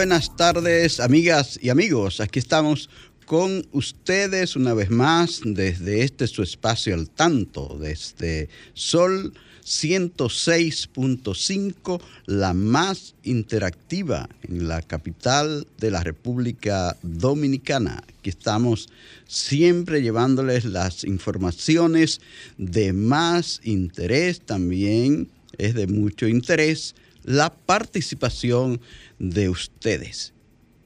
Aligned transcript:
Buenas 0.00 0.32
tardes, 0.34 0.98
amigas 0.98 1.60
y 1.60 1.68
amigos. 1.68 2.20
Aquí 2.20 2.38
estamos 2.38 2.88
con 3.26 3.66
ustedes 3.72 4.56
una 4.56 4.72
vez 4.72 4.88
más 4.88 5.42
desde 5.44 6.04
este 6.04 6.26
su 6.26 6.42
espacio 6.42 6.94
al 6.94 7.10
tanto, 7.10 7.76
desde 7.78 8.48
Sol 8.72 9.34
106.5, 9.62 12.00
la 12.24 12.54
más 12.54 13.14
interactiva 13.24 14.26
en 14.48 14.68
la 14.68 14.80
capital 14.80 15.66
de 15.76 15.90
la 15.90 16.02
República 16.02 16.96
Dominicana. 17.02 18.02
Aquí 18.20 18.30
estamos 18.30 18.88
siempre 19.28 20.00
llevándoles 20.00 20.64
las 20.64 21.04
informaciones 21.04 22.22
de 22.56 22.94
más 22.94 23.60
interés, 23.64 24.40
también 24.40 25.28
es 25.58 25.74
de 25.74 25.86
mucho 25.86 26.26
interés 26.26 26.94
la 27.24 27.50
participación 27.50 28.80
de 29.18 29.48
ustedes, 29.48 30.32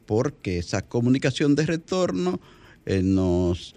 porque 0.07 0.59
esa 0.59 0.83
comunicación 0.83 1.55
de 1.55 1.67
retorno 1.67 2.41
eh, 2.87 3.03
nos 3.03 3.75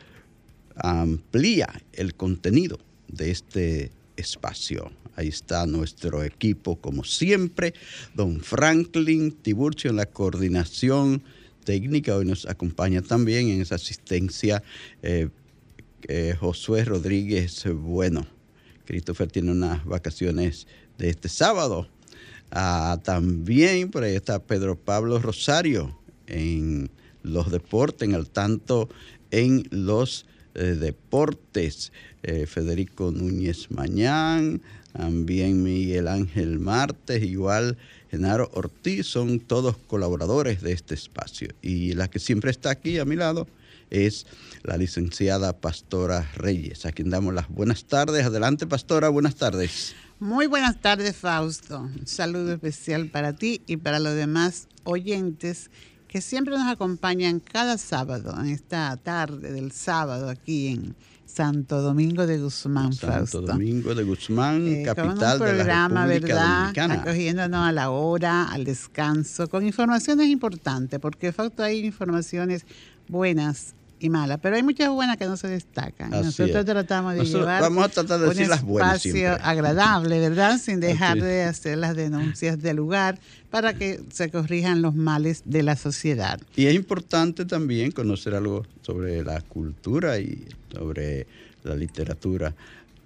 amplía 0.75 1.67
el 1.94 2.16
contenido 2.16 2.80
de 3.08 3.31
este 3.31 3.91
espacio. 4.16 4.91
Ahí 5.16 5.30
está 5.30 5.66
nuestro 5.66 6.23
equipo, 6.23 6.75
como 6.75 7.03
siempre, 7.03 7.73
don 8.14 8.39
Franklin 8.41 9.31
Tiburcio 9.31 9.89
en 9.89 9.95
la 9.95 10.05
coordinación 10.05 11.23
técnica. 11.64 12.16
Hoy 12.16 12.25
nos 12.25 12.45
acompaña 12.45 13.02
también 13.02 13.49
en 13.49 13.61
esa 13.61 13.75
asistencia 13.75 14.61
eh, 15.02 15.30
eh, 16.08 16.36
Josué 16.39 16.86
Rodríguez 16.86 17.66
Bueno. 17.73 18.27
Christopher 18.86 19.30
tiene 19.30 19.52
unas 19.52 19.83
vacaciones 19.83 20.66
de 20.97 21.09
este 21.09 21.27
sábado, 21.27 21.89
Ah, 22.52 23.00
también 23.03 23.92
por 23.92 24.03
ahí 24.03 24.16
está 24.16 24.40
Pedro 24.40 24.78
Pablo 24.78 25.20
Rosario 25.20 25.98
en 26.28 26.89
los 27.23 27.52
deportes, 27.52 28.08
en 28.08 28.16
el 28.16 28.30
tanto 28.30 28.89
en 29.31 29.67
los 29.72 30.26
eh, 30.56 30.76
deportes. 30.80 31.92
Eh, 32.23 32.45
Federico 32.45 33.11
Núñez 33.11 33.70
Mañán, 33.70 34.61
también 34.92 35.64
Miguel 35.64 36.08
Ángel 36.08 36.60
Martes, 36.60 37.23
igual 37.23 37.77
Genaro 38.10 38.50
Ortiz, 38.54 39.05
son 39.05 39.39
todos 39.39 39.77
colaboradores 39.77 40.61
de 40.61 40.73
este 40.73 40.95
espacio. 40.95 41.50
Y 41.61 41.94
la 41.94 42.10
que 42.10 42.20
siempre 42.20 42.52
está 42.52 42.71
aquí 42.71 42.98
a 42.98 43.05
mi 43.05 43.16
lado 43.16 43.48
es 43.92 44.26
la 44.64 44.77
licenciada 44.77 45.54
Pastora 45.54 46.30
Reyes, 46.36 46.86
a 46.86 46.92
quien 46.92 47.10
damos 47.11 47.33
las 47.33 47.48
buenas 47.50 47.86
tardes. 47.86 48.26
Adelante, 48.26 48.66
Pastora, 48.67 49.10
buenas 49.10 49.36
tardes. 49.36 49.95
Muy 50.20 50.48
buenas 50.48 50.82
tardes, 50.82 51.16
Fausto. 51.16 51.82
Un 51.82 52.08
saludo 52.08 52.52
especial 52.54 53.08
para 53.10 53.33
ti 53.33 53.61
y 53.67 53.78
para 53.78 54.00
los 54.00 54.16
demás 54.16 54.67
oyentes 54.83 55.70
que 56.08 56.22
siempre 56.22 56.58
nos 56.58 56.67
acompañan 56.67 57.39
cada 57.39 57.78
sábado, 57.78 58.36
en 58.39 58.48
esta 58.48 58.98
tarde 58.98 59.52
del 59.52 59.72
sábado 59.72 60.30
aquí 60.30 60.70
en 60.70 60.95
Santo 61.26 61.83
Domingo 61.83 62.26
de 62.26 62.39
Guzmán, 62.39 62.94
Santo 62.94 63.42
Domingo 63.42 63.94
de 63.94 64.04
Guzmán, 64.06 64.67
eh, 64.67 64.83
capital 64.83 65.38
de 65.38 65.64
la 65.64 65.88
República 65.88 66.08
¿verdad? 66.08 66.64
Dominicana. 66.64 66.94
Acogiéndonos 66.95 67.67
a 67.67 67.72
la 67.72 67.92
hora, 67.92 68.45
al 68.45 68.64
descanso, 68.64 69.48
con 69.48 69.67
informaciones 69.67 70.30
importantes, 70.30 71.00
porque 71.00 71.32
Fausto 71.32 71.61
hay 71.61 71.86
informaciones 71.86 72.66
buenas 73.08 73.76
y 73.99 74.09
mala, 74.09 74.37
pero 74.37 74.55
hay 74.55 74.63
muchas 74.63 74.89
buenas 74.89 75.17
que 75.17 75.25
no 75.25 75.37
se 75.37 75.47
destacan. 75.47 76.11
Nosotros 76.11 76.65
tratamos 76.65 77.15
de 77.15 77.25
llevar 77.25 77.61
vamos 77.61 77.85
a 77.85 77.89
tratar 77.89 78.19
de 78.19 78.30
decir 78.30 78.47
las 78.47 78.63
buenas 78.63 79.05
espacio 79.05 79.37
agradable, 79.41 80.19
¿verdad? 80.19 80.59
Sin 80.59 80.80
dejar 80.80 81.19
de 81.19 81.43
hacer 81.43 81.77
las 81.77 81.95
denuncias 81.95 82.61
del 82.61 82.77
lugar 82.77 83.19
para 83.49 83.73
que 83.73 84.02
se 84.11 84.30
corrijan 84.30 84.81
los 84.81 84.95
males 84.95 85.43
de 85.45 85.63
la 85.63 85.75
sociedad. 85.75 86.39
Y 86.55 86.67
es 86.67 86.75
importante 86.75 87.45
también 87.45 87.91
conocer 87.91 88.35
algo 88.35 88.65
sobre 88.81 89.23
la 89.23 89.41
cultura 89.41 90.19
y 90.19 90.45
sobre 90.71 91.27
la 91.64 91.75
literatura. 91.75 92.53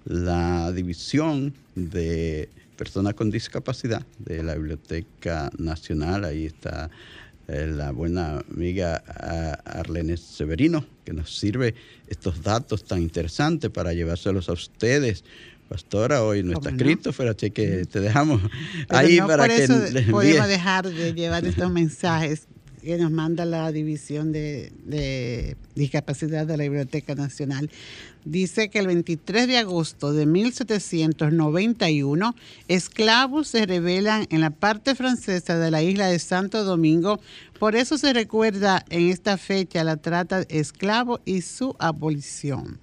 La 0.04 0.72
división 0.72 1.54
de 1.74 2.48
personas 2.76 3.14
con 3.14 3.30
discapacidad 3.30 4.04
de 4.18 4.42
la 4.42 4.54
Biblioteca 4.54 5.50
Nacional, 5.58 6.24
ahí 6.24 6.46
está 6.46 6.90
la 7.48 7.90
buena 7.90 8.42
amiga 8.50 8.96
Arlene 9.64 10.16
Severino, 10.16 10.84
que 11.04 11.12
nos 11.12 11.38
sirve 11.38 11.74
estos 12.08 12.42
datos 12.42 12.84
tan 12.84 13.02
interesantes 13.02 13.70
para 13.70 13.92
llevárselos 13.92 14.48
a 14.48 14.52
ustedes. 14.52 15.24
Pastora, 15.68 16.22
hoy 16.22 16.42
no 16.42 16.52
está 16.52 16.70
escrito, 16.70 17.12
pero 17.16 17.30
así 17.30 17.50
que 17.50 17.86
te 17.86 18.00
dejamos 18.00 18.42
ahí 18.90 19.18
para 19.18 19.48
que 19.48 19.66
podemos 20.10 20.48
dejar 20.48 20.90
de 20.90 21.14
llevar 21.14 21.46
estos 21.46 21.70
mensajes 21.70 22.46
que 22.82 22.98
nos 22.98 23.10
manda 23.10 23.44
la 23.44 23.72
División 23.72 24.32
de, 24.32 25.56
Discapacidad 25.74 26.46
de 26.46 26.56
la 26.56 26.62
Biblioteca 26.64 27.14
Nacional. 27.14 27.70
Dice 28.24 28.68
que 28.68 28.80
el 28.80 28.88
23 28.88 29.46
de 29.46 29.58
agosto 29.58 30.12
de 30.12 30.26
1791, 30.26 32.34
esclavos 32.68 33.48
se 33.48 33.66
revelan 33.66 34.26
en 34.30 34.40
la 34.40 34.50
parte 34.50 34.94
francesa 34.94 35.58
de 35.58 35.70
la 35.70 35.82
isla 35.82 36.06
de 36.08 36.18
Santo 36.18 36.64
Domingo. 36.64 37.20
Por 37.58 37.76
eso 37.76 37.98
se 37.98 38.12
recuerda 38.12 38.84
en 38.90 39.08
esta 39.08 39.38
fecha 39.38 39.84
la 39.84 39.96
trata 39.96 40.44
de 40.44 40.58
esclavos 40.58 41.20
y 41.24 41.42
su 41.42 41.76
abolición. 41.78 42.78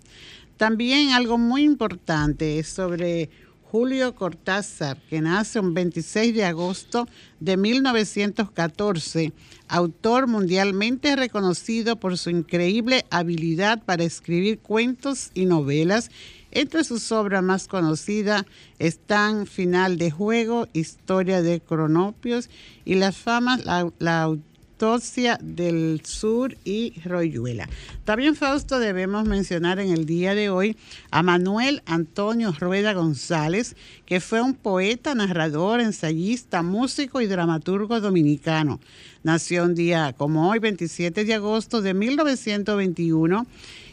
También 0.58 1.12
algo 1.12 1.38
muy 1.38 1.64
importante 1.64 2.60
es 2.60 2.68
sobre 2.68 3.30
Julio 3.72 4.16
Cortázar, 4.16 4.98
que 5.10 5.22
nace 5.22 5.60
un 5.60 5.76
26 5.76 6.34
de 6.34 6.44
agosto 6.44 7.08
de 7.40 7.56
1914, 7.56 9.32
autor 9.68 10.26
mundialmente 10.26 11.16
reconocido 11.16 12.00
por 12.00 12.18
su 12.18 12.32
increíble 12.32 13.06
habilidad 13.12 13.84
para 13.84 14.04
escribir 14.04 14.58
cuentos 14.58 15.30
y 15.36 15.46
novelas. 15.46 16.10
Entre 16.50 16.84
sus 16.84 17.12
obras 17.12 17.44
más 17.44 17.68
conocidas 17.68 18.44
están 18.80 19.46
Final 19.46 20.00
de 20.00 20.10
Juego, 20.10 20.68
Historia 20.74 21.44
de 21.44 21.62
Cronopios 21.62 22.50
y 22.86 22.96
las 22.96 23.18
famas, 23.18 23.66
la, 23.66 23.92
la 24.00 24.36
Del 24.80 26.02
Sur 26.06 26.56
y 26.64 26.94
Royuela. 27.04 27.68
También, 28.06 28.38
Fausto, 28.38 28.80
debemos 28.80 29.28
mencionar 29.28 29.78
en 29.78 29.92
el 29.92 30.06
día 30.06 30.34
de 30.36 30.50
hoy 30.50 30.78
a 31.12 31.22
Manuel 31.22 31.84
Antonio 31.86 32.56
Rueda 32.58 32.94
González, 32.94 33.76
que 34.06 34.22
fue 34.22 34.42
un 34.42 34.54
poeta, 34.54 35.14
narrador, 35.16 35.82
ensayista, 35.82 36.64
músico 36.64 37.20
y 37.20 37.28
dramaturgo 37.28 38.00
dominicano. 38.00 38.80
Nació 39.22 39.66
un 39.66 39.76
día 39.76 40.14
como 40.18 40.50
hoy, 40.50 40.60
27 40.60 41.26
de 41.26 41.34
agosto 41.34 41.82
de 41.82 41.94
1921, 41.94 43.48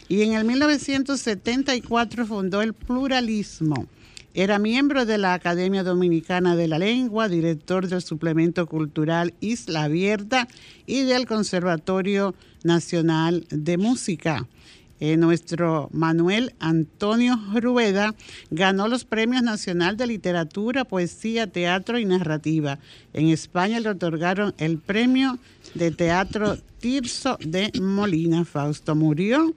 y 0.09 0.23
en 0.23 0.35
el 0.35 0.45
1974 0.45 2.27
fundó 2.27 2.63
el 2.63 2.75
Pluralismo 2.75 3.89
era 4.37 4.59
miembro 4.59 5.07
de 5.07 5.17
la 5.17 5.33
Academia 5.33 5.83
Dominicana 5.83 6.57
de 6.57 6.69
la 6.69 6.79
Lengua, 6.79 7.27
director 7.27 7.89
del 7.89 8.03
suplemento 8.03 8.67
cultural 8.67 9.33
Isla 9.41 9.85
Abierta 9.85 10.47
y 10.85 11.05
del 11.05 11.27
Conservatorio 11.27 12.35
Nacional 12.63 13.47
de 13.49 13.79
Música. 13.79 14.47
Eh, 15.01 15.17
nuestro 15.17 15.89
Manuel 15.91 16.53
Antonio 16.59 17.41
Rueda 17.55 18.15
ganó 18.51 18.89
los 18.89 19.07
premios 19.07 19.43
Nacional 19.43 19.97
de 19.97 20.07
Literatura, 20.07 20.85
Poesía, 20.85 21.47
Teatro 21.47 21.99
y 21.99 22.05
Narrativa. 22.05 22.79
En 23.15 23.29
España 23.29 23.81
le 23.81 23.89
otorgaron 23.89 24.55
el 24.59 24.77
premio 24.77 25.39
de 25.73 25.93
teatro 25.93 26.59
Tirso 26.79 27.39
de 27.41 27.73
Molina. 27.81 28.45
Fausto 28.45 28.95
murió 28.95 29.55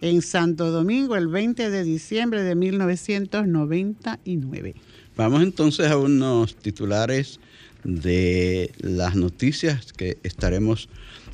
en 0.00 0.22
Santo 0.22 0.70
Domingo 0.70 1.16
el 1.16 1.28
20 1.28 1.70
de 1.70 1.84
diciembre 1.84 2.42
de 2.42 2.54
1999. 2.54 4.74
Vamos 5.16 5.42
entonces 5.42 5.90
a 5.90 5.96
unos 5.96 6.56
titulares 6.56 7.40
de 7.84 8.72
las 8.78 9.14
noticias 9.14 9.92
que 9.92 10.18
estaremos 10.22 10.88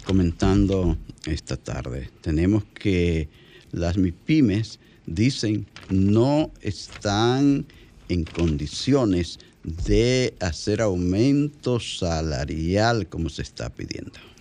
comentando 0.05 0.97
esta 1.27 1.57
tarde. 1.57 2.11
Tenemos 2.21 2.65
que 2.75 3.29
las 3.73 3.97
MIPIMES 3.97 4.79
dicen 5.07 5.67
no 5.89 6.53
están 6.61 7.67
en 8.09 8.25
condiciones 8.25 9.39
de 9.65 10.35
hacer 10.41 10.83
aumento 10.83 11.81
salarial 11.81 13.09
como 13.09 13.29
se 13.29 13.43
está 13.43 13.71
pidiendo. 13.71 14.32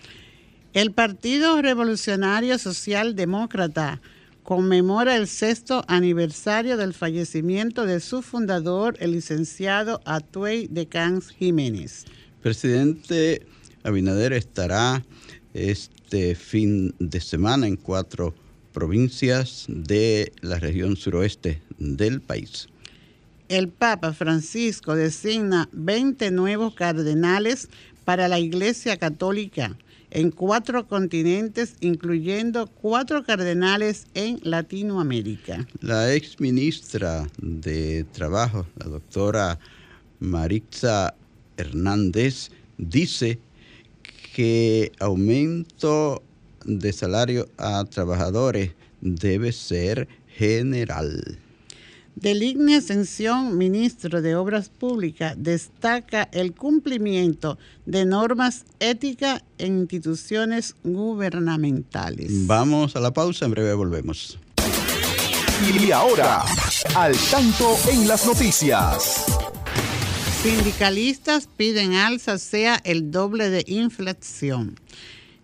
El 0.73 0.93
Partido 0.93 1.61
Revolucionario 1.61 2.57
Socialdemócrata 2.57 3.99
conmemora 4.43 5.17
el 5.17 5.27
sexto 5.27 5.83
aniversario 5.89 6.77
del 6.77 6.93
fallecimiento 6.93 7.85
de 7.85 7.99
su 7.99 8.21
fundador, 8.21 8.95
el 9.01 9.11
licenciado 9.11 9.99
Atuey 10.05 10.67
de 10.67 10.87
Cans 10.87 11.31
Jiménez. 11.31 12.05
Presidente 12.41 13.45
Abinader 13.83 14.31
estará 14.31 15.03
este 15.53 16.35
fin 16.35 16.95
de 16.99 17.19
semana 17.19 17.67
en 17.67 17.75
cuatro 17.75 18.33
provincias 18.71 19.65
de 19.67 20.31
la 20.39 20.57
región 20.57 20.95
suroeste 20.95 21.61
del 21.79 22.21
país. 22.21 22.69
El 23.49 23.67
Papa 23.67 24.13
Francisco 24.13 24.95
designa 24.95 25.67
20 25.73 26.31
nuevos 26.31 26.73
cardenales 26.75 27.67
para 28.05 28.29
la 28.29 28.39
Iglesia 28.39 28.95
Católica 28.95 29.75
en 30.11 30.31
cuatro 30.31 30.87
continentes, 30.87 31.75
incluyendo 31.79 32.67
cuatro 32.67 33.23
cardenales 33.23 34.07
en 34.13 34.39
Latinoamérica. 34.43 35.65
La 35.79 36.13
ex 36.13 36.39
ministra 36.39 37.27
de 37.41 38.03
Trabajo, 38.11 38.67
la 38.77 38.87
doctora 38.87 39.59
Maritza 40.19 41.15
Hernández, 41.57 42.51
dice 42.77 43.39
que 44.33 44.91
aumento 44.99 46.21
de 46.65 46.93
salario 46.93 47.49
a 47.57 47.83
trabajadores 47.85 48.71
debe 49.01 49.51
ser 49.51 50.07
general. 50.27 51.39
Delignia 52.15 52.77
Ascensión, 52.77 53.57
ministro 53.57 54.21
de 54.21 54.35
Obras 54.35 54.69
Públicas, 54.69 55.35
destaca 55.37 56.29
el 56.31 56.53
cumplimiento 56.53 57.57
de 57.85 58.05
normas 58.05 58.65
éticas 58.79 59.43
en 59.57 59.79
instituciones 59.79 60.75
gubernamentales. 60.83 62.45
Vamos 62.45 62.95
a 62.95 62.99
la 62.99 63.11
pausa, 63.11 63.45
en 63.45 63.51
breve 63.51 63.73
volvemos. 63.73 64.37
Y 65.79 65.91
ahora, 65.91 66.43
al 66.95 67.15
tanto 67.29 67.77
en 67.89 68.07
las 68.07 68.25
noticias. 68.25 69.25
Sindicalistas 70.41 71.47
piden 71.55 71.93
alza 71.93 72.39
sea 72.39 72.81
el 72.83 73.11
doble 73.11 73.49
de 73.49 73.63
inflación. 73.67 74.79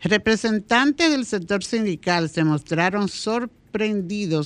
Representantes 0.02 1.12
del 1.12 1.26
sector 1.26 1.64
sindical 1.64 2.30
se 2.30 2.44
mostraron 2.44 3.08
sorprendidos 3.08 3.67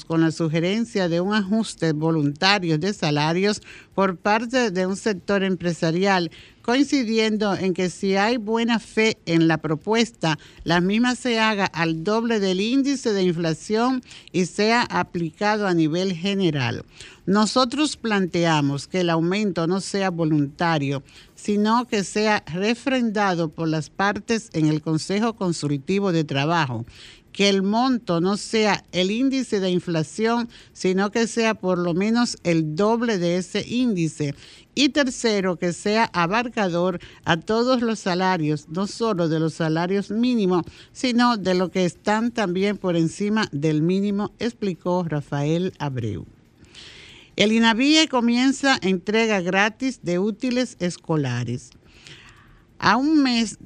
con 0.07 0.19
la 0.19 0.31
sugerencia 0.31 1.07
de 1.07 1.21
un 1.21 1.33
ajuste 1.33 1.93
voluntario 1.93 2.77
de 2.77 2.91
salarios 2.93 3.61
por 3.95 4.17
parte 4.17 4.71
de 4.71 4.85
un 4.85 4.97
sector 4.97 5.41
empresarial, 5.43 6.29
coincidiendo 6.61 7.55
en 7.55 7.73
que 7.73 7.89
si 7.89 8.17
hay 8.17 8.35
buena 8.35 8.79
fe 8.79 9.17
en 9.25 9.47
la 9.47 9.57
propuesta, 9.57 10.37
la 10.65 10.81
misma 10.81 11.15
se 11.15 11.39
haga 11.39 11.65
al 11.65 12.03
doble 12.03 12.41
del 12.41 12.59
índice 12.59 13.13
de 13.13 13.23
inflación 13.23 14.01
y 14.33 14.47
sea 14.47 14.81
aplicado 14.81 15.65
a 15.65 15.73
nivel 15.73 16.13
general. 16.13 16.83
Nosotros 17.25 17.95
planteamos 17.95 18.87
que 18.87 19.01
el 19.01 19.09
aumento 19.09 19.65
no 19.65 19.79
sea 19.79 20.09
voluntario, 20.09 21.03
sino 21.35 21.87
que 21.87 22.03
sea 22.03 22.43
refrendado 22.47 23.49
por 23.49 23.69
las 23.69 23.89
partes 23.89 24.49
en 24.53 24.67
el 24.67 24.81
Consejo 24.81 25.33
Consultivo 25.33 26.11
de 26.11 26.23
Trabajo 26.23 26.85
que 27.31 27.49
el 27.49 27.63
monto 27.63 28.21
no 28.21 28.37
sea 28.37 28.83
el 28.91 29.11
índice 29.11 29.59
de 29.59 29.69
inflación, 29.69 30.49
sino 30.73 31.11
que 31.11 31.27
sea 31.27 31.53
por 31.53 31.77
lo 31.77 31.93
menos 31.93 32.37
el 32.43 32.75
doble 32.75 33.17
de 33.17 33.37
ese 33.37 33.65
índice. 33.67 34.35
Y 34.73 34.89
tercero, 34.89 35.57
que 35.57 35.73
sea 35.73 36.09
abarcador 36.13 36.99
a 37.25 37.37
todos 37.37 37.81
los 37.81 37.99
salarios, 37.99 38.67
no 38.69 38.87
solo 38.87 39.27
de 39.27 39.39
los 39.39 39.53
salarios 39.53 40.11
mínimos, 40.11 40.63
sino 40.93 41.37
de 41.37 41.55
lo 41.55 41.71
que 41.71 41.85
están 41.85 42.31
también 42.31 42.77
por 42.77 42.95
encima 42.95 43.47
del 43.51 43.81
mínimo, 43.81 44.31
explicó 44.39 45.03
Rafael 45.03 45.73
Abreu. 45.79 46.25
El 47.35 47.53
INAVIE 47.53 48.07
comienza 48.07 48.77
entrega 48.81 49.41
gratis 49.41 50.01
de 50.03 50.19
útiles 50.19 50.75
escolares. 50.79 51.71
A 52.77 52.97
un 52.97 53.23
mes 53.23 53.57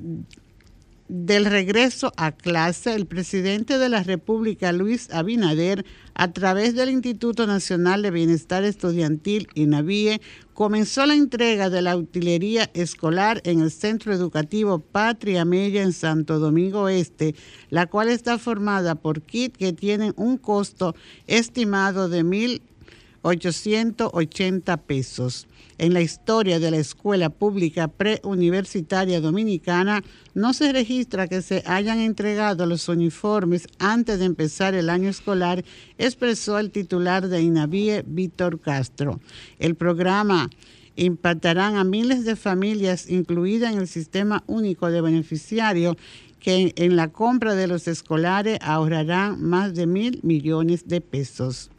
del 1.07 1.46
regreso 1.46 2.12
a 2.18 2.31
clase, 2.31 2.96
el 2.96 3.06
presidente 3.06 3.78
de 3.78 3.90
la 3.90 4.02
República, 4.02 4.72
Luis 4.72 5.12
Abinader, 5.12 5.86
a 6.16 6.31
través 6.31 6.74
del 6.74 6.90
Instituto 6.90 7.46
Nacional 7.46 8.02
de 8.02 8.10
Bienestar 8.10 8.63
Estudiantil, 8.63 9.48
INAVIE, 9.54 10.19
comenzó 10.54 11.06
la 11.06 11.13
entrega 11.13 11.69
de 11.69 11.84
la 11.84 11.96
utilería 11.96 12.72
escolar 12.74 13.40
en 13.44 13.60
el 13.60 13.69
Centro 13.69 14.13
Educativo 14.13 14.80
Patria 14.80 15.46
Mella 15.46 15.84
en 15.84 15.94
Santo 15.94 16.40
Domingo 16.40 16.90
Este, 16.90 17.36
la 17.69 17.86
cual 17.86 18.10
está 18.10 18.40
formada 18.40 18.96
por 18.96 19.22
kits 19.22 19.56
que 19.57 19.74
tienen 19.74 20.13
un 20.16 20.38
costo 20.38 20.96
estimado 21.28 22.10
de 22.10 22.24
1.880 22.24 24.80
pesos. 24.80 25.46
En 25.77 25.94
la 25.94 26.01
historia 26.01 26.60
de 26.60 26.72
la 26.72 26.77
escuela 26.77 27.30
pública 27.30 27.89
preuniversitaria 27.89 29.19
dominicana 29.19 30.04
no 30.33 30.54
se 30.54 30.72
registra 30.72 31.27
que 31.27 31.42
se 31.42 31.63
hayan 31.66 32.00
entregado 32.00 32.66
los 32.66 32.88
uniformes 32.88 33.68
antes 33.77 34.19
de 34.19 34.25
empezar 34.25 34.74
el 34.74 34.89
año 34.89 35.10
escolar, 35.10 35.66
expresó 35.98 36.60
el 36.60 36.72
titular 36.72 37.27
de 37.27 37.42
INAVIE, 37.42 38.06
Víctor 38.07 38.62
Castro. 38.62 39.19
El 39.60 39.75
programa 39.75 40.50
impactarán 40.95 41.75
a 41.75 41.83
miles 41.83 42.24
de 42.24 42.38
familias 42.38 43.10
incluidas 43.10 43.74
en 43.74 43.80
el 43.80 43.88
sistema 43.89 44.44
único 44.48 44.89
de 44.89 45.01
beneficiarios 45.01 45.98
que 46.40 46.73
en 46.78 46.95
la 46.95 47.09
compra 47.09 47.54
de 47.56 47.68
los 47.68 47.88
escolares 47.90 48.59
ahorrarán 48.61 49.44
más 49.44 49.73
de 49.73 49.88
mil 49.88 50.19
millones 50.23 50.88
de 50.88 51.02
pesos. 51.02 51.69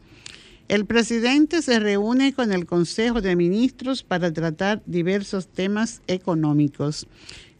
El 0.68 0.84
presidente 0.84 1.62
se 1.62 1.78
reúne 1.78 2.32
con 2.32 2.52
el 2.52 2.66
Consejo 2.66 3.20
de 3.20 3.36
Ministros 3.36 4.02
para 4.02 4.32
tratar 4.32 4.82
diversos 4.84 5.46
temas 5.46 6.02
económicos. 6.08 7.06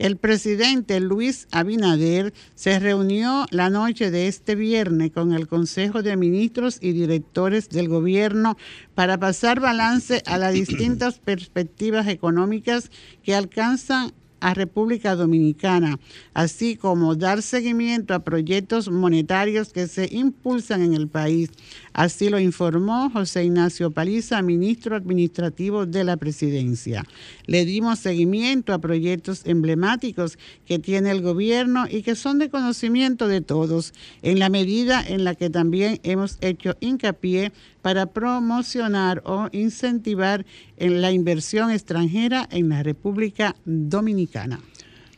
El 0.01 0.17
presidente 0.17 0.99
Luis 0.99 1.47
Abinader 1.53 2.35
se 2.57 2.81
reunió 2.81 3.47
la 3.53 3.71
noche 3.71 4.11
de 4.11 4.27
este 4.27 4.57
viernes 4.57 5.13
con 5.13 5.33
el 5.33 5.47
Consejo 5.47 6.03
de 6.03 6.17
Ministros 6.17 6.79
y 6.81 6.93
directores 6.93 7.69
del 7.69 7.89
gobierno 7.89 8.57
para 8.97 9.19
pasar 9.19 9.61
balance 9.61 10.25
a 10.27 10.37
las 10.37 10.53
distintas 10.53 11.21
perspectivas 11.21 12.09
económicas 12.09 12.91
que 13.23 13.37
alcanzan 13.37 14.13
a 14.41 14.55
República 14.55 15.15
Dominicana, 15.15 15.99
así 16.35 16.77
como 16.77 17.15
dar 17.15 17.43
seguimiento 17.43 18.15
a 18.15 18.25
proyectos 18.25 18.91
monetarios 18.91 19.73
que 19.73 19.87
se 19.87 20.09
impulsan 20.13 20.83
en 20.83 20.95
el 20.95 21.09
país. 21.09 21.51
Así 21.93 22.29
lo 22.29 22.39
informó 22.39 23.11
José 23.11 23.45
Ignacio 23.45 23.91
Paliza, 23.91 24.43
ministro 24.43 24.97
administrativo 24.97 25.87
de 25.87 26.05
la 26.05 26.17
presidencia. 26.17 27.05
Le 27.47 27.65
dimos 27.65 27.99
seguimiento 27.99 28.73
a 28.73 28.79
proyectos 28.79 29.43
emblemáticos 29.45 30.39
que 30.67 30.79
tiene 30.79 31.11
el 31.11 31.23
gobierno 31.23 31.87
y 31.91 32.03
que 32.03 32.15
son 32.15 32.39
de 32.39 32.51
conocimiento 32.51 33.29
de 33.29 33.41
todos, 33.41 33.95
en 34.23 34.39
la 34.39 34.49
medida 34.49 35.03
en 35.07 35.25
la 35.25 35.35
que 35.35 35.51
también 35.51 36.01
hemos 36.03 36.39
hecho 36.41 36.77
hincapié 36.81 37.53
para 37.87 38.07
promocionar 38.07 39.23
o 39.25 39.49
incentivar 39.53 40.45
en 40.77 41.01
la 41.01 41.13
inversión 41.13 41.71
extranjera 41.71 42.49
en 42.51 42.69
la 42.69 42.83
República 42.83 43.55
Dominicana. 43.65 44.59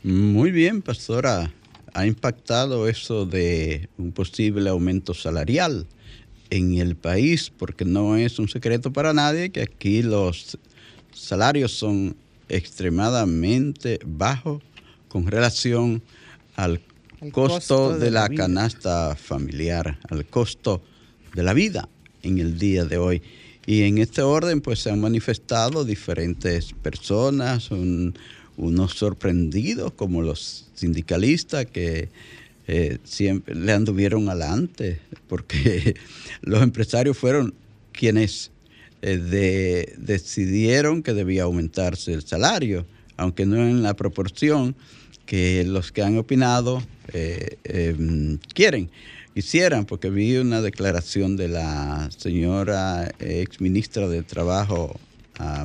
Muy 0.02 0.50
bien, 0.50 0.82
pastora. 0.82 1.50
¿Ha 1.94 2.06
impactado 2.06 2.86
eso 2.86 3.24
de 3.24 3.88
un 3.96 4.12
posible 4.12 4.68
aumento 4.68 5.14
salarial 5.14 5.86
en 6.50 6.74
el 6.74 6.94
país? 6.94 7.50
Porque 7.56 7.86
no 7.86 8.18
es 8.18 8.38
un 8.38 8.50
secreto 8.50 8.92
para 8.92 9.14
nadie 9.14 9.48
que 9.48 9.62
aquí 9.62 10.02
los 10.02 10.58
salarios 11.10 11.72
son 11.72 12.16
extremadamente 12.50 13.98
bajos 14.04 14.62
con 15.08 15.26
relación 15.26 16.02
al 16.54 16.82
costo, 17.32 17.98
de, 17.98 18.10
la 18.10 18.28
canasta 18.28 19.16
familiar, 19.16 19.98
al 20.10 20.26
costo 20.26 20.82
de 21.34 21.42
la 21.42 21.54
vida 21.54 21.88
en 22.22 22.38
el 22.38 22.58
día 22.58 22.84
de 22.84 22.98
hoy. 22.98 23.22
Y 23.66 23.82
en 23.82 23.98
este 23.98 24.22
orden 24.22 24.60
pues 24.60 24.80
se 24.80 24.90
han 24.90 25.00
manifestado 25.00 25.84
diferentes 25.84 26.72
personas, 26.72 27.70
unos 27.70 28.92
sorprendidos 28.92 29.92
como 29.92 30.22
los 30.22 30.68
sindicalistas 30.74 31.66
que 31.66 32.08
eh, 32.66 32.98
siempre 33.04 33.54
le 33.54 33.72
anduvieron 33.72 34.28
adelante, 34.28 35.00
porque 35.26 35.94
los 36.42 36.62
empresarios 36.62 37.16
fueron 37.16 37.54
quienes 37.92 38.50
eh, 39.02 39.94
decidieron 39.96 41.02
que 41.02 41.14
debía 41.14 41.44
aumentarse 41.44 42.12
el 42.12 42.22
salario, 42.22 42.86
aunque 43.16 43.46
no 43.46 43.56
en 43.56 43.82
la 43.82 43.94
proporción 43.94 44.76
que 45.28 45.62
los 45.64 45.92
que 45.92 46.02
han 46.02 46.16
opinado 46.16 46.82
eh, 47.12 47.58
em, 47.64 48.38
quieren, 48.54 48.88
quisieran, 49.34 49.84
porque 49.84 50.08
vi 50.08 50.38
una 50.38 50.62
declaración 50.62 51.36
de 51.36 51.48
la 51.48 52.08
señora 52.16 53.12
ex 53.18 53.60
ministra 53.60 54.08
de 54.08 54.22
Trabajo, 54.22 54.98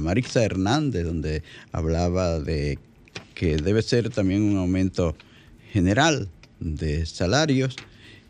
Marisa 0.02 0.44
Hernández, 0.44 1.06
donde 1.06 1.44
hablaba 1.72 2.42
de 2.42 2.78
que 3.36 3.56
debe 3.56 3.82
ser 3.82 4.10
también 4.10 4.44
un 4.44 4.58
aumento 4.58 5.16
general 5.72 6.28
de 6.60 7.06
salarios. 7.06 7.78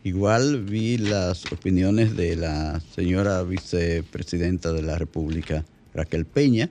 Igual 0.04 0.62
vi 0.62 0.98
las 0.98 1.50
opiniones 1.50 2.16
de 2.16 2.36
la 2.36 2.80
señora 2.94 3.42
vicepresidenta 3.42 4.72
de 4.72 4.82
la 4.82 4.98
República, 4.98 5.64
Raquel 5.94 6.26
Peña, 6.26 6.70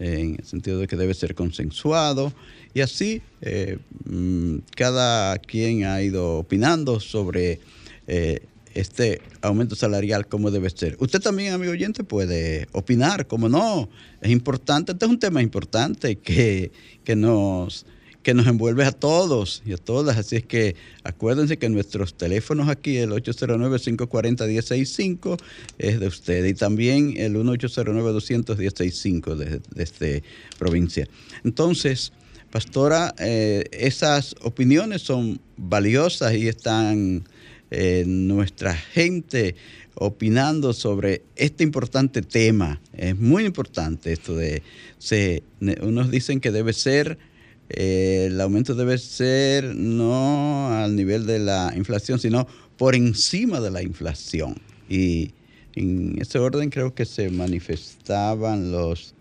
en 0.00 0.36
el 0.38 0.44
sentido 0.44 0.78
de 0.80 0.88
que 0.88 0.96
debe 0.96 1.14
ser 1.14 1.34
consensuado. 1.34 2.32
Y 2.74 2.80
así 2.80 3.22
eh, 3.42 3.78
mm, 4.06 4.56
cada 4.74 5.38
quien 5.38 5.84
ha 5.84 6.02
ido 6.02 6.38
opinando 6.38 6.98
sobre 6.98 7.60
eh, 8.06 8.40
este 8.74 9.20
aumento 9.42 9.76
salarial, 9.76 10.26
cómo 10.26 10.50
debe 10.50 10.70
ser. 10.70 10.96
Usted 11.00 11.20
también, 11.20 11.52
amigo 11.52 11.72
oyente, 11.72 12.02
puede 12.02 12.66
opinar, 12.72 13.26
como 13.26 13.48
no. 13.48 13.88
Es 14.20 14.30
importante, 14.30 14.92
este 14.92 15.04
es 15.04 15.10
un 15.10 15.18
tema 15.18 15.42
importante 15.42 16.16
que, 16.16 16.72
que 17.04 17.16
nos 17.16 17.86
que 18.22 18.34
nos 18.34 18.46
envuelve 18.46 18.84
a 18.84 18.92
todos 18.92 19.62
y 19.64 19.72
a 19.72 19.78
todas. 19.78 20.18
Así 20.18 20.36
es 20.36 20.44
que 20.44 20.76
acuérdense 21.04 21.56
que 21.56 21.68
nuestros 21.68 22.14
teléfonos 22.14 22.68
aquí, 22.68 22.98
el 22.98 23.10
809-540-165, 23.10 25.40
es 25.78 25.98
de 26.00 26.06
usted 26.06 26.44
y 26.44 26.54
también 26.54 27.14
el 27.16 27.34
1809-200-165 27.36 29.36
desde, 29.36 29.60
desde 29.74 30.22
provincia. 30.58 31.08
Entonces, 31.44 32.12
pastora, 32.50 33.14
eh, 33.18 33.64
esas 33.72 34.34
opiniones 34.42 35.02
son 35.02 35.40
valiosas 35.56 36.34
y 36.34 36.48
están 36.48 37.22
eh, 37.70 38.02
nuestra 38.06 38.74
gente 38.74 39.54
opinando 39.94 40.72
sobre 40.72 41.22
este 41.36 41.62
importante 41.62 42.22
tema. 42.22 42.80
Es 42.96 43.16
muy 43.16 43.44
importante 43.44 44.12
esto 44.12 44.34
de, 44.34 44.64
se, 44.98 45.44
unos 45.82 46.10
dicen 46.10 46.40
que 46.40 46.50
debe 46.50 46.72
ser 46.72 47.29
eh, 47.70 48.26
el 48.26 48.40
aumento 48.40 48.74
debe 48.74 48.98
ser 48.98 49.76
no 49.76 50.72
al 50.72 50.96
nivel 50.96 51.26
de 51.26 51.38
la 51.38 51.72
inflación, 51.76 52.18
sino 52.18 52.46
por 52.76 52.94
encima 52.94 53.60
de 53.60 53.70
la 53.70 53.82
inflación. 53.82 54.56
Y 54.88 55.32
en 55.74 56.20
ese 56.20 56.38
orden 56.38 56.70
creo 56.70 56.94
que 56.94 57.04
se 57.04 57.30
manifestaban 57.30 58.72
los... 58.72 59.14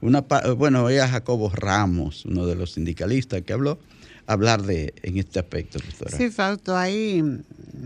Una, 0.00 0.20
bueno, 0.20 0.84
oía 0.84 1.08
Jacobo 1.08 1.50
Ramos, 1.50 2.26
uno 2.26 2.46
de 2.46 2.54
los 2.54 2.72
sindicalistas 2.72 3.42
que 3.42 3.52
habló, 3.52 3.78
hablar 4.26 4.62
de 4.62 4.92
en 5.02 5.18
este 5.18 5.38
aspecto, 5.38 5.78
doctora. 5.78 6.16
Sí, 6.16 6.30
Fausto, 6.30 6.76
hay, 6.76 7.22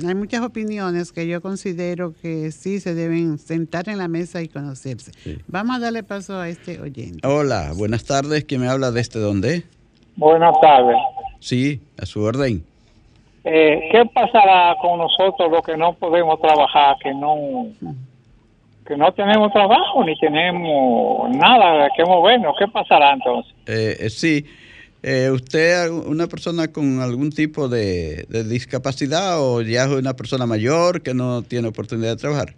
hay 0.05 0.15
muchas 0.15 0.43
opiniones 0.43 1.13
que 1.13 1.27
yo 1.29 1.41
considero 1.41 2.15
que 2.21 2.51
sí 2.53 2.81
se 2.81 2.95
deben 2.95 3.39
sentar 3.39 3.89
en 3.89 3.99
la 3.99 4.09
mesa 4.09 4.43
y 4.43 4.49
conocerse. 4.49 5.13
Vamos 5.47 5.77
a 5.77 5.79
darle 5.79 6.03
paso 6.03 6.37
a 6.37 6.49
este 6.49 6.81
oyente. 6.81 7.27
Hola, 7.27 7.73
buenas 7.75 8.05
tardes. 8.05 8.45
¿Quién 8.45 8.63
me 8.63 8.69
habla 8.69 8.91
de 8.91 9.01
este 9.01 9.19
dónde? 9.19 9.65
Buenas 10.21 10.55
tardes. 10.61 10.99
Sí, 11.39 11.81
a 11.99 12.05
su 12.05 12.23
orden. 12.23 12.63
Eh, 13.43 13.89
¿Qué 13.91 14.05
pasará 14.15 14.77
con 14.83 14.99
nosotros 14.99 15.51
los 15.51 15.65
que 15.65 15.79
no 15.79 15.95
podemos 15.95 16.39
trabajar, 16.43 16.97
que 17.03 17.15
no 17.15 17.69
que 18.87 18.97
no 18.99 19.13
tenemos 19.13 19.51
trabajo 19.51 20.05
ni 20.05 20.15
tenemos 20.19 21.35
nada 21.35 21.89
qué 21.97 22.05
movernos? 22.05 22.55
¿Qué 22.59 22.69
pasará 22.69 23.15
entonces? 23.15 23.55
Eh, 23.65 23.97
eh 23.99 24.11
sí, 24.11 24.45
eh, 25.03 25.31
¿usted 25.33 25.89
una 25.89 26.27
persona 26.27 26.69
con 26.69 27.01
algún 27.01 27.31
tipo 27.31 27.69
de, 27.69 28.27
de 28.29 28.45
discapacidad 28.45 29.41
o 29.41 29.63
ya 29.63 29.85
es 29.85 29.91
una 29.91 30.13
persona 30.13 30.45
mayor 30.45 31.01
que 31.01 31.15
no 31.15 31.41
tiene 31.41 31.69
oportunidad 31.69 32.11
de 32.11 32.17
trabajar? 32.17 32.55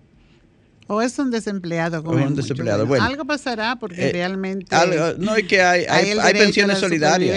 O 0.93 1.01
es 1.01 1.19
un 1.19 1.31
desempleado. 1.31 2.03
Como 2.03 2.23
un 2.23 2.35
desempleado. 2.35 2.87
Bueno, 2.87 3.05
algo 3.05 3.25
pasará 3.25 3.77
porque 3.77 4.11
eh, 4.11 4.13
realmente. 4.13 4.77
no, 5.19 5.35
es 5.35 5.45
que 5.45 5.63
hay, 5.63 5.85
hay, 5.89 6.35
pensiones 6.35 6.79
solidarias. 6.79 7.35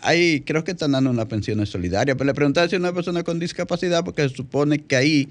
Hay, 0.00 0.40
creo 0.40 0.64
que 0.64 0.70
están 0.70 0.92
dando 0.92 1.10
una 1.10 1.28
pensión 1.28 1.64
solidaria. 1.66 2.14
Pero 2.16 2.24
le 2.26 2.32
preguntaba 2.34 2.66
si 2.66 2.76
una 2.76 2.94
persona 2.94 3.22
con 3.22 3.38
discapacidad, 3.38 4.02
porque 4.04 4.26
se 4.26 4.34
supone 4.34 4.78
que 4.78 4.96
ahí 4.96 5.28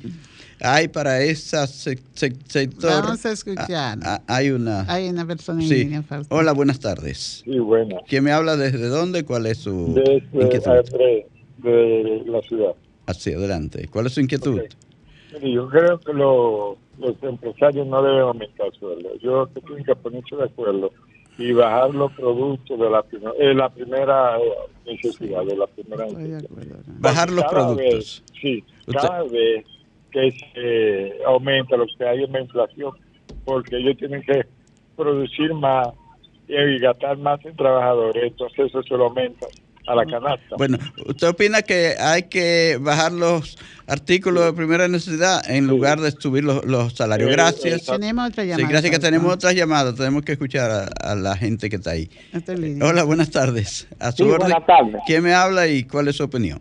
hay 0.59 0.87
para 0.87 1.19
ese 1.23 1.57
sector. 2.13 2.91
Vamos 2.91 3.25
a 3.25 3.31
escuchar. 3.31 3.97
hay 4.27 4.51
una. 4.51 4.85
Hay 4.87 5.09
una 5.09 5.25
persona 5.25 5.63
en 5.63 5.67
sí. 5.67 5.91
Hola, 6.29 6.51
buenas 6.51 6.79
tardes. 6.79 7.41
Sí, 7.43 7.57
bueno. 7.57 8.01
¿Quién 8.07 8.23
me 8.23 8.33
habla 8.33 8.55
desde 8.55 8.87
dónde? 8.87 9.25
¿Cuál 9.25 9.47
es 9.47 9.57
su 9.57 9.95
desde, 9.95 11.25
de 11.63 12.23
la 12.27 12.41
ciudad. 12.43 12.75
Así, 13.07 13.33
adelante. 13.33 13.87
¿Cuál 13.89 14.05
es 14.05 14.13
su 14.13 14.21
inquietud? 14.21 14.61
Yo 15.41 15.67
creo 15.69 15.99
que 15.99 16.13
lo 16.13 16.77
los 16.99 17.21
empresarios 17.23 17.87
no 17.87 18.01
deben 18.01 18.21
aumentar 18.21 18.71
sueldo. 18.73 19.09
Yo 19.15 19.31
creo 19.31 19.53
que 19.53 19.61
tienen 19.61 19.85
que 19.85 19.95
ponerse 19.95 20.35
de 20.35 20.43
acuerdo 20.45 20.91
y 21.37 21.51
bajar 21.51 21.93
los 21.93 22.11
productos 22.13 22.79
de 22.79 22.89
la, 22.89 23.03
eh, 23.37 23.53
la 23.53 23.69
primera 23.69 24.37
necesidad, 24.85 25.43
de 25.45 25.57
la 25.57 25.67
primera 25.67 26.05
Bajar 26.99 27.29
los 27.29 27.45
productos. 27.45 28.23
sí, 28.41 28.63
cada 28.91 29.23
vez 29.23 29.65
que 30.11 30.31
se 30.53 31.23
aumenta 31.25 31.75
lo 31.75 31.85
que 31.97 32.07
hay 32.07 32.23
en 32.23 32.31
la 32.31 32.41
inflación, 32.41 32.93
porque 33.43 33.77
ellos 33.77 33.97
tienen 33.97 34.21
que 34.21 34.45
producir 34.95 35.53
más 35.53 35.89
y 36.47 36.79
gastar 36.79 37.17
más 37.17 37.43
en 37.43 37.55
trabajadores, 37.55 38.23
entonces 38.23 38.67
eso 38.67 38.81
se 38.83 38.95
lo 38.95 39.05
aumenta 39.05 39.47
a 39.87 39.95
la 39.95 40.05
canasta. 40.05 40.55
Bueno, 40.57 40.77
¿usted 41.05 41.27
opina 41.27 41.61
que 41.61 41.95
hay 41.99 42.23
que 42.23 42.77
bajar 42.79 43.11
los 43.11 43.57
artículos 43.87 44.45
de 44.45 44.53
primera 44.53 44.87
necesidad 44.87 45.49
en 45.49 45.67
lugar 45.67 45.99
de 45.99 46.11
subir 46.11 46.43
los, 46.43 46.93
salarios? 46.93 47.29
Gracias. 47.31 47.85
Tenemos 47.85 48.29
otra 48.29 48.43
llamada. 48.43 48.65
Sí, 48.65 48.71
gracias 48.71 48.91
que 48.91 48.99
tenemos 48.99 49.33
otras 49.33 49.55
llamadas. 49.55 49.95
Tenemos 49.95 50.23
que 50.23 50.33
escuchar 50.33 50.89
a, 50.99 51.15
la 51.15 51.35
gente 51.37 51.69
que 51.69 51.75
está 51.77 51.91
ahí. 51.91 52.09
Hola, 52.81 53.03
buenas 53.03 53.31
tardes. 53.31 53.87
A 53.99 54.11
su 54.11 54.25
Buenas 54.25 54.65
tardes. 54.65 54.95
¿Quién 55.05 55.23
me 55.23 55.33
habla 55.33 55.67
y 55.67 55.83
cuál 55.83 56.07
es 56.07 56.17
su 56.17 56.23
opinión? 56.23 56.59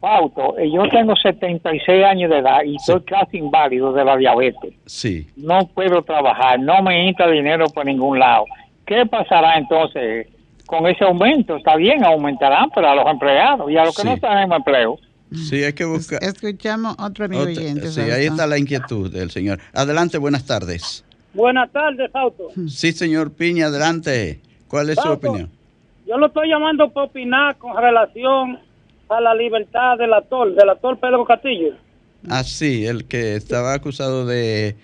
Pauto, 0.00 0.56
eh, 0.58 0.70
yo 0.70 0.88
tengo 0.90 1.16
76 1.16 2.04
años 2.04 2.30
de 2.30 2.38
edad 2.38 2.62
y 2.62 2.78
soy 2.78 3.02
casi 3.02 3.38
inválido 3.38 3.92
de 3.92 4.04
la 4.04 4.16
diabetes. 4.16 4.74
Sí. 4.86 5.26
No 5.36 5.66
puedo 5.74 6.02
trabajar, 6.02 6.60
no 6.60 6.82
me 6.82 7.08
entra 7.08 7.28
dinero 7.28 7.66
por 7.66 7.84
ningún 7.84 8.18
lado. 8.18 8.44
¿Qué 8.86 9.04
pasará 9.06 9.58
entonces? 9.58 10.28
Con 10.68 10.86
ese 10.86 11.02
aumento. 11.02 11.56
Está 11.56 11.76
bien, 11.76 12.04
aumentarán, 12.04 12.68
pero 12.74 12.90
a 12.90 12.94
los 12.94 13.06
empleados 13.06 13.70
y 13.70 13.76
a 13.78 13.86
los 13.86 13.96
que 13.96 14.04
no 14.04 14.12
están 14.12 14.38
en 14.38 14.52
empleo. 14.52 14.98
Sí, 15.32 15.64
hay 15.64 15.72
que 15.72 15.86
buscar. 15.86 16.22
Escuchamos 16.22 16.94
otro 16.98 17.24
amigo 17.24 17.42
oyente. 17.42 17.88
Sí, 17.88 18.02
ahí 18.02 18.26
está 18.26 18.46
la 18.46 18.58
inquietud 18.58 19.10
del 19.10 19.30
señor. 19.30 19.60
Adelante, 19.72 20.18
buenas 20.18 20.44
tardes. 20.46 21.04
Buenas 21.32 21.70
tardes, 21.72 22.10
Auto. 22.14 22.48
Sí, 22.68 22.92
señor 22.92 23.32
Piña, 23.32 23.66
adelante. 23.66 24.40
¿Cuál 24.68 24.90
es 24.90 24.96
su 24.96 25.08
opinión? 25.08 25.50
Yo 26.06 26.18
lo 26.18 26.26
estoy 26.26 26.48
llamando 26.48 26.90
para 26.90 27.06
opinar 27.06 27.56
con 27.56 27.74
relación 27.74 28.58
a 29.08 29.20
la 29.22 29.34
libertad 29.34 29.96
del 29.96 30.12
actor, 30.12 30.54
del 30.54 30.68
actor 30.68 30.98
Pedro 30.98 31.24
Castillo. 31.24 31.74
Ah, 32.28 32.44
sí, 32.44 32.84
el 32.84 33.06
que 33.06 33.36
estaba 33.36 33.72
acusado 33.72 34.26
de 34.26 34.76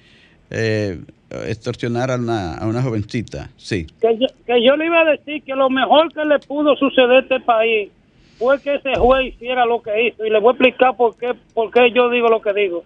eh, 0.50 0.99
extorsionar 1.47 2.11
a 2.11 2.17
una, 2.17 2.57
a 2.57 2.67
una 2.67 2.83
jovencita, 2.83 3.50
sí. 3.57 3.87
Que 4.00 4.17
yo, 4.19 4.26
que 4.47 4.62
yo 4.64 4.76
le 4.76 4.87
iba 4.87 5.00
a 5.00 5.05
decir 5.05 5.43
que 5.43 5.55
lo 5.55 5.71
mejor 5.71 6.12
que 6.12 6.25
le 6.25 6.38
pudo 6.38 6.76
suceder 6.76 7.11
a 7.11 7.21
este 7.21 7.41
país 7.41 7.91
fue 8.38 8.61
que 8.61 8.75
ese 8.75 8.95
juez 8.97 9.35
hiciera 9.35 9.64
lo 9.64 9.83
que 9.83 10.09
hizo 10.09 10.25
y 10.25 10.31
le 10.31 10.41
voy 10.41 10.50
a 10.50 10.53
explicar 10.53 10.97
por 10.97 11.17
qué, 11.17 11.35
por 11.53 11.71
qué 11.71 11.91
yo 11.93 12.11
digo 12.11 12.29
lo 12.29 12.41
que 12.41 12.53
digo. 12.53 12.85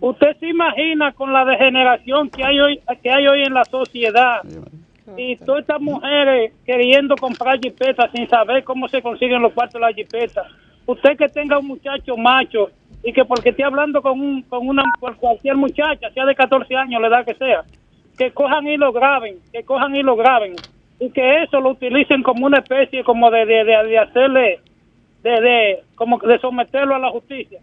Usted 0.00 0.36
se 0.38 0.48
imagina 0.48 1.12
con 1.12 1.32
la 1.32 1.44
degeneración 1.44 2.28
que 2.28 2.44
hay 2.44 2.60
hoy, 2.60 2.80
que 3.02 3.10
hay 3.10 3.26
hoy 3.26 3.42
en 3.42 3.54
la 3.54 3.64
sociedad 3.64 4.42
y 5.16 5.36
todas 5.36 5.62
estas 5.62 5.80
mujeres 5.80 6.52
queriendo 6.66 7.16
comprar 7.16 7.58
jipetas 7.58 8.10
sin 8.12 8.28
saber 8.28 8.64
cómo 8.64 8.88
se 8.88 9.00
consiguen 9.00 9.40
los 9.40 9.52
cuartos 9.52 9.80
de 9.80 9.86
la 9.86 9.92
jipeta. 9.92 10.44
Usted 10.86 11.16
que 11.16 11.28
tenga 11.28 11.58
un 11.58 11.68
muchacho 11.68 12.16
macho 12.16 12.70
y 13.04 13.12
que 13.12 13.24
porque 13.24 13.50
esté 13.50 13.64
hablando 13.64 14.00
con, 14.00 14.18
un, 14.18 14.42
con 14.42 14.66
una 14.66 14.82
cualquier 15.20 15.56
muchacha, 15.56 16.10
sea 16.10 16.24
de 16.24 16.34
14 16.34 16.74
años, 16.74 17.00
la 17.00 17.08
edad 17.08 17.24
que 17.24 17.34
sea, 17.34 17.62
que 18.16 18.30
cojan 18.30 18.66
y 18.66 18.76
lo 18.76 18.92
graben, 18.92 19.36
que 19.52 19.62
cojan 19.62 19.94
y 19.94 20.02
lo 20.02 20.16
graben 20.16 20.56
y 20.98 21.10
que 21.10 21.42
eso 21.42 21.60
lo 21.60 21.70
utilicen 21.70 22.22
como 22.22 22.46
una 22.46 22.58
especie 22.58 23.04
como 23.04 23.30
de, 23.30 23.44
de, 23.44 23.64
de, 23.64 23.98
hacerle, 23.98 24.60
de, 25.22 25.30
de, 25.30 25.82
como 25.96 26.18
de 26.18 26.38
someterlo 26.38 26.94
a 26.94 26.98
la 26.98 27.10
justicia. 27.10 27.60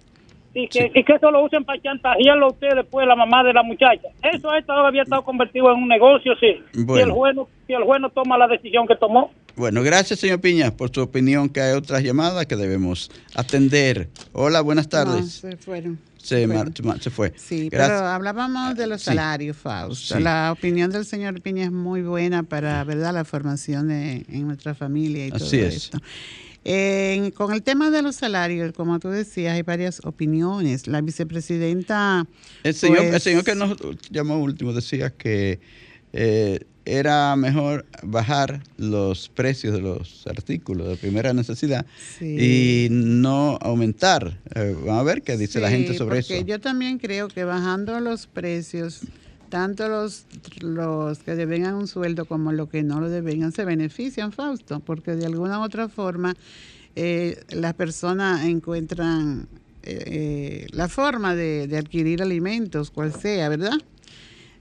Y 0.53 0.67
que, 0.67 0.91
y 0.93 1.03
que 1.03 1.13
eso 1.13 1.31
lo 1.31 1.43
usen 1.46 1.63
para 1.63 1.81
chantajearlo 1.81 2.48
a 2.48 2.50
usted 2.51 2.70
después, 2.75 3.08
la 3.08 3.15
mamá 3.15 3.43
de 3.43 3.53
la 3.53 3.63
muchacha. 3.63 4.10
Eso 4.22 4.50
ha 4.51 4.60
estado, 4.60 4.86
había 4.86 5.03
estado 5.03 5.24
convertido 5.24 5.72
en 5.72 5.81
un 5.84 5.88
negocio, 5.88 6.34
sí. 6.39 6.55
Si, 6.74 6.84
Bueno. 6.84 7.05
el 7.05 7.12
juez 7.12 7.36
no, 7.36 7.48
si 7.67 7.74
el 7.74 7.84
juez 7.84 8.01
no 8.01 8.10
toma 8.10 8.38
la 8.38 8.48
decisión 8.48 8.86
que 8.88 8.96
tomó. 8.96 9.31
Bueno, 9.55 9.84
gracias, 9.84 10.20
señor 10.20 10.39
Piña, 10.41 10.72
por 10.72 10.91
su 10.93 11.01
opinión, 11.01 11.50
que 11.50 11.62
hay 11.62 11.74
otras 11.75 12.03
llamadas 12.03 12.46
que 12.46 12.55
debemos 12.55 13.12
atender. 13.36 14.10
Hola, 14.34 14.62
buenas 14.62 14.86
No, 14.86 14.89
tardes. 14.89 15.31
se 15.34 15.58
fueron. 15.58 16.00
se, 16.17 16.46
Bueno. 16.46 16.63
mar- 16.63 16.74
se 16.74 16.84
mar- 16.84 17.00
se 17.01 17.10
fue. 17.10 17.34
Sí, 17.36 17.67
Gracias. 17.70 17.98
pero 18.00 18.10
hablábamos 18.10 18.75
de 18.75 18.88
los 18.88 19.01
Sí. 19.01 19.05
salarios, 19.05 19.58
Fausto. 19.58 20.15
Sí. 20.17 20.24
La 20.24 20.51
opinión 20.51 20.91
del 20.91 21.03
señor 21.05 21.41
Piña 21.41 21.63
es 21.65 21.72
muy 21.72 22.01
buena 22.03 22.43
para, 22.43 22.84
¿verdad?, 22.84 23.13
la 23.13 23.25
formación 23.25 23.88
de- 23.88 24.25
en 24.29 24.46
nuestra 24.48 24.75
familia 24.75 25.25
y 25.27 25.31
Así 25.31 25.58
todo 25.58 25.67
es. 25.67 25.75
esto. 25.75 25.98
En- 26.63 27.32
con 27.32 27.51
el 27.53 27.63
tema 27.63 27.89
de 27.89 28.01
los 28.03 28.15
salarios, 28.18 28.72
como 28.74 29.00
tú 29.00 29.10
decías, 29.10 29.56
hay 29.56 29.63
varias 29.63 30.01
opiniones. 30.06 30.86
La 30.88 31.01
vicepresidenta... 31.01 32.27
El 32.63 32.74
señor, 32.75 33.00
el 33.06 33.10
pues, 33.10 33.24
señor 33.24 33.44
que 33.44 33.56
nos 33.56 33.75
llamó 34.12 34.38
último 34.39 34.72
decía 34.72 35.10
que 35.10 35.60
eh, 36.13 36.60
era 36.86 37.36
mejor 37.36 37.86
bajar 38.03 38.62
los 38.77 39.30
precios 39.30 39.74
de 39.74 39.82
los 39.82 40.25
artículos 40.27 40.88
de 40.88 40.98
primera 40.98 41.34
necesidad 41.34 41.86
Sí. 42.20 42.86
y 42.86 42.88
no 42.91 43.58
aumentar. 43.62 44.38
Eh, 44.56 44.75
vamos 44.86 45.01
a 45.01 45.03
ver 45.03 45.22
qué 45.24 45.38
dice 45.38 45.60
la 45.60 45.70
gente 45.70 45.96
sobre 45.98 46.22
porque 46.22 46.38
eso. 46.38 46.46
yo 46.46 46.60
también 46.60 46.98
creo 47.00 47.27
que 47.27 47.44
bajando 47.44 48.00
los 48.00 48.27
precios, 48.27 49.01
tanto 49.51 49.88
los, 49.88 50.25
los 50.62 51.20
que 51.20 51.36
devengan 51.36 51.75
un 51.75 51.88
sueldo 51.88 52.25
como 52.25 52.51
los 52.51 52.70
que 52.70 52.81
no 52.81 53.00
lo 53.00 53.10
devengan 53.10 53.51
se 53.51 53.65
benefician, 53.65 54.31
Fausto, 54.31 54.79
porque 54.79 55.15
de 55.15 55.27
alguna 55.27 55.60
u 55.60 55.63
otra 55.63 55.89
forma 55.89 56.34
eh, 56.96 57.43
las 57.50 57.75
personas 57.75 58.46
encuentran 58.46 59.48
eh, 59.84 60.03
eh, 60.08 60.67
la 60.72 60.88
forma 60.88 61.36
de, 61.36 61.67
de 61.67 61.77
adquirir 61.77 62.24
alimentos, 62.24 62.89
cual 62.89 63.13
sea, 63.13 63.50
¿verdad? 63.50 63.77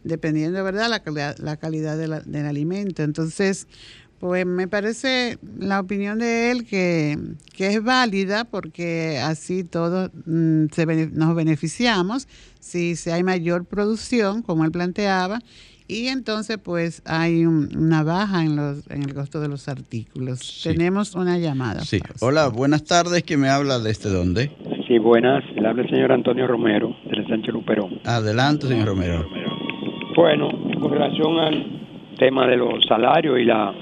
Dependiendo, 0.05 0.63
¿verdad?, 0.65 0.91
la 0.91 1.35
la 1.39 1.57
calidad 1.57 1.97
del 1.97 2.47
alimento. 2.47 3.03
Entonces, 3.03 3.67
pues 4.21 4.45
me 4.47 4.69
parece 4.69 5.39
la 5.59 5.81
opinión 5.81 6.19
de 6.19 6.51
él 6.53 6.67
que, 6.67 7.17
que 7.57 7.69
es 7.69 7.83
válida 7.83 8.45
porque 8.45 9.19
así 9.19 9.65
todos 9.65 10.11
mm, 10.27 10.67
se 10.73 10.87
nos 11.13 11.35
beneficiamos 11.35 12.29
si, 12.61 12.95
si 12.97 13.11
hay 13.11 13.23
mayor 13.25 13.65
producción, 13.65 14.43
como 14.43 14.65
él 14.67 14.71
planteaba, 14.71 15.39
y 15.89 16.07
entonces 16.09 16.59
pues 16.63 17.03
hay 17.07 17.47
un- 17.47 17.75
una 17.77 18.05
baja 18.05 18.45
en, 18.45 18.55
los, 18.55 18.89
en 18.91 19.03
el 19.03 19.15
costo 19.15 19.41
de 19.41 19.49
los 19.49 19.67
artículos. 19.69 20.39
Sí. 20.41 20.69
Tenemos 20.69 21.15
una 21.15 21.39
llamada. 21.39 21.81
Sí. 21.81 21.99
Fausto. 21.99 22.27
Hola, 22.27 22.49
buenas 22.49 22.85
tardes. 22.85 23.23
¿Quién 23.25 23.41
me 23.41 23.49
habla 23.49 23.79
desde 23.81 24.11
dónde? 24.11 24.53
Sí, 24.87 24.99
buenas. 24.99 25.43
Le 25.57 25.67
habla 25.67 25.83
el 25.83 25.89
señor 25.91 26.13
Antonio 26.13 26.47
Romero, 26.47 26.95
del 27.11 27.27
Sánchez 27.27 27.53
Luperón. 27.55 27.99
Adelante, 28.05 28.69
señor 28.69 28.89
Romero. 28.89 29.27
Bueno, 30.15 30.49
con 30.81 30.93
relación 30.93 31.39
al 31.39 32.17
tema 32.19 32.47
de 32.47 32.57
los 32.59 32.85
salarios 32.87 33.39
y 33.41 33.45
la 33.45 33.73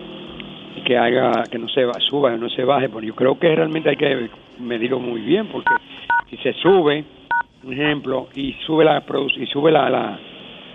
que 0.80 0.97
haga 0.97 1.44
que 1.50 1.58
no 1.58 1.68
se 1.68 1.82
suba 2.08 2.32
o 2.32 2.37
no 2.37 2.49
se 2.50 2.64
baje, 2.64 2.88
pues 2.88 3.04
yo 3.06 3.14
creo 3.14 3.38
que 3.38 3.54
realmente 3.54 3.90
hay 3.90 3.97
que 3.97 4.28
medirlo 4.58 4.99
muy 5.00 5.20
bien, 5.20 5.47
porque 5.49 5.70
si 6.30 6.37
se 6.38 6.52
sube, 6.54 7.04
un 7.64 7.73
ejemplo, 7.73 8.28
y 8.35 8.52
sube 8.66 8.85
la 8.85 9.02
y 9.37 9.47
sube 9.47 9.70
la, 9.73 9.88
la 9.90 10.18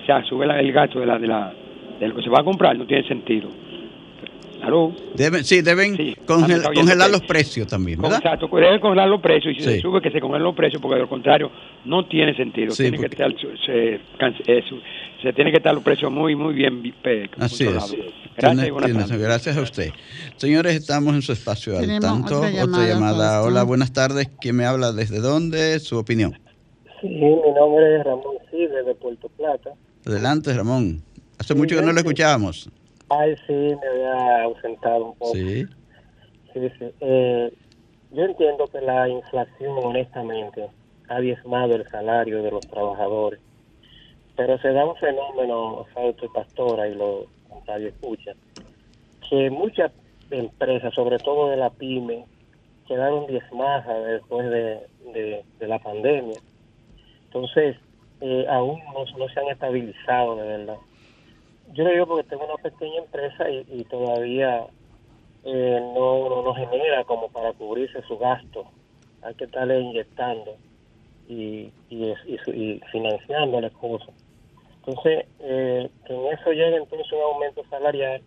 o 0.02 0.06
sea, 0.06 0.24
sube 0.24 0.46
la- 0.46 0.60
el 0.60 0.72
gasto 0.72 1.00
de 1.00 1.06
la 1.06 1.18
de 1.20 1.28
la 1.28 1.54
de 2.00 2.08
lo 2.08 2.16
que 2.16 2.22
se 2.24 2.30
va 2.30 2.40
a 2.40 2.44
comprar, 2.44 2.78
no 2.78 2.86
tiene 2.86 3.08
sentido. 3.08 3.50
Claro. 4.60 4.94
Deben, 5.16 5.44
sí, 5.44 5.62
deben 5.62 5.98
Sí, 5.98 6.16
congel- 6.26 6.64
congelar 6.74 7.10
los 7.10 7.22
precios 7.24 7.68
también, 7.68 8.02
¿verdad? 8.02 8.20
Exacto, 8.24 8.48
deben 8.48 8.80
congelar 8.80 9.10
los 9.10 9.20
precios 9.20 9.52
y 9.54 9.56
si 9.56 9.62
Sí. 9.62 9.70
se 9.76 9.80
sube 9.82 10.00
que 10.02 10.10
se 10.10 10.22
congelen 10.22 10.44
los 10.44 10.56
precios 10.56 10.82
porque 10.82 10.96
de 10.96 11.02
lo 11.02 11.10
contrario 11.10 11.52
no 11.84 12.06
tiene 12.06 12.34
sentido. 12.34 12.72
Sí, 12.72 12.84
tiene 12.84 12.98
porque- 12.98 13.16
que 13.18 13.24
estar, 13.24 13.50
eh, 13.68 14.00
se 15.24 15.34
tiene 15.34 15.50
que 15.52 15.58
estar 15.58 15.74
los 15.74 15.84
precios 15.84 16.12
muy 16.12 16.36
muy 16.36 16.54
bien 16.54 16.84
Así 17.40 17.64
es. 17.66 17.96
Gracias 18.38 18.68
y 18.68 18.72
buenas 18.72 18.92
tiene- 18.92 19.06
tardes. 19.06 19.22
gracias 19.22 19.58
a 19.58 19.62
usted. 19.62 19.90
Señores, 20.38 20.76
estamos 20.76 21.14
en 21.16 21.22
su 21.22 21.32
espacio 21.32 21.74
al 21.78 21.82
Tenemos 21.82 22.02
tanto. 22.04 22.38
otra 22.38 22.50
Otra 22.50 22.52
llamada. 22.52 22.88
llamada, 22.88 23.30
Fausto. 23.32 23.48
Hola, 23.48 23.64
buenas 23.64 23.94
tardes. 23.94 24.30
¿Quién 24.42 24.56
me 24.58 24.66
habla? 24.66 24.92
¿Desde 24.92 25.20
dónde? 25.20 25.80
Su 25.80 25.98
opinión. 25.98 26.34
Sí, 27.02 27.08
mi 27.10 27.52
nombre 27.56 27.98
es 27.98 28.04
Ramón 28.04 28.36
Siles 28.52 28.86
de 28.86 28.96
Puerto 28.96 29.30
Plata. 29.30 29.72
Adelante, 30.06 30.54
Ramón. 30.54 31.02
Hace 31.40 31.54
Sí, 31.54 31.60
mucho 31.60 31.76
que 31.76 31.82
no 31.82 31.92
lo 31.94 31.98
escuchábamos. 32.00 32.70
Ay, 33.10 33.36
sí, 33.48 33.54
me 33.54 33.88
había 33.92 34.44
ausentado 34.44 35.06
un 35.06 35.16
poco. 35.18 35.34
Sí. 35.34 35.66
Sí, 36.54 36.60
sí. 36.80 36.86
Eh, 37.02 37.52
yo 38.12 38.24
entiendo 38.24 38.66
que 38.72 38.80
la 38.82 39.10
inflación, 39.10 39.74
honestamente, 39.84 40.68
ha 41.10 41.20
diezmado 41.20 41.76
el 41.76 41.88
salario 41.90 42.42
de 42.44 42.52
los 42.52 42.62
trabajadores. 42.68 43.40
Pero 44.36 44.58
se 44.60 44.72
da 44.72 44.86
un 44.86 44.96
fenómeno, 44.96 45.86
Fausto 45.94 46.26
y 46.26 46.30
Pastora, 46.30 46.88
y 46.88 46.96
lo 46.96 47.28
radio 47.66 47.90
escucha, 47.90 48.34
que 49.30 49.50
muchas 49.50 49.92
empresas, 50.32 50.94
sobre 50.94 51.18
todo 51.20 51.50
de 51.50 51.58
la 51.58 51.70
pyme, 51.70 52.26
quedaron 52.88 53.28
diezmadas 53.28 54.06
después 54.06 54.50
de, 54.50 54.82
de, 55.14 55.68
la 55.68 55.80
pandemia. 55.80 56.40
Entonces, 57.26 57.78
eh, 58.22 58.46
aún 58.50 58.82
no, 58.94 59.30
se 59.30 59.40
han 59.40 59.48
estabilizado 59.48 60.36
de 60.36 60.48
verdad. 60.48 60.78
Yo 61.74 61.84
lo 61.84 61.92
digo 61.92 62.08
porque 62.08 62.30
tengo 62.30 62.46
una 62.46 62.62
pequeña 62.62 63.00
empresa 63.00 63.50
y, 63.50 63.84
todavía 63.86 64.66
eh, 65.44 65.80
no, 65.96 66.30
no, 66.30 66.44
no 66.44 66.54
genera 66.54 67.04
como 67.06 67.30
para 67.30 67.54
cubrirse 67.54 68.02
su 68.04 68.18
gasto. 68.18 68.66
Hay 69.22 69.34
que 69.36 69.46
estarle 69.46 69.80
inyectando 69.80 70.56
y, 71.28 71.72
y, 71.90 72.14
y, 72.26 72.52
y 72.52 72.82
financiando 72.92 73.62
las 73.62 73.72
cosas. 73.72 74.14
Entonces, 74.86 75.26
eh, 75.40 75.90
que 76.06 76.14
en 76.14 76.34
eso 76.34 76.52
llegue 76.52 76.76
entonces 76.76 77.12
un 77.14 77.22
aumento 77.22 77.64
salarial 77.70 78.22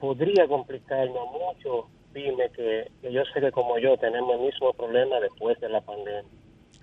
podría 0.00 0.46
complicarnos 0.48 1.16
a 1.16 1.30
muchos 1.30 1.84
pymes 2.12 2.50
que, 2.52 2.90
que 3.00 3.12
yo 3.12 3.22
sé 3.32 3.40
que 3.40 3.52
como 3.52 3.78
yo 3.78 3.96
tenemos 3.96 4.34
el 4.34 4.46
mismo 4.46 4.72
problema 4.72 5.20
después 5.20 5.58
de 5.60 5.68
la 5.68 5.80
pandemia. 5.80 6.24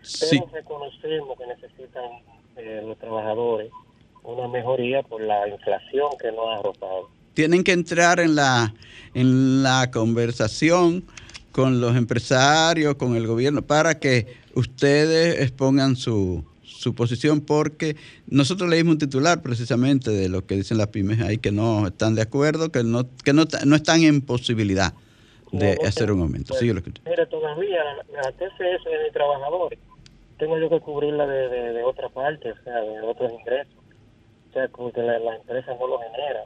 Sí. 0.01 0.39
Pero 0.39 0.51
reconocemos 0.53 1.37
que 1.37 1.47
necesitan 1.47 2.05
eh, 2.57 2.81
los 2.85 2.97
trabajadores 2.97 3.71
una 4.23 4.47
mejoría 4.47 5.03
por 5.03 5.21
la 5.21 5.47
inflación 5.47 6.09
que 6.19 6.31
nos 6.31 6.47
ha 6.47 6.59
arropado. 6.59 7.09
Tienen 7.33 7.63
que 7.63 7.73
entrar 7.73 8.19
en 8.19 8.35
la, 8.35 8.73
en 9.13 9.61
la 9.61 9.91
conversación 9.91 11.05
con 11.51 11.79
los 11.79 11.95
empresarios, 11.95 12.95
con 12.95 13.15
el 13.15 13.27
gobierno, 13.27 13.61
para 13.61 13.99
que 13.99 14.25
ustedes 14.55 15.41
expongan 15.41 15.95
su, 15.95 16.43
su 16.85 16.93
posición, 16.93 17.41
porque 17.41 17.95
nosotros 18.27 18.69
leímos 18.69 18.93
un 18.93 18.97
titular 18.99 19.41
precisamente 19.41 20.11
de 20.11 20.29
lo 20.29 20.45
que 20.45 20.53
dicen 20.55 20.77
las 20.77 20.87
pymes 20.89 21.19
ahí, 21.19 21.39
que 21.39 21.51
no 21.51 21.87
están 21.87 22.13
de 22.13 22.21
acuerdo, 22.21 22.71
que 22.71 22.83
no, 22.83 23.05
que 23.23 23.33
no, 23.33 23.45
no 23.65 23.75
están 23.75 24.03
en 24.03 24.21
posibilidad 24.21 24.93
de 25.51 25.75
No, 25.81 25.87
hacer 25.87 26.11
un 26.11 26.21
aumento. 26.21 26.49
Pues, 26.49 26.59
Sigue 26.59 26.75
lo 26.75 26.83
que- 26.83 26.91
Mire, 27.09 27.25
todavía 27.25 27.83
la, 28.13 28.31
TCS 28.33 28.85
de 28.85 29.11
trabajadores, 29.11 29.79
tengo 30.37 30.59
yo 30.59 30.69
que 30.69 30.79
cubrirla 30.79 31.25
de, 31.25 31.49
de, 31.49 31.73
de 31.73 31.83
otra 31.83 32.07
parte, 32.09 32.51
o 32.51 32.63
sea, 32.63 32.75
de 32.81 33.01
otros 33.01 33.31
ingresos. 33.31 33.73
O 34.49 34.53
sea, 34.53 34.67
porque 34.67 35.01
la, 35.01 35.17
la 35.17 35.37
empresa 35.37 35.73
no 35.79 35.87
lo 35.87 35.97
genera. 35.99 36.43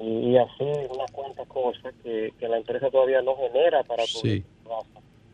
Y, 0.00 0.30
y 0.30 0.36
así 0.38 0.64
unas 0.94 1.10
cuantas 1.10 1.48
cosas 1.48 1.92
que, 2.04 2.32
que 2.38 2.46
la 2.48 2.58
empresa 2.58 2.88
todavía 2.90 3.20
no 3.20 3.34
genera 3.36 3.82
para 3.82 4.04
cubrir 4.14 4.44
Sí. 4.44 4.44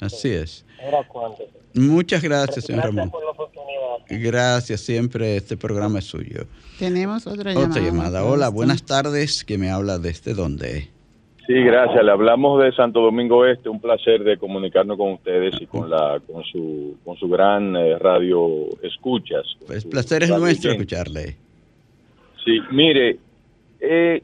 Así 0.01 0.31
es. 0.31 0.65
Era 0.81 1.07
cuánto. 1.07 1.45
Muchas 1.75 2.21
gracias, 2.23 2.65
señor 2.65 2.87
Ramón. 2.87 3.09
por 3.11 3.25
la 3.25 3.31
oportunidad. 3.31 3.62
Gracias, 4.09 4.81
siempre 4.81 5.37
este 5.37 5.57
programa 5.57 5.99
es 5.99 6.07
suyo. 6.07 6.47
Tenemos 6.79 7.27
otra 7.27 7.53
llamada. 7.53 7.71
Otra 7.71 7.83
llamada. 7.83 8.25
Hola, 8.25 8.49
buenas 8.49 8.85
tardes. 8.85 9.45
¿Quién 9.45 9.61
me 9.61 9.71
habla 9.71 9.99
desde 9.99 10.35
dónde? 10.35 10.89
Sí, 11.47 11.55
gracias. 11.55 12.05
Le 12.05 12.11
hablamos 12.11 12.63
de 12.63 12.73
Santo 12.73 13.01
Domingo 13.01 13.45
Este. 13.45 13.69
Un 13.69 13.81
placer 13.81 14.23
de 14.23 14.39
comunicarnos 14.39 14.97
con 14.97 15.13
ustedes 15.15 15.55
y 15.61 15.67
con 15.67 15.91
la 15.91 16.21
con 16.27 16.45
su 16.45 16.97
con 17.05 17.17
su 17.17 17.29
gran 17.29 17.75
eh, 17.77 17.99
radio 17.99 18.69
escuchas. 18.83 19.45
Pues 19.67 19.85
placer 19.85 20.23
es 20.23 20.31
nuestro 20.31 20.73
escucharle. 20.73 21.37
Sí, 22.45 22.59
mire, 22.71 23.19
eh, 23.81 24.23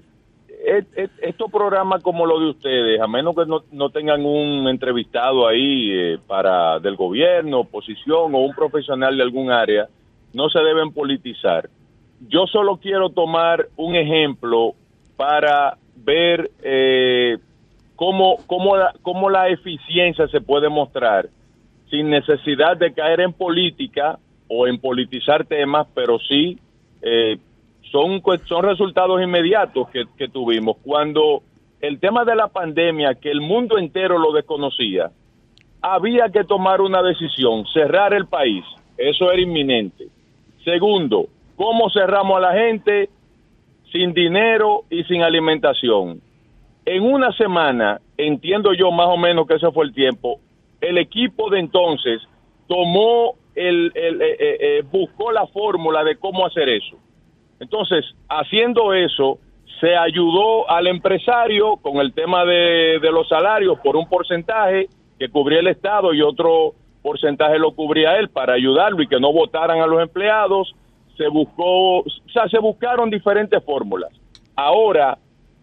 estos 1.22 1.50
programas 1.50 2.02
como 2.02 2.26
los 2.26 2.40
de 2.40 2.50
ustedes, 2.50 3.00
a 3.00 3.06
menos 3.06 3.34
que 3.34 3.46
no, 3.46 3.62
no 3.70 3.90
tengan 3.90 4.24
un 4.24 4.68
entrevistado 4.68 5.46
ahí 5.46 5.90
eh, 5.92 6.18
para 6.26 6.78
del 6.80 6.96
gobierno, 6.96 7.60
oposición 7.60 8.34
o 8.34 8.38
un 8.38 8.54
profesional 8.54 9.16
de 9.16 9.22
algún 9.22 9.50
área, 9.50 9.88
no 10.32 10.48
se 10.50 10.60
deben 10.60 10.92
politizar. 10.92 11.68
Yo 12.28 12.46
solo 12.46 12.78
quiero 12.78 13.10
tomar 13.10 13.68
un 13.76 13.94
ejemplo 13.94 14.74
para 15.16 15.78
ver 15.96 16.50
eh, 16.62 17.38
cómo, 17.96 18.38
cómo, 18.46 18.76
la, 18.76 18.92
cómo 19.02 19.30
la 19.30 19.48
eficiencia 19.48 20.26
se 20.28 20.40
puede 20.40 20.68
mostrar 20.68 21.28
sin 21.90 22.10
necesidad 22.10 22.76
de 22.76 22.92
caer 22.92 23.20
en 23.20 23.32
política 23.32 24.18
o 24.48 24.66
en 24.66 24.78
politizar 24.78 25.46
temas, 25.46 25.86
pero 25.94 26.18
sí 26.18 26.58
eh, 27.02 27.38
son, 27.90 28.22
son 28.46 28.64
resultados 28.64 29.22
inmediatos 29.22 29.88
que, 29.90 30.04
que 30.16 30.28
tuvimos. 30.28 30.76
Cuando 30.82 31.42
el 31.80 32.00
tema 32.00 32.24
de 32.24 32.34
la 32.34 32.48
pandemia, 32.48 33.14
que 33.14 33.30
el 33.30 33.40
mundo 33.40 33.78
entero 33.78 34.18
lo 34.18 34.32
desconocía, 34.32 35.10
había 35.80 36.28
que 36.30 36.44
tomar 36.44 36.80
una 36.80 37.02
decisión, 37.02 37.64
cerrar 37.72 38.12
el 38.14 38.26
país. 38.26 38.64
Eso 38.96 39.30
era 39.30 39.40
inminente. 39.40 40.08
Segundo, 40.64 41.28
¿cómo 41.56 41.88
cerramos 41.90 42.38
a 42.38 42.40
la 42.40 42.52
gente 42.52 43.08
sin 43.92 44.12
dinero 44.12 44.84
y 44.90 45.04
sin 45.04 45.22
alimentación? 45.22 46.20
En 46.84 47.02
una 47.02 47.32
semana, 47.32 48.00
entiendo 48.16 48.72
yo 48.72 48.90
más 48.90 49.08
o 49.08 49.16
menos 49.16 49.46
que 49.46 49.54
ese 49.54 49.70
fue 49.70 49.84
el 49.84 49.94
tiempo, 49.94 50.40
el 50.80 50.98
equipo 50.98 51.50
de 51.50 51.60
entonces 51.60 52.22
tomó 52.66 53.34
el, 53.54 53.92
el 53.94 54.22
eh, 54.22 54.36
eh, 54.38 54.56
eh, 54.60 54.82
buscó 54.90 55.32
la 55.32 55.46
fórmula 55.46 56.04
de 56.04 56.16
cómo 56.16 56.46
hacer 56.46 56.68
eso. 56.68 56.96
Entonces, 57.60 58.04
haciendo 58.28 58.92
eso, 58.92 59.38
se 59.80 59.96
ayudó 59.96 60.68
al 60.70 60.86
empresario 60.86 61.76
con 61.76 61.98
el 61.98 62.12
tema 62.12 62.44
de, 62.44 62.98
los 63.12 63.28
salarios 63.28 63.78
por 63.80 63.96
un 63.96 64.08
porcentaje 64.08 64.88
que 65.18 65.28
cubría 65.28 65.60
el 65.60 65.68
Estado 65.68 66.12
y 66.14 66.22
otro 66.22 66.74
porcentaje 67.02 67.58
lo 67.58 67.72
cubría 67.72 68.18
él 68.18 68.28
para 68.28 68.54
ayudarlo 68.54 69.02
y 69.02 69.06
que 69.06 69.20
no 69.20 69.32
votaran 69.32 69.80
a 69.80 69.86
los 69.86 70.02
empleados. 70.02 70.74
Se 71.16 71.28
buscó, 71.28 72.00
o 72.00 72.04
sea, 72.32 72.48
se 72.48 72.58
buscaron 72.58 73.10
diferentes 73.10 73.62
fórmulas. 73.64 74.10
Ahora, 74.54 75.18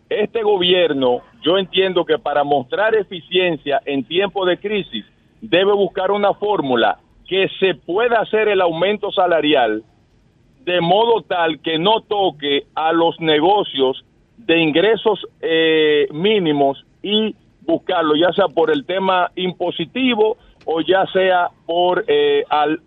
este 0.10 0.44
gobierno, 0.44 1.22
yo 1.42 1.58
entiendo 1.58 2.06
que 2.06 2.18
para 2.18 2.44
mostrar 2.44 2.96
eficiencia 2.96 3.82
en 3.86 4.04
tiempo 4.04 4.46
de 4.46 4.58
crisis, 4.58 5.06
debe 5.42 5.74
buscar 5.74 6.12
una 6.12 6.34
fórmula 6.34 7.00
que 7.28 7.50
se 7.60 7.76
pueda 7.76 8.20
hacer 8.20 8.48
el 8.48 8.62
aumento 8.62 9.12
salarial 9.12 9.84
de 10.66 10.82
modo 10.82 11.22
tal 11.22 11.60
que 11.60 11.78
no 11.78 12.02
toque 12.02 12.66
a 12.74 12.92
los 12.92 13.20
negocios 13.20 14.04
de 14.38 14.60
ingresos 14.60 15.20
eh, 15.42 16.08
mínimos 16.12 16.84
y 17.04 17.36
buscarlo, 17.62 18.16
ya 18.16 18.34
sea 18.34 18.48
por 18.48 18.72
el 18.72 18.86
tema 18.86 19.32
impositivo 19.36 20.38
o 20.66 20.82
ya 20.82 21.06
sea 21.14 21.50
por 21.66 22.04
eh, 22.08 22.44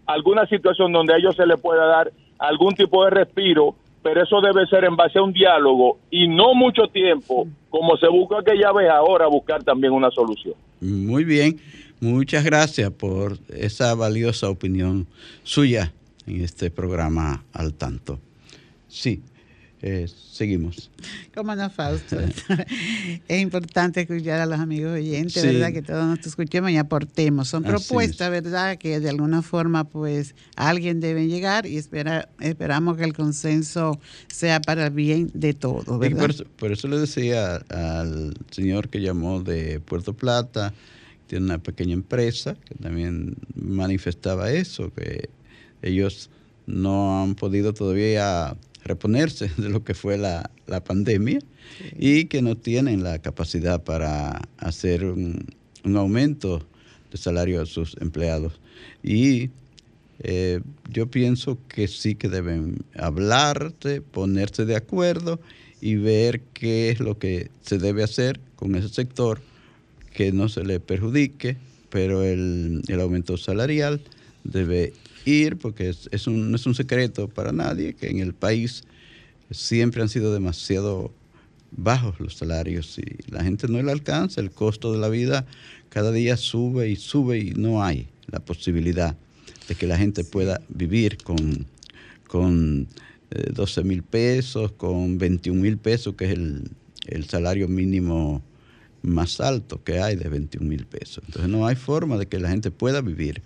alguna 0.07 0.47
situación 0.47 0.93
donde 0.93 1.15
a 1.15 1.17
ellos 1.19 1.37
se 1.37 1.47
les 1.47 1.61
pueda 1.61 1.87
dar 1.87 2.13
algún 2.39 2.75
tipo 2.75 3.05
de 3.05 3.11
respiro, 3.11 3.77
pero 4.03 4.23
eso 4.25 4.41
debe 4.41 4.67
ser 4.67 4.85
en 4.85 4.97
base 4.97 5.19
a 5.19 5.23
un 5.23 5.33
diálogo 5.33 5.99
y 6.11 6.27
no 6.27 6.55
mucho 6.55 6.89
tiempo, 6.89 7.47
como 7.71 7.97
se 7.97 8.09
busca 8.09 8.41
aquella 8.41 8.73
vez 8.73 8.91
ahora, 8.91 9.29
buscar 9.29 9.63
también 9.63 9.93
una 9.93 10.11
solución. 10.11 10.55
Muy 10.81 11.23
bien, 11.25 11.61
muchas 12.01 12.45
gracias 12.45 12.91
por 12.91 13.39
esa 13.49 13.95
valiosa 13.95 14.49
opinión 14.49 15.07
suya 15.45 15.93
en 16.29 16.43
este 16.43 16.71
programa 16.71 17.45
al 17.53 17.75
tanto. 17.75 18.21
Sí. 18.89 19.23
Eh, 19.81 20.09
seguimos. 20.33 20.91
Como 21.33 21.55
no, 21.55 21.71
Fausto. 21.71 22.19
es 23.29 23.41
importante 23.41 24.01
escuchar 24.01 24.41
a 24.41 24.47
los 24.47 24.59
amigos 24.59 24.95
oyentes, 24.95 25.41
¿verdad? 25.41 25.73
Que 25.73 25.83
todos 25.83 26.05
nos 26.05 26.27
escuchemos 26.27 26.71
y 26.73 26.77
aportemos. 26.77 27.49
Son 27.49 27.63
propuestas, 27.63 28.29
¿verdad? 28.29 28.77
Que 28.77 28.99
de 28.99 29.09
alguna 29.09 29.41
forma, 29.43 29.85
pues, 29.85 30.35
alguien 30.57 30.99
debe 30.99 31.29
llegar 31.29 31.65
y 31.65 31.77
espera, 31.77 32.29
esperamos 32.41 32.97
que 32.97 33.05
el 33.05 33.13
consenso 33.13 34.01
sea 34.27 34.61
para 34.61 34.87
el 34.87 34.93
bien 34.93 35.31
de 35.33 35.55
todos, 35.55 35.99
¿verdad? 35.99 36.35
Por 36.57 36.73
eso, 36.73 36.89
le 36.89 36.99
decía 36.99 37.57
al 37.69 38.35
señor 38.51 38.89
que 38.89 39.01
llamó 39.01 39.43
de 39.43 39.79
Puerto 39.79 40.13
Plata, 40.13 40.75
tiene 41.29 41.45
una 41.45 41.59
pequeña 41.59 41.93
empresa, 41.93 42.57
que 42.65 42.75
también 42.75 43.37
manifestaba 43.55 44.51
eso, 44.51 44.93
que 44.93 45.29
ellos 45.83 46.31
no 46.67 47.23
han 47.23 47.35
podido 47.35 47.73
todavía 47.73 48.57
reponerse 48.85 49.51
de 49.57 49.69
lo 49.69 49.85
que 49.85 49.95
fue 49.95 50.19
la, 50.19 50.51
pandemia 50.85 51.39
y 51.99 52.27
que 52.27 52.43
no 52.43 52.55
tienen 52.55 53.03
la 53.03 53.21
capacidad 53.21 53.83
para 53.83 54.43
hacer 54.59 55.05
un, 55.05 55.47
aumento 55.97 56.67
de 57.11 57.17
salario 57.17 57.63
a 57.63 57.67
sus 57.67 57.97
empleados. 58.01 58.61
Y 59.03 59.49
eh, 60.21 60.61
yo 60.91 61.07
pienso 61.07 61.59
que 61.69 61.89
sí 61.89 62.15
que 62.15 62.29
deben 62.29 62.85
hablarse, 62.95 64.03
ponerse 64.03 64.67
de 64.67 64.77
acuerdo 64.77 65.41
y 65.81 65.95
ver 65.95 66.43
qué 66.53 66.91
es 66.91 67.01
lo 67.01 67.19
que 67.19 67.51
se 67.63 67.79
debe 67.79 68.03
hacer 68.03 68.41
con 68.57 68.75
ese 68.75 68.91
sector, 68.91 69.41
que 70.13 70.31
no 70.33 70.51
se 70.51 70.65
le 70.65 70.81
perjudique, 70.81 71.57
pero 71.89 72.25
el, 72.25 72.83
el 72.89 73.01
aumento 73.01 73.39
salarial 73.39 74.03
debe 74.51 74.93
ir, 75.25 75.57
porque 75.57 75.89
es, 75.89 76.27
un, 76.27 76.51
no 76.51 76.57
es 76.57 76.67
un 76.67 76.75
secreto 76.75 77.29
para 77.29 77.53
nadie 77.53 77.95
que 77.95 78.09
en 78.09 78.19
el 78.19 78.35
país 78.35 78.85
siempre 79.51 80.03
han 80.03 80.09
sido 80.09 80.33
demasiado 80.33 81.13
bajos 81.71 82.19
los 82.19 82.35
salarios 82.35 82.99
y 82.99 83.31
la 83.31 83.45
gente 83.45 83.69
no 83.69 83.83
le 83.83 83.93
alcanza, 83.93 84.41
el 84.41 84.51
costo 84.51 84.93
de 84.93 84.99
la 84.99 85.09
vida 85.09 85.47
cada 85.91 86.13
día 86.13 86.37
sube 86.37 86.89
y 86.89 86.97
sube 86.97 87.39
y 87.39 87.51
no 87.51 87.83
hay 87.83 88.09
la 88.27 88.41
posibilidad 88.41 89.17
de 89.69 89.75
que 89.75 89.87
la 89.87 89.99
gente 89.99 90.25
pueda 90.25 90.61
vivir 90.69 91.19
con, 91.19 91.67
con 92.27 92.89
12 93.31 93.81
eh, 93.81 93.85
mil 93.85 94.03
pesos, 94.03 94.73
con 94.73 95.19
21 95.19 95.61
mil 95.61 95.77
pesos, 95.77 96.15
que 96.15 96.27
es 96.27 96.33
el, 96.33 96.71
el 97.07 97.25
salario 97.27 97.69
mínimo 97.69 98.43
más 99.03 99.41
alto 99.41 99.83
que 99.83 100.01
hay 100.01 100.17
de 100.17 100.29
21 100.29 100.69
mil 100.69 100.87
pesos. 100.87 101.23
Entonces 101.27 101.51
no 101.51 101.67
hay 101.67 101.77
forma 101.77 102.17
de 102.17 102.27
que 102.27 102.39
la 102.39 102.49
gente 102.49 102.71
pueda 102.71 103.01
vivir 103.01 103.43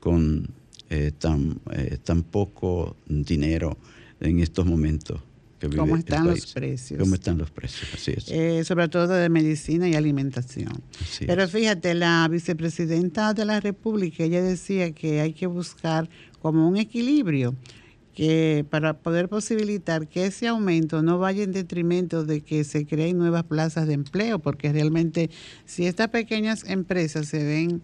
con 0.00 0.48
eh, 0.88 1.12
tan, 1.16 1.60
eh, 1.70 1.98
tan 2.02 2.24
poco 2.24 2.96
dinero 3.06 3.76
en 4.20 4.40
estos 4.40 4.66
momentos. 4.66 5.20
Que 5.60 5.68
¿Cómo 5.68 5.96
están 5.96 6.26
los 6.26 6.52
precios? 6.52 6.98
¿Cómo 6.98 7.14
están 7.14 7.36
los 7.36 7.50
precios? 7.50 7.90
Así 7.92 8.12
es. 8.16 8.28
Eh, 8.30 8.64
sobre 8.64 8.88
todo 8.88 9.08
de 9.08 9.28
medicina 9.28 9.86
y 9.88 9.94
alimentación. 9.94 10.72
Pero 11.26 11.46
fíjate, 11.46 11.94
la 11.94 12.26
vicepresidenta 12.28 13.34
de 13.34 13.44
la 13.44 13.60
República, 13.60 14.24
ella 14.24 14.42
decía 14.42 14.92
que 14.92 15.20
hay 15.20 15.34
que 15.34 15.46
buscar 15.46 16.08
como 16.40 16.66
un 16.66 16.78
equilibrio 16.78 17.54
que 18.14 18.64
para 18.68 18.94
poder 18.94 19.28
posibilitar 19.28 20.08
que 20.08 20.26
ese 20.26 20.48
aumento 20.48 21.02
no 21.02 21.18
vaya 21.18 21.44
en 21.44 21.52
detrimento 21.52 22.24
de 22.24 22.40
que 22.40 22.64
se 22.64 22.86
creen 22.86 23.18
nuevas 23.18 23.44
plazas 23.44 23.86
de 23.86 23.94
empleo, 23.94 24.38
porque 24.40 24.72
realmente 24.72 25.30
si 25.66 25.86
estas 25.86 26.08
pequeñas 26.08 26.64
empresas 26.68 27.28
se 27.28 27.44
ven 27.44 27.82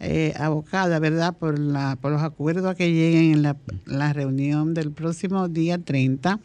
eh, 0.00 0.32
abocada, 0.38 0.98
¿verdad?, 0.98 1.36
por, 1.36 1.58
la, 1.58 1.96
por 2.00 2.12
los 2.12 2.22
acuerdos 2.22 2.74
que 2.76 2.92
lleguen 2.92 3.32
en 3.32 3.42
la, 3.42 3.56
la 3.86 4.12
reunión 4.12 4.74
del 4.74 4.92
próximo 4.92 5.48
día 5.48 5.78
30, 5.78 6.40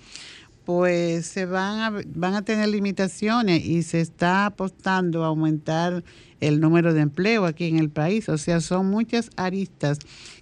pues 0.65 1.25
se 1.27 1.45
van 1.45 1.79
a, 1.79 2.01
van 2.15 2.35
a 2.35 2.43
tener 2.43 2.69
limitaciones 2.69 3.65
y 3.65 3.83
se 3.83 4.01
está 4.01 4.45
apostando 4.45 5.23
a 5.23 5.27
aumentar 5.27 6.03
el 6.39 6.59
número 6.59 6.93
de 6.93 7.01
empleo 7.01 7.45
aquí 7.45 7.65
en 7.65 7.79
el 7.79 7.89
país. 7.89 8.29
O 8.29 8.37
sea, 8.37 8.61
son 8.61 8.89
muchas 8.89 9.29
aristas 9.35 9.99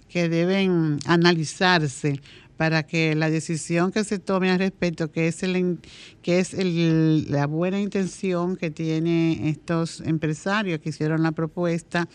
que 0.08 0.28
deben 0.28 0.98
analizarse 1.06 2.20
para 2.56 2.84
que 2.84 3.14
la 3.14 3.30
decisión 3.30 3.92
que 3.92 4.04
se 4.04 4.18
tome 4.18 4.50
al 4.50 4.58
respecto, 4.58 5.10
que 5.10 5.26
es, 5.28 5.42
el, 5.42 5.78
que 6.22 6.38
es 6.38 6.54
el, 6.54 7.30
la 7.30 7.46
buena 7.46 7.80
intención 7.80 8.56
que 8.56 8.70
tienen 8.70 9.46
estos 9.46 10.00
empresarios 10.00 10.78
que 10.80 10.90
hicieron 10.90 11.22
la 11.22 11.32
propuesta 11.32 12.08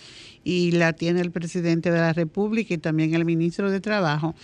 y 0.44 0.72
la 0.72 0.94
tiene 0.94 1.22
el 1.22 1.32
presidente 1.32 1.92
de 1.92 2.00
la 2.00 2.14
República 2.14 2.74
y 2.74 2.78
también 2.78 3.14
el 3.14 3.26
ministro 3.26 3.72
de 3.72 3.80
Trabajo, 3.80 4.36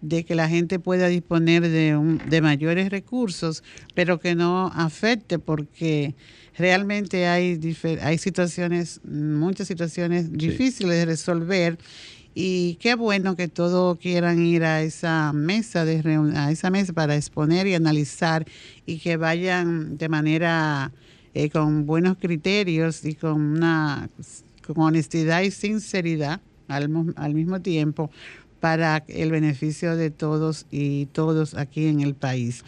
de 0.00 0.24
que 0.24 0.34
la 0.34 0.48
gente 0.48 0.78
pueda 0.78 1.08
disponer 1.08 1.68
de, 1.68 1.96
un, 1.96 2.18
de 2.28 2.40
mayores 2.40 2.90
recursos, 2.90 3.62
pero 3.94 4.18
que 4.18 4.34
no 4.34 4.68
afecte 4.68 5.38
porque 5.38 6.14
realmente 6.56 7.26
hay, 7.26 7.60
hay 8.00 8.18
situaciones, 8.18 9.00
muchas 9.04 9.68
situaciones 9.68 10.32
difíciles 10.32 10.96
de 10.96 11.04
resolver 11.04 11.78
y 12.34 12.76
qué 12.76 12.94
bueno 12.94 13.36
que 13.36 13.48
todos 13.48 13.98
quieran 13.98 14.44
ir 14.44 14.64
a 14.64 14.82
esa 14.82 15.32
mesa 15.32 15.84
de 15.84 16.00
a 16.36 16.50
esa 16.50 16.70
mesa 16.70 16.92
para 16.92 17.16
exponer 17.16 17.66
y 17.66 17.74
analizar 17.74 18.46
y 18.86 18.98
que 18.98 19.16
vayan 19.16 19.98
de 19.98 20.08
manera 20.08 20.92
eh, 21.34 21.50
con 21.50 21.86
buenos 21.86 22.16
criterios 22.18 23.04
y 23.04 23.14
con 23.14 23.40
una 23.40 24.08
con 24.66 24.78
honestidad 24.78 25.42
y 25.42 25.50
sinceridad 25.50 26.40
al, 26.68 26.88
al 27.16 27.34
mismo 27.34 27.60
tiempo 27.60 28.10
para 28.60 29.02
el 29.08 29.30
beneficio 29.30 29.96
de 29.96 30.10
todos 30.10 30.66
y 30.70 31.06
todos 31.06 31.54
aquí 31.54 31.86
en 31.86 32.00
el 32.00 32.14
país. 32.14 32.62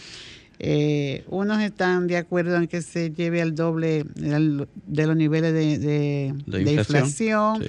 Eh, 0.64 1.24
unos 1.28 1.60
están 1.60 2.06
de 2.06 2.16
acuerdo 2.16 2.56
en 2.56 2.68
que 2.68 2.82
se 2.82 3.10
lleve 3.10 3.42
al 3.42 3.56
doble 3.56 4.04
de 4.14 5.06
los 5.06 5.16
niveles 5.16 5.52
de, 5.52 6.32
de, 6.46 6.72
inflación, 6.72 7.60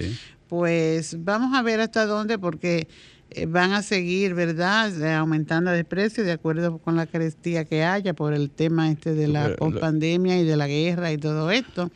pues 0.48 1.24
vamos 1.24 1.56
a 1.56 1.62
ver 1.62 1.80
hasta 1.80 2.06
dónde, 2.06 2.38
porque 2.38 2.88
eh, 3.30 3.46
van 3.46 3.72
a 3.72 3.82
seguir, 3.82 4.34
¿verdad?, 4.34 5.16
aumentando 5.16 5.70
de 5.70 5.84
precio 5.84 6.24
de 6.24 6.32
acuerdo 6.32 6.78
con 6.78 6.96
la 6.96 7.06
carestía 7.06 7.64
que 7.64 7.82
haya 7.82 8.14
por 8.14 8.32
el 8.32 8.50
tema 8.50 8.90
este 8.90 9.14
de 9.14 9.28
la 9.28 9.56
pandemia 9.56 10.38
y 10.38 10.44
de 10.44 10.56
la 10.56 10.68
guerra 10.68 11.12
y 11.12 11.18
todo 11.18 11.50
esto. 11.50 11.90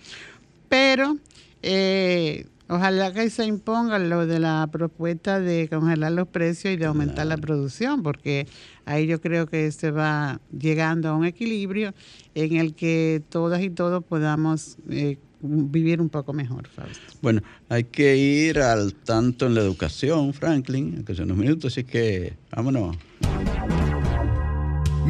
Pero 0.68 1.16
eh, 1.62 2.46
ojalá 2.68 3.12
que 3.12 3.30
se 3.30 3.44
imponga 3.44 3.98
lo 3.98 4.26
de 4.26 4.40
la 4.40 4.68
propuesta 4.70 5.38
de 5.38 5.68
congelar 5.68 6.12
los 6.12 6.28
precios 6.28 6.74
y 6.74 6.76
de 6.76 6.86
aumentar 6.86 7.26
la 7.26 7.36
producción, 7.36 8.02
porque 8.02 8.46
ahí 8.84 9.06
yo 9.06 9.20
creo 9.20 9.46
que 9.46 9.70
se 9.70 9.90
va 9.90 10.40
llegando 10.58 11.08
a 11.08 11.14
un 11.14 11.24
equilibrio 11.24 11.94
en 12.34 12.56
el 12.56 12.74
que 12.74 13.22
todas 13.28 13.62
y 13.62 13.70
todos 13.70 14.02
podamos 14.02 14.76
eh, 14.90 15.18
vivir 15.40 16.00
un 16.00 16.08
poco 16.08 16.32
mejor, 16.32 16.68
Fausto. 16.68 17.00
Bueno, 17.22 17.42
hay 17.68 17.84
que 17.84 18.16
ir 18.16 18.60
al 18.60 18.94
tanto 18.94 19.46
en 19.46 19.54
la 19.54 19.60
educación, 19.60 20.32
Franklin, 20.32 21.04
que 21.04 21.14
son 21.14 21.26
unos 21.26 21.38
minutos, 21.38 21.72
así 21.72 21.84
que 21.84 22.34
vámonos. 22.50 22.96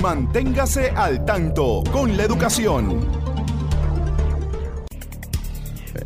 Manténgase 0.03 0.91
al 0.91 1.25
tanto 1.25 1.83
con 1.91 2.17
la 2.17 2.25
educación. 2.25 3.07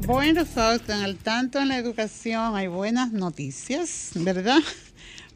Bueno, 0.06 0.44
Fausto, 0.44 0.92
al 0.92 1.16
tanto 1.16 1.61
en 1.61 1.68
la 1.68 1.78
educación 1.78 2.56
hay 2.56 2.66
buenas 2.66 3.12
noticias, 3.12 4.11
¿verdad? 4.14 4.61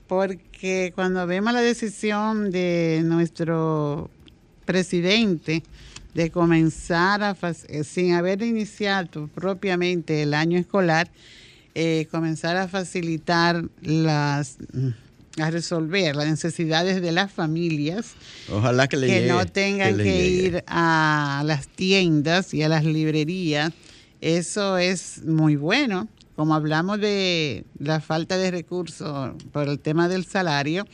Porque 0.07 0.93
cuando 0.95 1.27
vemos 1.27 1.53
la 1.53 1.61
decisión 1.61 2.51
de 2.51 3.03
nuestro 3.05 4.11
presidente 4.65 5.63
de 6.17 6.31
comenzar 6.31 7.23
a, 7.23 7.37
eh, 7.69 7.85
sin 7.85 8.15
haber 8.15 8.41
iniciado 8.43 9.29
propiamente 9.29 10.23
el 10.23 10.33
año 10.33 10.59
escolar, 10.59 11.11
eh, 11.75 12.09
comenzar 12.11 12.57
a 12.57 12.69
facilitar 12.69 13.63
las 13.83 14.57
a 15.39 15.51
resolver 15.51 16.17
las 16.17 16.27
necesidades 16.27 17.03
de 17.03 17.13
las 17.13 17.31
familias. 17.31 18.15
Ojalá 18.51 18.89
que, 18.89 18.99
que 18.99 19.27
no 19.27 19.45
tengan 19.45 19.99
que, 19.99 20.27
ir 20.27 20.65
a 20.67 21.43
las 21.45 21.69
tiendas 21.69 22.55
y 22.55 22.63
a 22.63 22.71
las 22.71 22.87
librerías. 22.87 23.71
Eso 24.23 24.79
es 24.79 25.23
muy 25.23 25.57
bueno. 25.57 26.09
Como 26.35 26.55
hablamos 26.55 26.99
de 26.99 27.67
la 27.79 28.01
falta 28.01 28.39
de 28.39 28.51
recursos 28.51 29.35
por 29.53 29.69
el 29.69 29.79
tema 29.79 30.09
del 30.09 30.25
salario, 30.25 30.87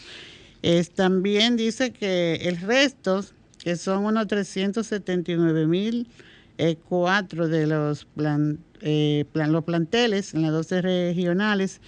Es, 0.63 0.91
también 0.91 1.57
dice 1.57 1.93
que 1.93 2.35
el 2.43 2.61
resto, 2.61 3.25
que 3.59 3.77
son 3.77 4.05
unos 4.05 4.27
379 4.27 5.67
mil 5.67 6.07
eh, 6.63 6.77
cuatro 6.77 7.49
de 7.49 7.67
los 7.67 8.05
plan, 8.05 8.59
eh, 8.83 9.25
plan, 9.33 9.51
los 9.51 9.65
planteles 9.65 10.35
en 10.35 10.43
las 10.43 10.53
12 10.53 10.83
regionales 10.83 11.81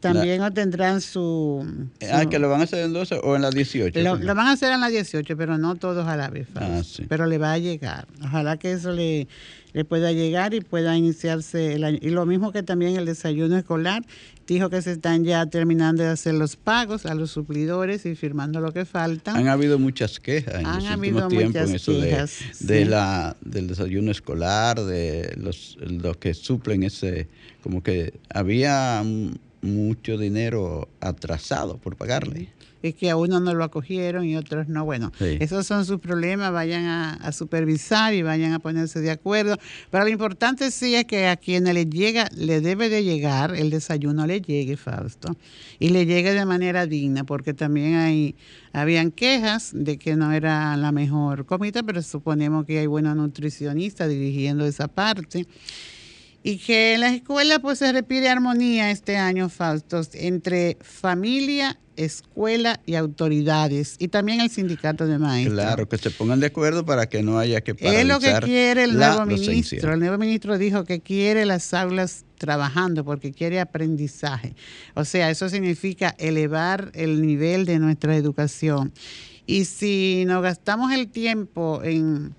también 0.00 0.42
obtendrán 0.42 1.00
su, 1.00 1.64
Ah, 2.10 2.26
que 2.26 2.38
lo 2.38 2.48
van 2.48 2.62
a 2.62 2.64
hacer 2.64 2.84
en 2.84 2.92
12 2.92 3.20
o 3.22 3.36
en 3.36 3.42
las 3.42 3.54
18. 3.54 4.00
Lo, 4.00 4.34
van 4.34 4.46
a 4.46 4.52
hacer 4.52 4.72
en 4.72 4.80
las 4.80 4.90
18, 4.90 5.36
pero 5.36 5.58
no 5.58 5.76
todos 5.76 6.06
a 6.06 6.16
la 6.16 6.28
vez. 6.28 6.48
Ah, 6.56 6.80
pero 7.08 7.26
le 7.26 7.38
va 7.38 7.52
a 7.52 7.58
llegar. 7.58 8.06
Ojalá 8.22 8.56
que 8.56 8.72
eso 8.72 8.92
le, 8.92 9.28
le 9.72 9.84
pueda 9.84 10.12
llegar 10.12 10.54
y 10.54 10.60
pueda 10.60 10.96
iniciarse 10.96 11.74
el 11.74 11.84
año. 11.84 11.98
Y 12.00 12.10
lo 12.10 12.26
mismo 12.26 12.52
que 12.52 12.62
también 12.62 12.96
el 12.96 13.06
desayuno 13.06 13.56
escolar. 13.56 14.02
Dijo 14.46 14.68
que 14.68 14.82
se 14.82 14.90
están 14.90 15.22
ya 15.22 15.46
terminando 15.46 16.02
de 16.02 16.08
hacer 16.08 16.34
los 16.34 16.56
pagos 16.56 17.06
a 17.06 17.14
los 17.14 17.30
suplidores 17.30 18.04
y 18.04 18.16
firmando 18.16 18.60
lo 18.60 18.72
que 18.72 18.84
falta. 18.84 19.32
Han 19.32 19.46
habido 19.46 19.78
muchas 19.78 20.18
quejas 20.18 20.56
en 20.56 20.64
los 20.64 20.96
últimos 20.96 21.28
tiempos 21.28 21.68
en 21.68 21.74
eso 21.76 21.92
de, 21.92 22.84
la, 22.84 23.36
del 23.42 23.68
desayuno 23.68 24.10
escolar, 24.10 24.80
de 24.80 25.36
los, 25.36 25.78
los 25.80 26.16
que 26.16 26.34
suplen 26.34 26.82
ese, 26.82 27.28
como 27.62 27.84
que 27.84 28.14
había 28.28 29.04
mucho 29.62 30.18
dinero 30.18 30.88
atrasado 31.00 31.78
por 31.78 31.96
pagarle. 31.96 32.48
Es 32.82 32.94
que 32.94 33.10
a 33.10 33.16
uno 33.16 33.40
no 33.40 33.52
lo 33.52 33.62
acogieron 33.62 34.24
y 34.24 34.36
otros 34.36 34.68
no. 34.68 34.86
Bueno, 34.86 35.12
esos 35.20 35.66
son 35.66 35.84
sus 35.84 36.00
problemas, 36.00 36.50
vayan 36.50 36.86
a, 36.86 37.32
supervisar 37.32 38.14
y 38.14 38.22
vayan 38.22 38.54
a 38.54 38.58
ponerse 38.58 39.00
de 39.00 39.10
acuerdo. 39.10 39.58
Pero 39.90 40.04
lo 40.04 40.10
importante 40.10 40.70
sí 40.70 40.94
es 40.94 41.04
que 41.04 41.26
a 41.26 41.36
quien 41.36 41.64
le 41.64 41.84
llega, 41.84 42.28
le 42.34 42.62
debe 42.62 42.88
de 42.88 43.04
llegar, 43.04 43.54
el 43.54 43.68
desayuno 43.68 44.26
le 44.26 44.40
llegue, 44.40 44.78
Fausto, 44.78 45.36
y 45.78 45.90
le 45.90 46.06
llegue 46.06 46.32
de 46.32 46.46
manera 46.46 46.86
digna, 46.86 47.24
porque 47.24 47.52
también 47.52 47.96
hay, 47.96 48.34
habían 48.72 49.10
quejas 49.10 49.72
de 49.74 49.98
que 49.98 50.16
no 50.16 50.32
era 50.32 50.74
la 50.78 50.90
mejor 50.90 51.44
comida, 51.44 51.82
pero 51.82 52.00
suponemos 52.00 52.64
que 52.64 52.78
hay 52.78 52.86
buenos 52.86 53.14
nutricionistas 53.14 54.08
dirigiendo 54.08 54.64
esa 54.64 54.88
parte 54.88 55.46
y 56.42 56.58
que 56.58 56.94
en 56.94 57.00
la 57.00 57.14
escuela 57.14 57.58
pues 57.58 57.78
se 57.78 57.92
repite 57.92 58.28
armonía 58.28 58.90
este 58.90 59.16
año, 59.16 59.48
Fausto, 59.48 60.00
entre 60.14 60.78
familia, 60.80 61.78
escuela 61.96 62.80
y 62.86 62.94
autoridades 62.94 63.96
y 63.98 64.08
también 64.08 64.40
el 64.40 64.50
sindicato 64.50 65.06
de 65.06 65.18
maestros. 65.18 65.54
Claro, 65.54 65.88
que 65.88 65.98
se 65.98 66.10
pongan 66.10 66.40
de 66.40 66.46
acuerdo 66.46 66.84
para 66.86 67.08
que 67.08 67.22
no 67.22 67.38
haya 67.38 67.60
que 67.60 67.74
paralizar 67.74 68.00
Es 68.00 68.08
lo 68.08 68.20
que 68.20 68.46
quiere 68.46 68.84
el 68.84 68.96
nuevo 68.96 69.26
ministro. 69.26 69.92
El 69.92 70.00
nuevo 70.00 70.18
ministro 70.18 70.56
dijo 70.56 70.84
que 70.84 71.00
quiere 71.00 71.44
las 71.44 71.74
aulas 71.74 72.24
trabajando 72.38 73.04
porque 73.04 73.32
quiere 73.32 73.60
aprendizaje. 73.60 74.54
O 74.94 75.04
sea, 75.04 75.30
eso 75.30 75.48
significa 75.48 76.14
elevar 76.18 76.90
el 76.94 77.20
nivel 77.20 77.66
de 77.66 77.78
nuestra 77.78 78.16
educación. 78.16 78.92
Y 79.46 79.66
si 79.66 80.24
nos 80.26 80.42
gastamos 80.42 80.92
el 80.92 81.08
tiempo 81.08 81.82
en 81.82 82.34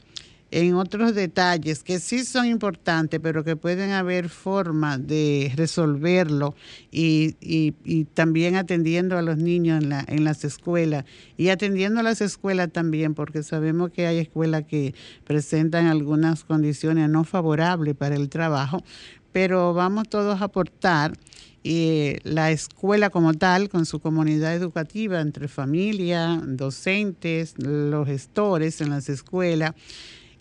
en 0.51 0.75
otros 0.75 1.15
detalles 1.15 1.81
que 1.81 1.99
sí 1.99 2.25
son 2.25 2.45
importantes, 2.45 3.19
pero 3.23 3.43
que 3.43 3.55
pueden 3.55 3.91
haber 3.91 4.27
forma 4.27 4.97
de 4.97 5.51
resolverlo 5.55 6.55
y, 6.91 7.35
y, 7.41 8.05
también 8.13 8.55
atendiendo 8.55 9.17
a 9.17 9.21
los 9.21 9.37
niños 9.37 9.81
en, 9.81 9.89
la, 9.89 10.05
en 10.07 10.25
las 10.25 10.43
escuelas 10.43 11.05
y 11.37 11.49
atendiendo 11.49 12.01
a 12.01 12.03
las 12.03 12.19
escuelas 12.19 12.71
también, 12.71 13.13
porque 13.15 13.43
sabemos 13.43 13.91
que 13.91 14.07
hay 14.07 14.17
escuelas 14.17 14.63
que 14.65 14.93
presentan 15.23 15.87
algunas 15.87 16.43
condiciones 16.43 17.09
no 17.09 17.23
favorables 17.23 17.95
para 17.95 18.15
el 18.15 18.29
trabajo, 18.29 18.83
pero 19.31 19.73
vamos 19.73 20.09
todos 20.09 20.41
a 20.41 20.45
aportar 20.45 21.13
y 21.63 22.15
la 22.23 22.51
escuela 22.51 23.09
como 23.09 23.33
tal, 23.33 23.69
con 23.69 23.85
su 23.85 23.99
comunidad 23.99 24.55
educativa, 24.55 25.21
entre 25.21 25.47
familia, 25.47 26.41
docentes, 26.43 27.53
los 27.57 28.07
gestores 28.07 28.81
en 28.81 28.89
las 28.89 29.09
escuelas, 29.09 29.73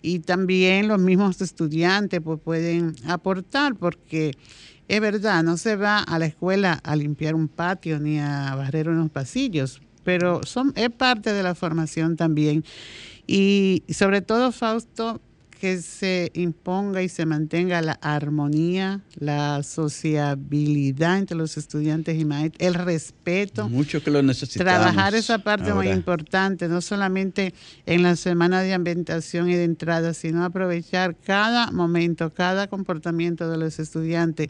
y 0.01 0.19
también 0.19 0.87
los 0.87 0.99
mismos 0.99 1.41
estudiantes 1.41 2.21
pues 2.21 2.39
pueden 2.39 2.95
aportar 3.07 3.75
porque 3.75 4.31
Es 4.87 4.99
verdad, 4.99 5.41
no 5.41 5.55
se 5.55 5.77
va 5.77 5.99
a 5.99 6.19
la 6.19 6.25
escuela 6.25 6.73
a 6.83 6.97
limpiar 6.97 7.33
un 7.33 7.47
patio 7.47 7.97
ni 7.99 8.19
a 8.19 8.53
barrer 8.55 8.89
unos 8.89 9.09
pasillos, 9.09 9.81
pero 10.03 10.41
son, 10.43 10.73
es 10.75 10.89
parte 10.89 11.31
de 11.31 11.43
la 11.43 11.55
formación 11.55 12.17
también. 12.17 12.65
Y 13.25 13.83
sobre 13.87 14.21
todo, 14.21 14.51
Fausto, 14.51 15.21
que 15.61 15.79
se 15.79 16.31
imponga 16.33 17.03
y 17.03 17.07
se 17.07 17.27
mantenga 17.27 17.83
la 17.83 17.91
armonía, 18.01 19.01
la 19.13 19.61
sociabilidad 19.61 21.19
entre 21.19 21.37
los 21.37 21.55
estudiantes 21.55 22.19
y 22.19 22.25
maestros, 22.25 22.67
el 22.67 22.73
respeto. 22.73 23.69
Mucho 23.69 24.03
que 24.03 24.09
lo 24.09 24.23
necesitamos. 24.23 24.73
Trabajar 24.73 25.13
esa 25.13 25.37
parte 25.37 25.71
muy 25.71 25.89
importante, 25.89 26.67
no 26.67 26.81
solamente 26.81 27.53
en 27.85 28.01
la 28.01 28.15
semana 28.15 28.63
de 28.63 28.73
ambientación 28.73 29.51
y 29.51 29.53
de 29.53 29.65
entrada, 29.65 30.15
sino 30.15 30.43
aprovechar 30.43 31.15
cada 31.15 31.69
momento, 31.69 32.33
cada 32.33 32.65
comportamiento 32.65 33.47
de 33.47 33.59
los 33.59 33.77
estudiantes 33.77 34.49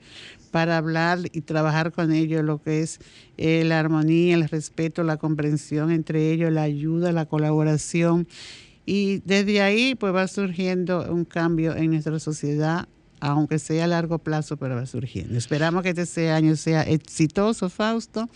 para 0.50 0.78
hablar 0.78 1.20
y 1.34 1.42
trabajar 1.42 1.92
con 1.92 2.14
ellos 2.14 2.42
lo 2.46 2.62
que 2.62 2.84
es 2.84 3.02
eh, 3.38 3.66
la 3.66 3.82
armonía, 3.82 4.34
el 4.36 4.48
respeto, 4.48 5.04
la 5.04 5.18
comprensión 5.18 5.92
entre 5.92 6.32
ellos, 6.32 6.54
la 6.54 6.62
ayuda, 6.62 7.12
la 7.12 7.26
colaboración. 7.26 8.30
Y 8.86 9.22
desde 9.26 9.62
ahí 9.62 9.96
pues 9.96 10.14
va 10.14 10.28
surgiendo 10.28 11.12
un 11.12 11.26
cambio 11.26 11.76
en 11.76 11.92
nuestra 11.92 12.20
sociedad, 12.20 12.88
aunque 13.20 13.60
sea 13.60 13.86
a 13.86 13.88
largo 13.88 14.18
plazo, 14.20 14.58
pero 14.58 14.76
va 14.76 14.86
surgiendo. 14.86 15.38
Esperamos 15.38 15.84
que 15.84 15.90
este 15.90 16.32
año 16.32 16.56
sea 16.56 16.82
exitoso, 16.82 17.70
Fausto, 17.70 18.30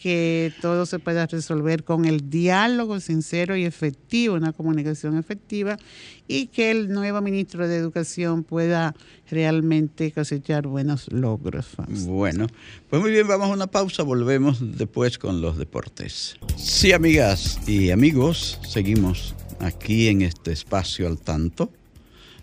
que 0.00 0.52
todo 0.60 0.84
se 0.86 0.98
pueda 0.98 1.26
resolver 1.26 1.84
con 1.84 2.04
el 2.04 2.28
diálogo 2.28 3.00
sincero 3.00 3.56
y 3.56 3.64
efectivo, 3.64 4.34
una 4.34 4.52
comunicación 4.52 5.16
efectiva, 5.16 5.78
y 6.26 6.48
que 6.48 6.70
el 6.70 6.88
nuevo 6.88 7.20
ministro 7.22 7.68
de 7.68 7.76
Educación 7.76 8.44
pueda 8.44 8.94
realmente 9.30 10.12
cosechar 10.12 10.66
buenos 10.66 11.10
logros. 11.12 11.66
Fausto. 11.66 12.10
Bueno, 12.10 12.46
pues 12.90 13.00
muy 13.00 13.12
bien, 13.12 13.28
vamos 13.28 13.48
a 13.48 13.52
una 13.52 13.66
pausa, 13.66 14.02
volvemos 14.02 14.58
después 14.76 15.16
con 15.18 15.40
los 15.40 15.56
deportes. 15.56 16.36
Sí, 16.56 16.92
amigas 16.92 17.58
y 17.66 17.90
amigos, 17.90 18.58
seguimos 18.68 19.34
aquí 19.60 20.08
en 20.08 20.22
este 20.22 20.52
espacio 20.52 21.06
al 21.06 21.18
tanto 21.18 21.70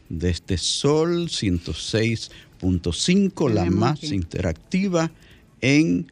de 0.09 0.29
este 0.29 0.57
Sol 0.57 1.27
106.5, 1.27 3.49
la 3.49 3.65
más 3.65 3.97
aquí. 3.99 4.13
interactiva 4.13 5.11
en 5.61 6.11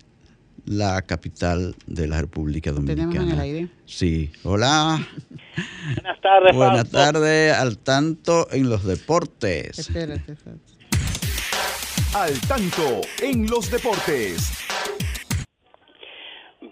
la 0.66 1.02
capital 1.02 1.76
de 1.88 2.08
la 2.08 2.22
República 2.22 2.72
Dominicana. 2.72 3.12
Tenemos 3.12 3.34
en 3.34 3.34
el 3.34 3.40
aire. 3.40 3.68
Sí, 3.86 4.32
hola. 4.44 5.06
Buenas 5.96 6.22
tardes, 6.22 6.56
Buenas 6.56 6.90
tardes, 6.90 7.54
al 7.54 7.78
tanto 7.80 8.48
en 8.52 8.70
los 8.70 8.86
deportes. 8.86 9.80
Espérate, 9.80 10.36
Fausto. 10.36 10.74
Al 12.14 12.40
tanto 12.42 13.02
en 13.22 13.48
los 13.48 13.70
deportes. 13.70 14.52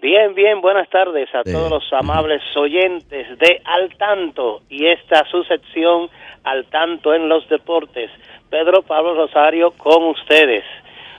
Bien, 0.00 0.32
bien, 0.32 0.60
buenas 0.60 0.88
tardes 0.90 1.28
a 1.34 1.42
todos 1.42 1.70
los 1.70 1.92
amables 1.92 2.40
oyentes 2.56 3.36
de 3.36 3.60
Al 3.64 3.96
Tanto 3.96 4.60
y 4.68 4.86
esta 4.86 5.24
su 5.28 5.42
sección 5.42 6.08
Al 6.44 6.66
Tanto 6.66 7.14
en 7.14 7.28
los 7.28 7.48
Deportes. 7.48 8.08
Pedro 8.48 8.82
Pablo 8.82 9.14
Rosario 9.14 9.72
con 9.72 10.04
ustedes 10.04 10.62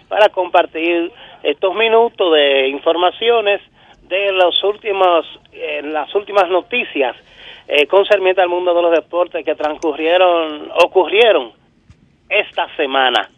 para 0.08 0.30
compartir 0.30 1.12
estos 1.44 1.76
minutos 1.76 2.32
de 2.32 2.70
informaciones 2.70 3.60
de 4.04 4.32
los 4.32 4.64
últimos, 4.64 5.26
eh, 5.52 5.82
las 5.84 6.16
últimas 6.16 6.48
noticias 6.48 7.18
eh, 7.68 7.86
concernientes 7.86 8.42
al 8.42 8.50
mundo 8.50 8.74
de 8.74 8.82
los 8.82 8.92
deportes 8.92 9.44
que 9.44 9.56
transcurrieron, 9.56 10.72
ocurrieron 10.86 11.52
esta 12.30 12.74
semana. 12.78 13.30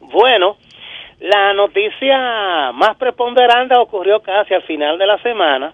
Bueno, 0.00 0.58
la 1.22 1.52
noticia 1.52 2.72
más 2.72 2.96
preponderante 2.96 3.76
ocurrió 3.76 4.20
casi 4.22 4.54
al 4.54 4.62
final 4.64 4.98
de 4.98 5.06
la 5.06 5.18
semana 5.18 5.72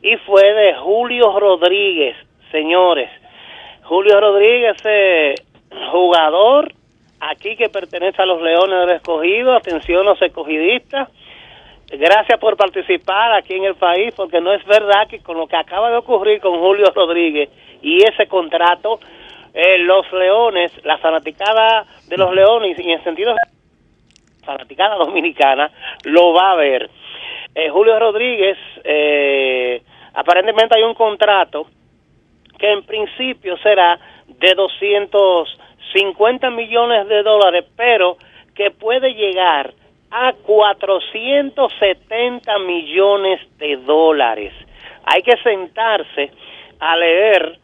y 0.00 0.16
fue 0.18 0.54
de 0.54 0.74
Julio 0.74 1.36
Rodríguez, 1.36 2.16
señores. 2.52 3.10
Julio 3.82 4.20
Rodríguez, 4.20 4.76
eh, 4.84 5.34
jugador 5.90 6.72
aquí 7.18 7.56
que 7.56 7.68
pertenece 7.68 8.22
a 8.22 8.26
los 8.26 8.40
Leones 8.40 8.86
del 8.86 8.96
Escogido, 8.96 9.56
atención 9.56 10.06
los 10.06 10.22
escogidistas. 10.22 11.08
Gracias 11.90 12.38
por 12.38 12.56
participar 12.56 13.32
aquí 13.32 13.54
en 13.54 13.64
el 13.64 13.74
país, 13.74 14.14
porque 14.14 14.40
no 14.40 14.52
es 14.52 14.64
verdad 14.64 15.08
que 15.08 15.18
con 15.18 15.38
lo 15.38 15.48
que 15.48 15.56
acaba 15.56 15.90
de 15.90 15.96
ocurrir 15.96 16.40
con 16.40 16.56
Julio 16.60 16.92
Rodríguez 16.94 17.48
y 17.82 18.04
ese 18.04 18.28
contrato, 18.28 19.00
eh, 19.54 19.78
los 19.78 20.06
Leones, 20.12 20.70
la 20.84 20.98
fanaticada 20.98 21.84
de 22.06 22.16
los 22.16 22.32
Leones, 22.32 22.78
y 22.78 22.92
en 22.92 23.02
sentido 23.02 23.34
fanaticada 24.48 24.96
dominicana, 25.04 25.70
lo 26.04 26.32
va 26.32 26.52
a 26.52 26.56
ver. 26.56 26.88
Eh, 27.54 27.68
Julio 27.68 27.98
Rodríguez, 27.98 28.56
eh, 28.82 29.82
aparentemente 30.14 30.74
hay 30.76 30.84
un 30.84 30.94
contrato 30.94 31.66
que 32.58 32.72
en 32.72 32.82
principio 32.84 33.58
será 33.58 34.00
de 34.26 34.54
250 34.54 36.48
millones 36.50 37.06
de 37.08 37.22
dólares, 37.22 37.66
pero 37.76 38.16
que 38.54 38.70
puede 38.70 39.12
llegar 39.14 39.74
a 40.10 40.32
470 40.32 42.58
millones 42.60 43.40
de 43.58 43.76
dólares. 43.76 44.54
Hay 45.04 45.20
que 45.22 45.36
sentarse 45.42 46.30
a 46.80 46.96
leer 46.96 47.58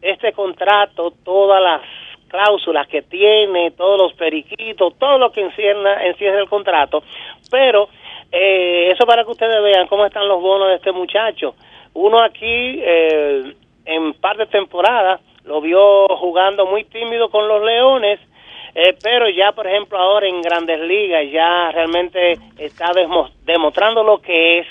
este 0.00 0.32
contrato, 0.32 1.12
todas 1.22 1.62
las 1.62 1.82
cláusulas 2.30 2.86
que 2.88 3.02
tiene, 3.02 3.72
todos 3.72 3.98
los 4.00 4.12
periquitos, 4.14 4.98
todo 4.98 5.18
lo 5.18 5.30
que 5.32 5.40
encierra, 5.42 6.06
encierra 6.06 6.40
el 6.40 6.48
contrato, 6.48 7.02
pero 7.50 7.88
eh, 8.32 8.90
eso 8.92 9.04
para 9.06 9.24
que 9.24 9.30
ustedes 9.32 9.62
vean 9.62 9.88
cómo 9.88 10.06
están 10.06 10.28
los 10.28 10.40
bonos 10.40 10.68
de 10.68 10.76
este 10.76 10.92
muchacho. 10.92 11.54
Uno 11.94 12.22
aquí 12.22 12.80
eh, 12.82 13.54
en 13.84 14.14
par 14.14 14.36
de 14.36 14.46
temporadas 14.46 15.20
lo 15.44 15.60
vio 15.60 16.06
jugando 16.16 16.66
muy 16.66 16.84
tímido 16.84 17.28
con 17.30 17.48
los 17.48 17.62
Leones, 17.64 18.20
eh, 18.74 18.94
pero 19.02 19.28
ya 19.28 19.50
por 19.50 19.66
ejemplo 19.66 19.98
ahora 19.98 20.28
en 20.28 20.40
Grandes 20.42 20.78
Ligas 20.80 21.24
ya 21.32 21.72
realmente 21.72 22.38
está 22.56 22.92
demo- 22.92 23.30
demostrando 23.44 24.04
lo 24.04 24.18
que 24.20 24.60
es. 24.60 24.66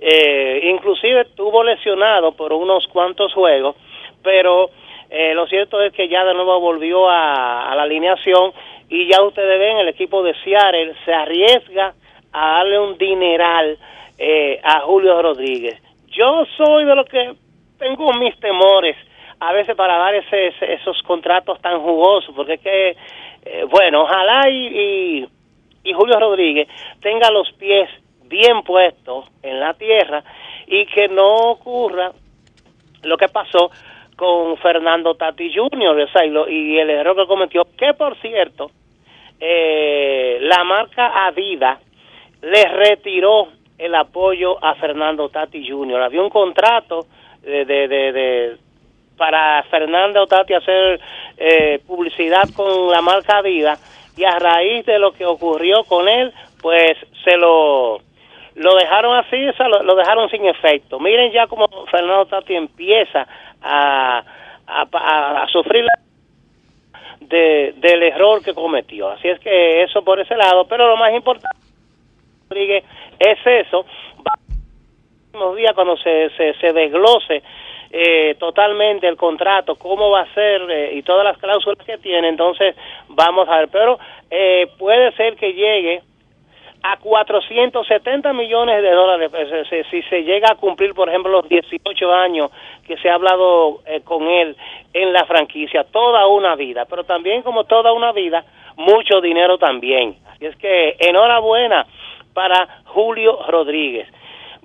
Eh, 0.00 0.60
inclusive 0.72 1.22
estuvo 1.22 1.62
lesionado 1.62 2.32
por 2.32 2.52
unos 2.52 2.86
cuantos 2.88 3.32
juegos, 3.34 3.74
pero 4.22 4.70
eh, 5.10 5.34
lo 5.34 5.46
cierto 5.46 5.80
es 5.80 5.92
que 5.92 6.08
ya 6.08 6.24
de 6.24 6.34
nuevo 6.34 6.60
volvió 6.60 7.08
a, 7.08 7.70
a 7.70 7.74
la 7.74 7.82
alineación 7.82 8.52
y 8.88 9.08
ya 9.08 9.22
ustedes 9.22 9.58
ven 9.58 9.78
el 9.78 9.88
equipo 9.88 10.22
de 10.22 10.34
Seattle 10.44 10.94
se 11.04 11.12
arriesga 11.12 11.94
a 12.32 12.52
darle 12.58 12.78
un 12.78 12.98
dineral 12.98 13.78
eh, 14.18 14.60
a 14.62 14.80
Julio 14.80 15.20
Rodríguez. 15.22 15.80
Yo 16.08 16.44
soy 16.56 16.84
de 16.84 16.94
los 16.94 17.06
que 17.06 17.34
tengo 17.78 18.12
mis 18.14 18.38
temores 18.40 18.96
a 19.40 19.52
veces 19.52 19.76
para 19.76 19.96
dar 19.98 20.14
ese, 20.14 20.52
esos 20.60 21.00
contratos 21.02 21.60
tan 21.60 21.80
jugosos, 21.80 22.34
porque 22.34 22.54
es 22.54 22.60
que, 22.60 22.96
eh, 23.44 23.64
bueno, 23.70 24.02
ojalá 24.02 24.48
y, 24.50 25.26
y 25.84 25.92
Julio 25.92 26.18
Rodríguez 26.18 26.68
tenga 27.00 27.30
los 27.30 27.50
pies 27.52 27.88
bien 28.24 28.62
puestos 28.62 29.26
en 29.42 29.60
la 29.60 29.74
tierra 29.74 30.22
y 30.66 30.84
que 30.86 31.08
no 31.08 31.50
ocurra 31.50 32.12
lo 33.02 33.16
que 33.16 33.28
pasó 33.28 33.70
con 34.18 34.56
Fernando 34.56 35.14
Tati 35.14 35.54
Jr. 35.54 36.08
o 36.12 36.48
y, 36.48 36.76
el 36.76 36.90
error 36.90 37.14
que 37.14 37.26
cometió, 37.28 37.62
que 37.78 37.94
por 37.94 38.16
cierto, 38.16 38.68
eh, 39.38 40.38
la 40.40 40.64
marca 40.64 41.28
Adidas 41.28 41.78
le 42.42 42.64
retiró 42.64 43.46
el 43.78 43.94
apoyo 43.94 44.58
a 44.62 44.74
Fernando 44.74 45.28
Tati 45.28 45.64
Jr. 45.70 46.02
Había 46.02 46.20
un 46.20 46.30
contrato 46.30 47.06
de, 47.42 47.64
de, 47.64 47.86
de- 47.86 48.56
para 49.16 49.62
Fernando 49.70 50.26
Tati 50.26 50.52
hacer 50.54 51.00
eh, 51.36 51.80
publicidad 51.86 52.42
con 52.56 52.90
la 52.90 53.00
marca 53.00 53.38
Adidas 53.38 53.78
y 54.16 54.24
a 54.24 54.36
raíz 54.40 54.84
de 54.84 54.98
lo 54.98 55.12
que 55.12 55.26
ocurrió 55.26 55.84
con 55.84 56.08
él, 56.08 56.32
pues 56.60 56.98
se 57.22 57.36
lo 57.36 58.00
lo 58.58 58.74
dejaron 58.74 59.16
así, 59.16 59.36
o 59.48 59.68
lo, 59.82 59.94
dejaron 59.94 60.28
sin 60.30 60.44
efecto. 60.46 60.98
Miren 61.00 61.32
ya 61.32 61.46
como 61.46 61.68
Fernando 61.90 62.26
Tati 62.26 62.54
empieza 62.54 63.26
a, 63.62 64.22
a, 64.66 64.82
a- 65.42 65.46
sufrir 65.48 65.84
la- 65.84 65.98
de, 67.20 67.74
del 67.76 68.02
error 68.04 68.42
que 68.42 68.54
cometió. 68.54 69.08
Así 69.10 69.28
es 69.28 69.38
que 69.40 69.82
eso 69.82 70.02
por 70.02 70.20
ese 70.20 70.36
lado, 70.36 70.66
pero 70.66 70.86
lo 70.88 70.96
más 70.96 71.12
importante 71.12 71.56
es 72.50 73.38
eso. 73.46 73.84
Próximos 75.32 75.56
días 75.56 75.72
cuando 75.74 75.96
se, 75.98 76.30
se, 76.36 76.54
se 76.54 76.72
desglose 76.72 77.42
eh, 77.90 78.34
totalmente 78.38 79.06
el 79.06 79.16
contrato, 79.16 79.76
cómo 79.76 80.10
va 80.10 80.22
a 80.22 80.34
ser 80.34 80.62
eh, 80.70 80.90
y 80.94 81.02
todas 81.02 81.24
las 81.24 81.38
cláusulas 81.38 81.84
que 81.86 81.98
tiene, 81.98 82.28
entonces 82.28 82.74
vamos 83.08 83.48
a 83.48 83.58
ver. 83.58 83.68
Pero 83.68 83.98
eh, 84.30 84.68
puede 84.78 85.12
ser 85.12 85.36
que 85.36 85.52
llegue 85.52 86.02
a 86.92 86.96
470 86.96 88.32
millones 88.32 88.82
de 88.82 88.90
dólares 88.90 89.30
pues, 89.30 89.48
eh, 89.70 89.84
si, 89.90 90.02
se 90.02 90.22
llega 90.22 90.48
a 90.52 90.54
cumplir, 90.54 90.94
por 90.94 91.08
ejemplo, 91.08 91.30
los 91.30 91.48
18 91.48 92.12
años 92.12 92.50
que 92.86 92.96
se 92.96 93.10
ha 93.10 93.14
hablado 93.14 93.80
eh, 93.86 94.00
con 94.02 94.26
él 94.26 94.56
en 94.94 95.12
la 95.12 95.24
franquicia, 95.26 95.84
toda 95.84 96.26
una 96.26 96.56
vida, 96.56 96.86
pero 96.88 97.04
también 97.04 97.42
como 97.42 97.64
toda 97.64 97.92
una 97.92 98.12
vida, 98.12 98.44
mucho 98.76 99.20
dinero 99.20 99.58
también. 99.58 100.16
Así 100.30 100.46
es 100.46 100.56
que 100.56 100.96
enhorabuena 100.98 101.86
para 102.32 102.82
Julio 102.86 103.38
Rodríguez. 103.48 104.08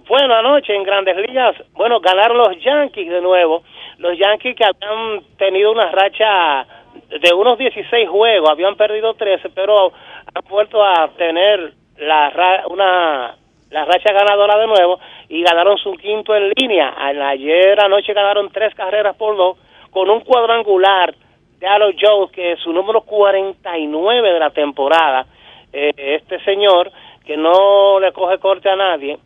Bueno, 0.07 0.35
anoche 0.35 0.75
en 0.75 0.83
Grandes 0.83 1.17
Ligas, 1.17 1.55
bueno, 1.73 1.99
ganaron 1.99 2.37
los 2.37 2.59
Yankees 2.61 3.09
de 3.09 3.21
nuevo. 3.21 3.63
Los 3.97 4.17
Yankees 4.17 4.55
que 4.55 4.65
habían 4.65 5.23
tenido 5.37 5.71
una 5.71 5.89
racha 5.91 6.65
de 7.09 7.33
unos 7.33 7.57
16 7.57 8.09
juegos, 8.09 8.49
habían 8.49 8.75
perdido 8.75 9.13
13, 9.13 9.49
pero 9.49 9.91
han 10.33 10.43
vuelto 10.49 10.83
a 10.83 11.09
tener 11.17 11.73
la 11.97 12.63
una 12.69 13.35
la 13.69 13.85
racha 13.85 14.13
ganadora 14.13 14.57
de 14.59 14.67
nuevo 14.67 14.99
y 15.29 15.41
ganaron 15.41 15.77
su 15.77 15.93
quinto 15.93 16.35
en 16.35 16.51
línea. 16.55 16.93
Ayer 16.97 17.79
anoche 17.79 18.13
ganaron 18.13 18.51
tres 18.51 18.73
carreras 18.75 19.15
por 19.15 19.35
dos 19.35 19.57
con 19.89 20.09
un 20.09 20.21
cuadrangular 20.21 21.15
de 21.59 21.67
Alo 21.67 21.91
Jones, 21.99 22.31
que 22.31 22.51
es 22.51 22.59
su 22.59 22.71
número 22.71 23.01
49 23.01 24.31
de 24.31 24.39
la 24.39 24.51
temporada. 24.51 25.25
Eh, 25.71 25.91
este 25.97 26.39
señor 26.43 26.91
que 27.25 27.35
no 27.35 27.99
le 27.99 28.11
coge 28.11 28.37
corte 28.37 28.69
a 28.69 28.75
nadie 28.75 29.17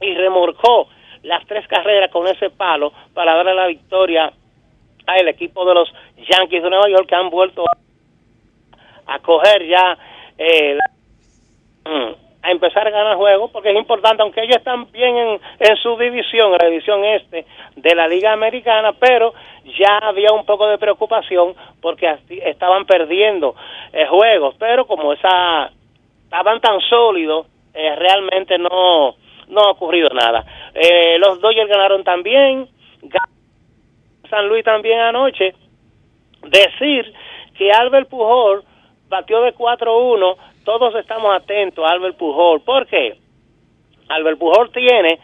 y 0.00 0.14
remorcó 0.14 0.88
las 1.22 1.46
tres 1.46 1.66
carreras 1.66 2.10
con 2.10 2.26
ese 2.26 2.50
palo 2.50 2.92
para 3.14 3.34
darle 3.36 3.54
la 3.54 3.68
victoria 3.68 4.32
al 5.06 5.28
equipo 5.28 5.64
de 5.64 5.74
los 5.74 5.92
Yankees 6.16 6.62
de 6.62 6.70
Nueva 6.70 6.88
York 6.90 7.08
que 7.08 7.14
han 7.14 7.30
vuelto 7.30 7.64
a 9.06 9.18
coger 9.20 9.66
ya 9.66 9.96
eh, 10.36 10.76
a 11.84 12.50
empezar 12.50 12.86
a 12.86 12.90
ganar 12.90 13.16
juegos 13.16 13.50
porque 13.50 13.70
es 13.70 13.76
importante 13.76 14.22
aunque 14.22 14.42
ellos 14.42 14.56
están 14.56 14.90
bien 14.90 15.16
en, 15.16 15.40
en 15.60 15.76
su 15.76 15.96
división 15.96 16.52
en 16.52 16.58
la 16.60 16.68
división 16.68 17.04
este 17.04 17.46
de 17.76 17.94
la 17.94 18.08
liga 18.08 18.32
americana 18.32 18.92
pero 18.98 19.32
ya 19.78 19.98
había 19.98 20.32
un 20.32 20.44
poco 20.44 20.66
de 20.66 20.78
preocupación 20.78 21.54
porque 21.80 22.18
estaban 22.28 22.84
perdiendo 22.84 23.54
eh, 23.92 24.06
juegos 24.06 24.56
pero 24.58 24.86
como 24.86 25.12
esa 25.12 25.70
estaban 26.24 26.60
tan 26.60 26.80
sólidos 26.80 27.46
eh, 27.74 27.94
realmente 27.96 28.58
no 28.58 29.16
no 29.52 29.60
ha 29.60 29.70
ocurrido 29.70 30.08
nada. 30.10 30.44
Eh, 30.74 31.18
los 31.18 31.40
Dodgers 31.40 31.68
ganaron 31.68 32.02
también, 32.02 32.68
San 34.28 34.48
Luis 34.48 34.64
también 34.64 34.98
anoche. 34.98 35.54
Decir 36.42 37.12
que 37.56 37.70
Albert 37.70 38.08
Pujol 38.08 38.64
batió 39.08 39.42
de 39.42 39.54
4-1, 39.54 40.36
todos 40.64 40.94
estamos 40.96 41.34
atentos 41.34 41.84
a 41.84 41.90
Albert 41.92 42.16
Pujol. 42.16 42.62
¿Por 42.62 42.86
qué? 42.86 43.16
Albert 44.08 44.38
Pujol 44.38 44.72
tiene 44.72 45.18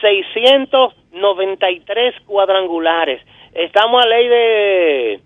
693 0.00 2.14
cuadrangulares. 2.26 3.20
Estamos 3.52 4.04
a 4.04 4.08
ley 4.08 4.28
de 4.28 5.20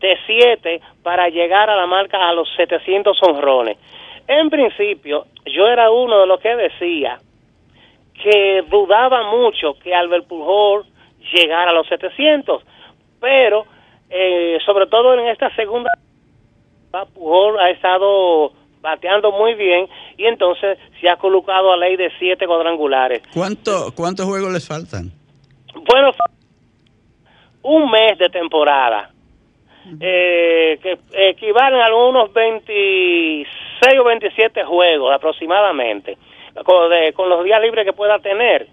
de 0.00 0.18
7 0.26 0.80
para 1.02 1.28
llegar 1.28 1.70
a 1.70 1.76
la 1.76 1.86
marca 1.86 2.28
a 2.28 2.32
los 2.32 2.48
700 2.56 3.16
honrones. 3.22 3.78
En 4.26 4.50
principio, 4.50 5.26
yo 5.46 5.66
era 5.66 5.90
uno 5.90 6.20
de 6.20 6.26
los 6.26 6.40
que 6.40 6.56
decía 6.56 7.18
que 8.22 8.64
dudaba 8.68 9.30
mucho 9.30 9.74
que 9.82 9.94
Albert 9.94 10.26
Pujol 10.26 10.84
llegara 11.32 11.70
a 11.70 11.74
los 11.74 11.86
700, 11.88 12.62
pero 13.20 13.64
eh, 14.10 14.58
sobre 14.64 14.86
todo 14.86 15.14
en 15.14 15.28
esta 15.28 15.54
segunda 15.54 15.90
Pujol 17.14 17.58
ha 17.58 17.70
estado 17.70 18.52
bateando 18.82 19.30
muy 19.32 19.54
bien 19.54 19.88
y 20.18 20.26
entonces 20.26 20.78
se 21.00 21.08
ha 21.08 21.16
colocado 21.16 21.72
a 21.72 21.76
ley 21.76 21.96
de 21.96 22.10
siete 22.18 22.46
cuadrangulares. 22.46 23.22
¿Cuánto, 23.32 23.92
¿Cuántos 23.94 24.26
juegos 24.26 24.52
les 24.52 24.66
faltan? 24.66 25.10
Bueno, 25.88 26.10
un 27.62 27.90
mes 27.90 28.18
de 28.18 28.28
temporada, 28.28 29.10
eh, 30.00 30.78
que 30.82 30.98
equivalen 31.30 31.80
a 31.80 31.94
unos 31.94 32.32
26 32.32 33.98
o 33.98 34.04
27 34.04 34.64
juegos 34.64 35.14
aproximadamente 35.14 36.18
con, 36.64 37.28
los 37.28 37.44
días 37.44 37.62
libres 37.62 37.86
que 37.86 37.92
pueda 37.92 38.18
tener. 38.18 38.68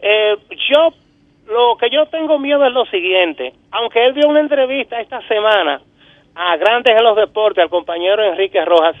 Eh, 0.00 0.36
yo, 0.70 0.92
lo 1.46 1.76
que 1.76 1.90
yo 1.90 2.06
tengo 2.06 2.38
miedo 2.38 2.64
es 2.64 2.72
lo 2.72 2.84
siguiente, 2.86 3.54
aunque 3.70 4.04
él 4.04 4.14
dio 4.14 4.28
una 4.28 4.40
entrevista 4.40 5.00
esta 5.00 5.26
semana 5.26 5.80
a 6.34 6.56
Grandes 6.56 6.96
en 6.96 7.04
los 7.04 7.16
Deportes, 7.16 7.62
al 7.62 7.70
compañero 7.70 8.22
Enrique 8.22 8.62
Rojas, 8.64 8.96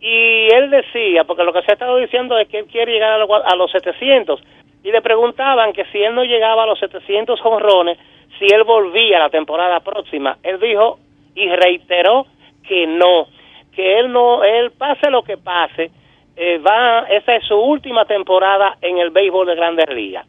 y 0.00 0.48
él 0.52 0.70
decía, 0.70 1.24
porque 1.24 1.44
lo 1.44 1.52
que 1.52 1.62
se 1.62 1.72
ha 1.72 1.74
estado 1.74 1.96
diciendo 1.96 2.38
es 2.38 2.48
que 2.48 2.58
él 2.58 2.66
quiere 2.66 2.92
llegar 2.92 3.20
a, 3.20 3.56
los 3.56 3.70
700, 3.70 4.40
y 4.84 4.92
le 4.92 5.02
preguntaban 5.02 5.72
que 5.72 5.84
si 5.86 6.02
él 6.02 6.14
no 6.14 6.24
llegaba 6.24 6.62
a 6.62 6.66
los 6.66 6.78
700 6.78 7.40
jonrones, 7.40 7.98
si 8.38 8.46
él 8.46 8.62
volvía 8.62 9.18
la 9.18 9.30
temporada 9.30 9.80
próxima. 9.80 10.38
Él 10.42 10.60
dijo 10.60 10.98
y 11.34 11.48
reiteró 11.48 12.26
que 12.66 12.86
no, 12.86 13.26
que 13.74 13.98
él 13.98 14.12
no, 14.12 14.44
él 14.44 14.70
pase 14.70 15.10
lo 15.10 15.22
que 15.22 15.36
pase, 15.36 15.90
eh, 16.36 16.58
va, 16.58 17.00
esa 17.08 17.34
es 17.34 17.44
su 17.44 17.56
última 17.56 18.04
temporada 18.04 18.76
en 18.80 18.98
el 18.98 19.10
béisbol 19.10 19.46
de 19.46 19.56
Grandes 19.56 19.88
Ligas. 19.90 20.26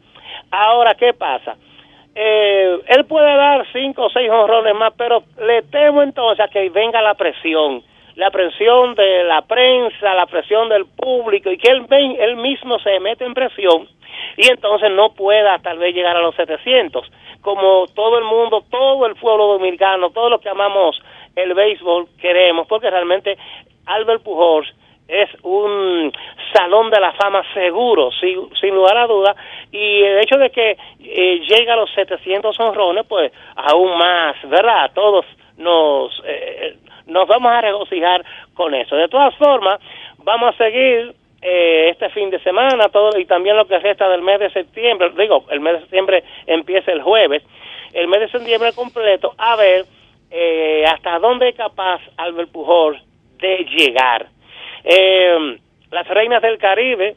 Ahora, 0.50 0.94
¿qué 0.94 1.12
pasa? 1.12 1.56
Eh, 2.14 2.80
él 2.88 3.04
puede 3.04 3.36
dar 3.36 3.64
cinco 3.72 4.06
o 4.06 4.10
seis 4.10 4.28
honrones 4.28 4.74
más, 4.74 4.92
pero 4.96 5.22
le 5.46 5.62
temo 5.62 6.02
entonces 6.02 6.44
a 6.44 6.48
que 6.48 6.68
venga 6.70 7.00
la 7.00 7.14
presión, 7.14 7.82
la 8.20 8.30
presión 8.30 8.94
de 8.96 9.24
la 9.24 9.40
prensa, 9.40 10.14
la 10.14 10.26
presión 10.26 10.68
del 10.68 10.84
público 10.84 11.50
y 11.50 11.56
que 11.56 11.70
él, 11.70 11.86
él 12.18 12.36
mismo 12.36 12.78
se 12.78 13.00
mete 13.00 13.24
en 13.24 13.32
presión 13.32 13.88
y 14.36 14.46
entonces 14.50 14.90
no 14.90 15.14
pueda 15.14 15.58
tal 15.60 15.78
vez 15.78 15.94
llegar 15.94 16.18
a 16.18 16.20
los 16.20 16.34
700, 16.34 17.10
como 17.40 17.86
todo 17.94 18.18
el 18.18 18.24
mundo, 18.24 18.62
todo 18.70 19.06
el 19.06 19.14
pueblo 19.14 19.46
dominicano, 19.54 20.10
todos 20.10 20.30
los 20.30 20.42
que 20.42 20.50
amamos 20.50 21.00
el 21.34 21.54
béisbol 21.54 22.08
queremos, 22.20 22.66
porque 22.66 22.90
realmente 22.90 23.38
Albert 23.86 24.22
Pujols 24.22 24.68
es 25.08 25.30
un 25.42 26.12
salón 26.52 26.90
de 26.90 27.00
la 27.00 27.12
fama 27.14 27.42
seguro, 27.54 28.10
sin, 28.20 28.54
sin 28.60 28.74
lugar 28.74 28.98
a 28.98 29.06
duda, 29.06 29.34
y 29.72 30.02
el 30.02 30.18
hecho 30.18 30.36
de 30.36 30.50
que 30.50 30.76
eh, 31.00 31.40
llegue 31.48 31.70
a 31.70 31.76
los 31.76 31.90
700 31.94 32.60
honrones, 32.60 33.06
pues 33.08 33.32
aún 33.56 33.96
más, 33.96 34.36
¿verdad? 34.44 34.90
Todos 34.94 35.24
nos, 35.56 36.12
eh, 36.26 36.76
nos 37.10 37.28
vamos 37.28 37.52
a 37.52 37.60
regocijar 37.60 38.24
con 38.54 38.74
eso. 38.74 38.96
De 38.96 39.08
todas 39.08 39.34
formas, 39.36 39.80
vamos 40.18 40.54
a 40.54 40.58
seguir 40.58 41.14
eh, 41.42 41.88
este 41.90 42.08
fin 42.10 42.30
de 42.30 42.40
semana 42.40 42.88
todo 42.88 43.18
y 43.18 43.26
también 43.26 43.56
lo 43.56 43.66
que 43.66 43.78
resta 43.78 44.08
del 44.08 44.22
mes 44.22 44.40
de 44.40 44.50
septiembre, 44.50 45.10
digo, 45.16 45.44
el 45.50 45.60
mes 45.60 45.74
de 45.74 45.80
septiembre 45.80 46.24
empieza 46.46 46.92
el 46.92 47.02
jueves, 47.02 47.42
el 47.92 48.08
mes 48.08 48.20
de 48.20 48.28
septiembre 48.28 48.72
completo, 48.72 49.34
a 49.36 49.56
ver 49.56 49.84
hasta 50.86 51.18
dónde 51.18 51.48
es 51.48 51.56
capaz 51.56 52.00
Albert 52.16 52.52
Pujol 52.52 53.02
de 53.40 53.64
llegar 53.64 54.28
eh, 54.84 55.58
las 55.90 56.08
reinas 56.08 56.42
del 56.42 56.58
Caribe, 56.58 57.16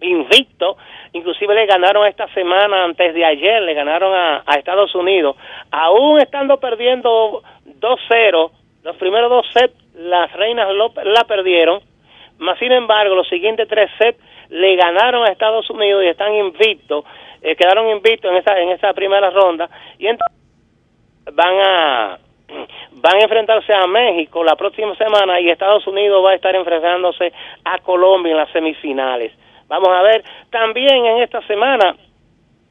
invicto, 0.00 0.76
inclusive 1.12 1.54
le 1.54 1.66
ganaron 1.66 2.06
esta 2.06 2.32
semana, 2.32 2.84
antes 2.84 3.14
de 3.14 3.24
ayer, 3.24 3.62
le 3.62 3.74
ganaron 3.74 4.14
a, 4.14 4.42
Estados 4.56 4.94
Unidos, 4.94 5.36
aún 5.70 6.20
estando 6.20 6.58
perdiendo 6.58 7.42
2-0, 7.80 8.50
los 8.82 8.96
primeros 8.96 9.30
dos 9.30 9.46
sets 9.52 9.74
las 9.94 10.32
reinas 10.32 10.68
la 11.04 11.24
perdieron, 11.24 11.80
más 12.38 12.58
sin 12.58 12.72
embargo 12.72 13.14
los 13.14 13.28
siguientes 13.28 13.68
tres 13.68 13.90
sets 13.98 14.18
le 14.48 14.76
ganaron 14.76 15.24
a 15.24 15.32
Estados 15.32 15.68
Unidos 15.70 16.02
y 16.04 16.08
están 16.08 16.34
invictos, 16.34 17.04
eh, 17.42 17.54
quedaron 17.56 17.88
invictos 17.88 18.30
en 18.30 18.38
esa, 18.38 18.58
en 18.58 18.70
esa 18.70 18.92
primera 18.92 19.30
ronda 19.30 19.68
y 19.98 20.06
entonces 20.06 20.36
van 21.32 21.54
a 21.60 22.18
van 22.92 23.16
a 23.16 23.20
enfrentarse 23.20 23.72
a 23.72 23.86
México 23.86 24.42
la 24.42 24.56
próxima 24.56 24.94
semana 24.96 25.40
y 25.40 25.48
Estados 25.48 25.86
Unidos 25.86 26.24
va 26.24 26.30
a 26.32 26.34
estar 26.34 26.54
enfrentándose 26.54 27.32
a 27.64 27.78
Colombia 27.78 28.32
en 28.32 28.38
las 28.38 28.50
semifinales. 28.50 29.32
Vamos 29.68 29.88
a 29.88 30.02
ver, 30.02 30.24
también 30.50 31.06
en 31.06 31.22
esta 31.22 31.40
semana 31.46 31.94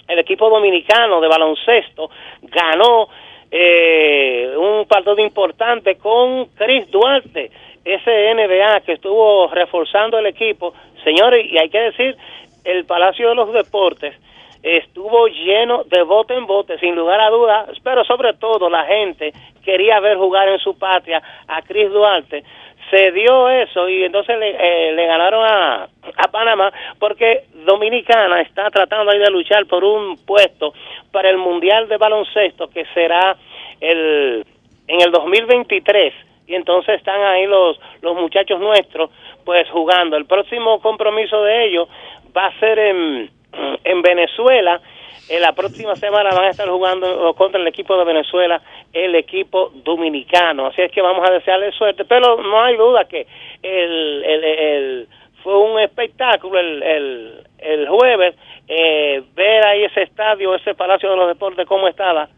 el 0.07 0.19
equipo 0.19 0.49
dominicano 0.49 1.21
de 1.21 1.27
baloncesto 1.27 2.09
ganó 2.41 3.07
eh, 3.51 4.53
un 4.57 4.85
partido 4.85 5.19
importante 5.19 5.95
con 5.95 6.45
Chris 6.55 6.89
Duarte, 6.91 7.51
ese 7.83 8.33
NBA 8.33 8.81
que 8.81 8.93
estuvo 8.93 9.47
reforzando 9.47 10.19
el 10.19 10.27
equipo. 10.27 10.73
Señores, 11.03 11.45
y 11.51 11.57
hay 11.57 11.69
que 11.69 11.79
decir, 11.79 12.15
el 12.63 12.85
Palacio 12.85 13.29
de 13.29 13.35
los 13.35 13.51
Deportes 13.53 14.15
estuvo 14.61 15.27
lleno 15.27 15.83
de 15.85 16.03
bote 16.03 16.35
en 16.35 16.45
bote, 16.45 16.77
sin 16.79 16.95
lugar 16.95 17.19
a 17.21 17.29
dudas, 17.29 17.69
pero 17.83 18.03
sobre 18.03 18.33
todo 18.33 18.69
la 18.69 18.85
gente 18.85 19.33
quería 19.63 19.99
ver 19.99 20.17
jugar 20.17 20.49
en 20.49 20.59
su 20.59 20.77
patria 20.77 21.21
a 21.47 21.61
Chris 21.61 21.89
Duarte. 21.91 22.43
Se 22.89 23.11
dio 23.11 23.49
eso 23.49 23.87
y 23.87 24.03
entonces 24.03 24.37
le, 24.39 24.49
eh, 24.49 24.91
le 24.93 25.05
ganaron 25.05 25.45
a, 25.45 25.83
a 25.83 26.27
Panamá 26.31 26.71
porque 26.97 27.45
Dominicana 27.65 28.41
está 28.41 28.69
tratando 28.69 29.11
ahí 29.11 29.19
de 29.19 29.29
luchar 29.29 29.65
por 29.67 29.83
un 29.83 30.17
puesto 30.25 30.73
para 31.11 31.29
el 31.29 31.37
Mundial 31.37 31.87
de 31.87 31.97
Baloncesto 31.97 32.69
que 32.69 32.85
será 32.93 33.37
el, 33.79 34.45
en 34.87 35.01
el 35.01 35.11
2023 35.11 36.13
y 36.47 36.55
entonces 36.55 36.95
están 36.95 37.21
ahí 37.21 37.45
los, 37.45 37.79
los 38.01 38.15
muchachos 38.15 38.59
nuestros 38.59 39.11
pues 39.45 39.69
jugando. 39.69 40.17
El 40.17 40.25
próximo 40.25 40.81
compromiso 40.81 41.43
de 41.43 41.65
ellos 41.65 41.87
va 42.35 42.47
a 42.47 42.59
ser 42.59 42.79
en 42.79 43.39
en 43.83 44.01
Venezuela 44.01 44.81
En 45.29 45.41
la 45.41 45.53
próxima 45.53 45.95
semana 45.95 46.31
van 46.31 46.45
a 46.45 46.49
estar 46.49 46.67
jugando 46.67 47.33
contra 47.35 47.61
el 47.61 47.67
equipo 47.67 47.97
de 47.97 48.05
Venezuela, 48.05 48.61
el 48.93 49.15
equipo 49.15 49.71
dominicano. 49.75 50.67
Así 50.67 50.81
es 50.81 50.91
que 50.91 51.01
vamos 51.01 51.27
a 51.27 51.33
desearle 51.33 51.71
suerte. 51.71 52.05
Pero 52.05 52.41
no 52.41 52.61
hay 52.61 52.75
duda 52.77 53.05
que 53.05 53.27
el, 53.61 54.23
el, 54.25 55.07
fue 55.43 55.57
un 55.57 55.79
espectáculo 55.79 56.59
el, 56.59 56.83
el, 56.83 57.43
el 57.59 57.87
jueves 57.87 58.35
eh, 58.67 59.23
ver 59.35 59.65
ahí 59.65 59.83
ese 59.83 60.03
estadio, 60.03 60.53
ese 60.53 60.75
Palacio 60.75 61.09
de 61.09 61.15
los 61.17 61.27
Deportes, 61.27 61.65
cómo 61.65 61.87
estaba, 61.87 62.29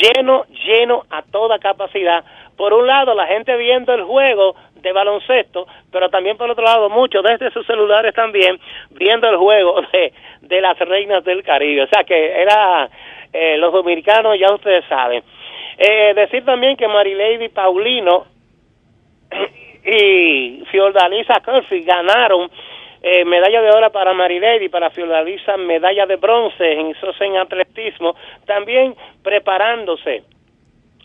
lleno, 0.00 0.46
lleno 0.64 1.04
a 1.10 1.22
toda 1.22 1.58
capacidad. 1.58 2.24
Por 2.56 2.72
un 2.72 2.86
lado, 2.86 3.14
la 3.14 3.26
gente 3.26 3.56
viendo 3.56 3.92
el 3.94 4.02
juego 4.02 4.56
de 4.82 4.92
baloncesto, 4.92 5.66
pero 5.90 6.08
también 6.08 6.36
por 6.36 6.50
otro 6.50 6.64
lado, 6.64 6.88
muchos 6.88 7.22
desde 7.22 7.50
sus 7.50 7.66
celulares 7.66 8.14
también 8.14 8.58
viendo 8.90 9.28
el 9.28 9.36
juego 9.36 9.80
de, 9.92 10.12
de 10.42 10.60
las 10.60 10.78
reinas 10.78 11.24
del 11.24 11.42
Caribe. 11.42 11.82
O 11.82 11.88
sea 11.88 12.04
que 12.04 12.40
era 12.40 12.88
eh, 13.32 13.56
los 13.58 13.72
dominicanos, 13.72 14.38
ya 14.38 14.52
ustedes 14.52 14.84
saben. 14.88 15.22
Eh, 15.76 16.12
decir 16.14 16.44
también 16.44 16.76
que 16.76 16.88
Marilady 16.88 17.48
Paulino 17.50 18.26
y 19.84 20.64
Fiordalisa 20.70 21.40
Curfy 21.44 21.82
ganaron 21.82 22.50
eh, 23.00 23.24
medalla 23.24 23.62
de 23.62 23.70
oro 23.70 23.92
para 23.92 24.12
Marilady, 24.12 24.68
para 24.68 24.90
Fiordalisa 24.90 25.56
medalla 25.56 26.04
de 26.06 26.16
bronce 26.16 26.72
en 26.72 26.94
en 27.20 27.36
atletismo, 27.36 28.16
también 28.44 28.94
preparándose 29.22 30.24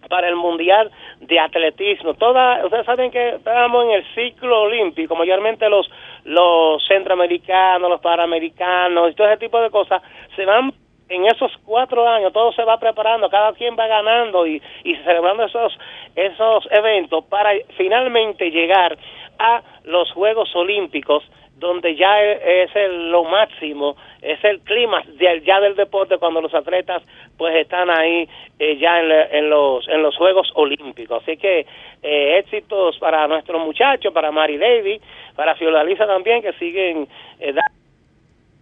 para 0.10 0.28
el 0.28 0.36
Mundial 0.36 0.92
de 1.20 1.40
Atletismo. 1.40 2.14
Toda, 2.16 2.64
ustedes 2.66 2.86
saben 2.86 3.12
que 3.12 3.36
estamos 3.36 3.86
en 3.86 3.92
el 3.92 4.06
ciclo 4.16 4.64
olímpico, 4.64 5.16
mayormente 5.16 5.70
los, 5.70 5.90
los 6.24 6.86
centroamericanos, 6.88 7.90
los 7.90 8.02
panamericanos 8.02 9.12
y 9.12 9.16
todo 9.16 9.28
ese 9.28 9.38
tipo 9.38 9.60
de 9.62 9.70
cosas 9.70 10.02
se 10.36 10.46
van 10.46 10.74
en 11.10 11.26
esos 11.26 11.52
cuatro 11.66 12.08
años 12.08 12.34
todo 12.34 12.52
se 12.54 12.64
va 12.64 12.80
preparando, 12.80 13.30
cada 13.30 13.54
quien 13.54 13.76
va 13.78 13.88
ganando 13.88 14.48
y, 14.48 14.62
y 14.84 14.96
celebrando 14.98 15.44
esos, 15.44 15.78
esos 16.16 16.68
eventos 16.72 17.26
para 17.26 17.52
finalmente 17.78 18.50
llegar 18.50 18.98
a 19.38 19.62
los 19.84 20.12
Juegos 20.12 20.56
Olímpicos 20.56 21.24
donde 21.58 21.96
ya 21.96 22.22
es 22.22 22.76
el, 22.76 23.12
lo 23.12 23.24
máximo, 23.24 23.96
es 24.22 24.44
el 24.44 24.60
clima 24.62 25.04
ya 25.46 25.60
del 25.60 25.76
deporte 25.76 26.18
cuando 26.18 26.42
los 26.42 26.54
atletas 26.54 27.04
pues 27.38 27.56
están 27.56 27.90
ahí 27.90 28.28
eh, 28.60 28.78
ya 28.78 29.00
en, 29.00 29.50
los 29.50 29.88
en 29.88 30.02
los 30.02 30.16
Juegos 30.18 30.52
Olímpicos. 30.56 31.22
Así 31.22 31.38
que 31.38 31.66
eh, 32.02 32.38
éxitos 32.40 32.98
para 33.00 33.28
nuestros 33.28 33.62
muchachos, 33.64 34.14
para 34.14 34.32
Mari 34.32 34.58
Lady, 34.58 35.00
para 35.36 35.56
Fiordalisa 35.56 36.06
también 36.08 36.42
que 36.42 36.54
siguen 36.54 37.08
eh, 37.40 37.54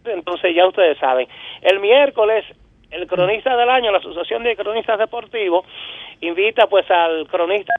entonces 0.06 0.56
ya 0.56 0.68
ustedes 0.68 0.98
saben. 0.98 1.28
El 1.62 1.80
miércoles 1.80 2.46
el 2.92 3.08
cronista 3.08 3.56
del 3.56 3.70
año, 3.70 3.92
la 3.92 4.00
Asociación 4.00 4.44
de 4.44 4.56
Cronistas 4.56 5.00
Deportivos, 5.00 5.66
invita 6.20 6.68
pues 6.68 6.90
al 6.92 7.26
cronista 7.28 7.74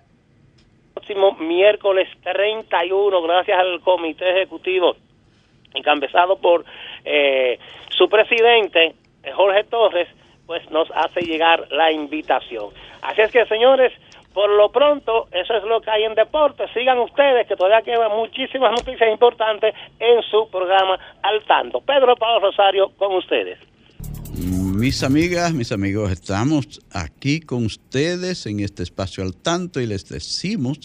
próximo 1.03 1.32
miércoles 1.40 2.09
31, 2.22 3.22
gracias 3.22 3.59
al 3.59 3.80
comité 3.80 4.30
ejecutivo 4.30 4.96
encabezado 5.74 6.36
por 6.36 6.64
eh, 7.05 7.59
su 7.96 8.09
presidente, 8.09 8.94
Jorge 9.34 9.64
Torres, 9.64 10.09
pues 10.46 10.70
nos 10.70 10.88
hace 10.94 11.22
llegar 11.22 11.66
la 11.70 11.90
invitación. 11.90 12.68
Así 13.00 13.22
es 13.22 13.32
que, 13.32 13.44
señores, 13.46 13.92
por 14.32 14.50
lo 14.50 14.70
pronto, 14.70 15.26
eso 15.32 15.57
es 15.57 15.64
lo 15.64 15.80
que 15.80 15.90
hay 15.90 16.05
en 16.05 16.14
deporte. 16.14 16.64
Sigan 16.74 16.98
ustedes, 16.98 17.48
que 17.48 17.57
todavía 17.57 17.82
quedan 17.82 18.12
muchísimas 18.16 18.70
noticias 18.70 19.11
importantes 19.11 19.74
en 19.98 20.22
su 20.30 20.48
programa 20.50 20.98
Al 21.22 21.42
Tanto. 21.44 21.80
Pedro 21.80 22.14
Pablo 22.16 22.50
Rosario, 22.50 22.90
con 22.96 23.14
ustedes. 23.16 23.59
Mis 24.82 25.03
amigas, 25.03 25.53
mis 25.53 25.70
amigos, 25.70 26.11
estamos 26.11 26.80
aquí 26.92 27.40
con 27.40 27.64
ustedes 27.64 28.46
en 28.46 28.61
este 28.61 28.82
espacio 28.82 29.22
al 29.22 29.36
tanto 29.36 29.80
y 29.80 29.86
les 29.86 30.09
decimos 30.09 30.80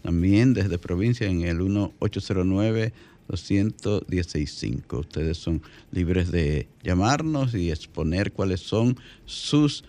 también 0.02 0.52
desde 0.52 0.76
provincia 0.78 1.26
en 1.26 1.40
el 1.42 1.60
1809 1.60 2.92
215 3.28 4.82
Ustedes 4.90 5.36
son 5.36 5.62
libres 5.92 6.30
de 6.30 6.66
llamarnos 6.82 7.54
y 7.54 7.70
exponer 7.70 8.32
cuáles 8.32 8.60
son 8.60 8.96
sus 9.26 9.84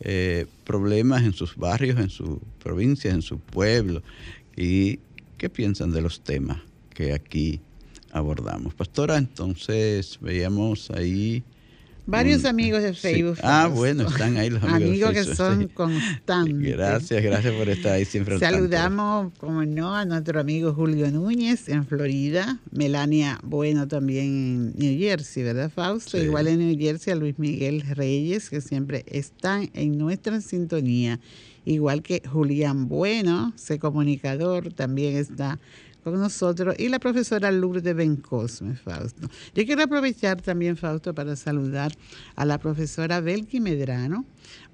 eh, 0.00 0.46
problemas 0.64 1.22
en 1.22 1.32
sus 1.32 1.56
barrios, 1.56 2.00
en 2.00 2.10
su 2.10 2.40
provincia, 2.62 3.12
en 3.12 3.22
su 3.22 3.38
pueblo 3.38 4.02
y 4.56 4.98
qué 5.38 5.48
piensan 5.48 5.92
de 5.92 6.02
los 6.02 6.20
temas 6.20 6.58
que 6.92 7.12
aquí 7.12 7.60
abordamos. 8.12 8.74
Pastora, 8.74 9.16
entonces 9.16 10.18
veíamos 10.20 10.90
ahí 10.90 11.42
Varios 12.04 12.44
amigos 12.44 12.82
de 12.82 12.94
Facebook. 12.94 13.38
Ah, 13.44 13.70
bueno, 13.72 14.08
están 14.08 14.36
ahí 14.36 14.50
los 14.50 14.62
amigos. 14.64 15.08
amigos 15.08 15.12
que 15.12 15.36
son 15.36 15.68
constantes. 15.68 16.76
Gracias, 16.76 17.22
gracias 17.22 17.54
por 17.54 17.68
estar 17.68 17.92
ahí 17.92 18.04
siempre. 18.04 18.40
Saludamos, 18.40 19.32
como 19.38 19.64
no, 19.64 19.94
a 19.94 20.04
nuestro 20.04 20.40
amigo 20.40 20.74
Julio 20.74 21.10
Núñez 21.12 21.68
en 21.68 21.86
Florida, 21.86 22.58
Melania 22.72 23.38
Bueno 23.44 23.86
también 23.86 24.24
en 24.24 24.72
New 24.76 24.98
Jersey, 24.98 25.44
¿verdad, 25.44 25.70
Fausto? 25.70 26.20
Igual 26.20 26.48
en 26.48 26.58
New 26.58 26.76
Jersey 26.76 27.12
a 27.12 27.16
Luis 27.16 27.38
Miguel 27.38 27.82
Reyes, 27.82 28.50
que 28.50 28.60
siempre 28.60 29.04
están 29.06 29.70
en 29.72 29.96
nuestra 29.96 30.40
sintonía. 30.40 31.20
Igual 31.64 32.02
que 32.02 32.20
Julián 32.28 32.88
Bueno, 32.88 33.52
ese 33.54 33.78
comunicador, 33.78 34.72
también 34.72 35.16
está 35.16 35.60
con 36.02 36.18
nosotros 36.18 36.74
y 36.78 36.88
la 36.88 36.98
profesora 36.98 37.50
Lourdes 37.50 37.94
Bencosme, 37.94 38.76
Fausto. 38.76 39.28
Yo 39.54 39.64
quiero 39.64 39.82
aprovechar 39.82 40.40
también, 40.40 40.76
Fausto, 40.76 41.14
para 41.14 41.36
saludar 41.36 41.92
a 42.36 42.44
la 42.44 42.58
profesora 42.58 43.20
Belki 43.20 43.60
Medrano. 43.60 44.24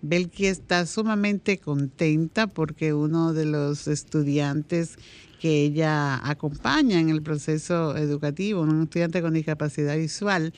Belki 0.01 0.47
está 0.47 0.87
sumamente 0.87 1.59
contenta 1.59 2.47
porque 2.47 2.95
uno 2.95 3.33
de 3.33 3.45
los 3.45 3.89
estudiantes 3.89 4.97
que 5.41 5.65
ella 5.65 6.21
acompaña 6.29 6.99
en 6.99 7.11
el 7.11 7.23
proceso 7.23 7.97
educativo, 7.97 8.63
un 8.63 8.83
estudiante 8.83 9.23
con 9.23 9.35
discapacidad 9.35 9.97
visual, 9.97 10.53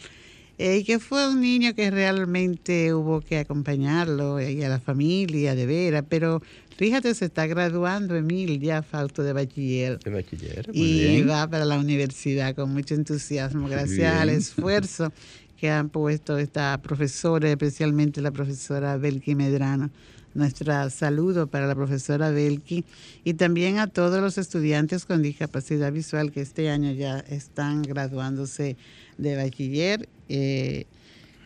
eh, 0.62 0.84
que 0.84 0.98
fue 0.98 1.26
un 1.26 1.40
niño 1.40 1.74
que 1.74 1.90
realmente 1.90 2.92
hubo 2.92 3.22
que 3.22 3.38
acompañarlo 3.38 4.40
y 4.42 4.62
a 4.62 4.68
la 4.68 4.78
familia 4.78 5.54
de 5.54 5.64
vera, 5.64 6.02
pero 6.02 6.42
Fíjate, 6.80 7.14
se 7.14 7.26
está 7.26 7.46
graduando 7.46 8.16
Emil 8.16 8.58
ya 8.58 8.82
Fausto 8.82 9.22
de 9.22 9.34
bachiller. 9.34 9.98
De 9.98 10.08
bachiller, 10.08 10.66
muy 10.68 10.78
y 10.78 11.22
va 11.24 11.46
para 11.46 11.66
la 11.66 11.78
universidad 11.78 12.54
con 12.54 12.72
mucho 12.72 12.94
entusiasmo, 12.94 13.68
gracias 13.68 14.14
al 14.14 14.30
esfuerzo 14.30 15.12
que 15.58 15.68
han 15.68 15.90
puesto 15.90 16.38
esta 16.38 16.80
profesora, 16.80 17.50
especialmente 17.50 18.22
la 18.22 18.30
profesora 18.30 18.96
Belki 18.96 19.34
Medrano. 19.34 19.90
Nuestro 20.32 20.88
saludo 20.88 21.48
para 21.48 21.66
la 21.66 21.74
profesora 21.74 22.30
Belki 22.30 22.86
y 23.24 23.34
también 23.34 23.78
a 23.78 23.86
todos 23.86 24.22
los 24.22 24.38
estudiantes 24.38 25.04
con 25.04 25.20
discapacidad 25.20 25.92
visual 25.92 26.32
que 26.32 26.40
este 26.40 26.70
año 26.70 26.92
ya 26.92 27.18
están 27.18 27.82
graduándose 27.82 28.78
de 29.18 29.36
bachiller. 29.36 30.08
Eh, 30.30 30.86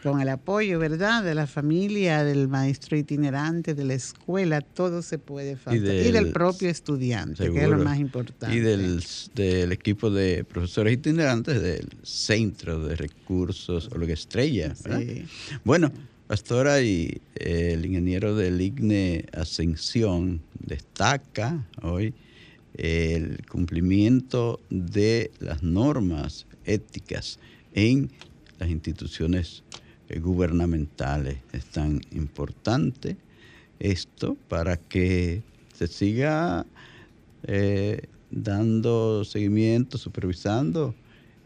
con 0.05 0.21
el 0.21 0.29
apoyo, 0.29 0.79
¿verdad?, 0.79 1.25
de 1.25 1.35
la 1.35 1.47
familia, 1.47 2.25
del 2.25 2.47
maestro 2.47 2.95
itinerante, 2.97 3.75
de 3.75 3.85
la 3.85 3.95
escuela, 3.95 4.61
todo 4.61 5.01
se 5.01 5.19
puede 5.19 5.57
faltar. 5.57 5.77
Y 5.77 6.13
del, 6.13 6.31
propio 6.31 6.69
estudiante, 6.69 7.51
que 7.51 7.63
es 7.63 7.69
lo 7.71 7.79
más 7.79 7.99
importante. 7.99 8.55
Y 8.55 8.61
del, 8.61 9.03
del, 9.35 9.73
equipo 9.73 10.11
de 10.11 10.45
profesores 10.45 10.93
itinerantes 10.93 11.63
del 11.63 11.89
Centro 12.03 12.87
de 12.87 12.97
Recursos 12.97 13.89
Olga 13.93 14.13
Estrella. 14.13 14.75
Sí. 14.75 15.25
Bueno, 15.65 15.91
Pastora 16.27 16.83
y 16.83 17.21
eh, 17.37 17.71
el 17.73 17.87
ingeniero 17.87 18.37
del 18.37 18.61
IGNE 18.61 19.25
Ascensión 19.33 20.43
destaca 20.59 21.67
hoy 21.83 22.13
el 22.75 23.43
cumplimiento 23.47 24.61
de 24.69 25.31
las 25.41 25.63
normas 25.63 26.47
éticas 26.67 27.39
en 27.73 28.11
las 28.59 28.71
instituciones 28.71 29.63
eh, 29.63 29.64
gubernamentales. 30.21 31.39
Es 31.53 31.65
tan 31.67 32.01
importante 32.13 33.17
esto 33.79 34.37
para 34.49 34.77
que 34.77 35.43
se 35.75 35.87
siga 35.87 36.67
eh, 37.45 38.03
dando 38.31 39.25
seguimiento, 39.25 39.99
supervisando 39.99 40.95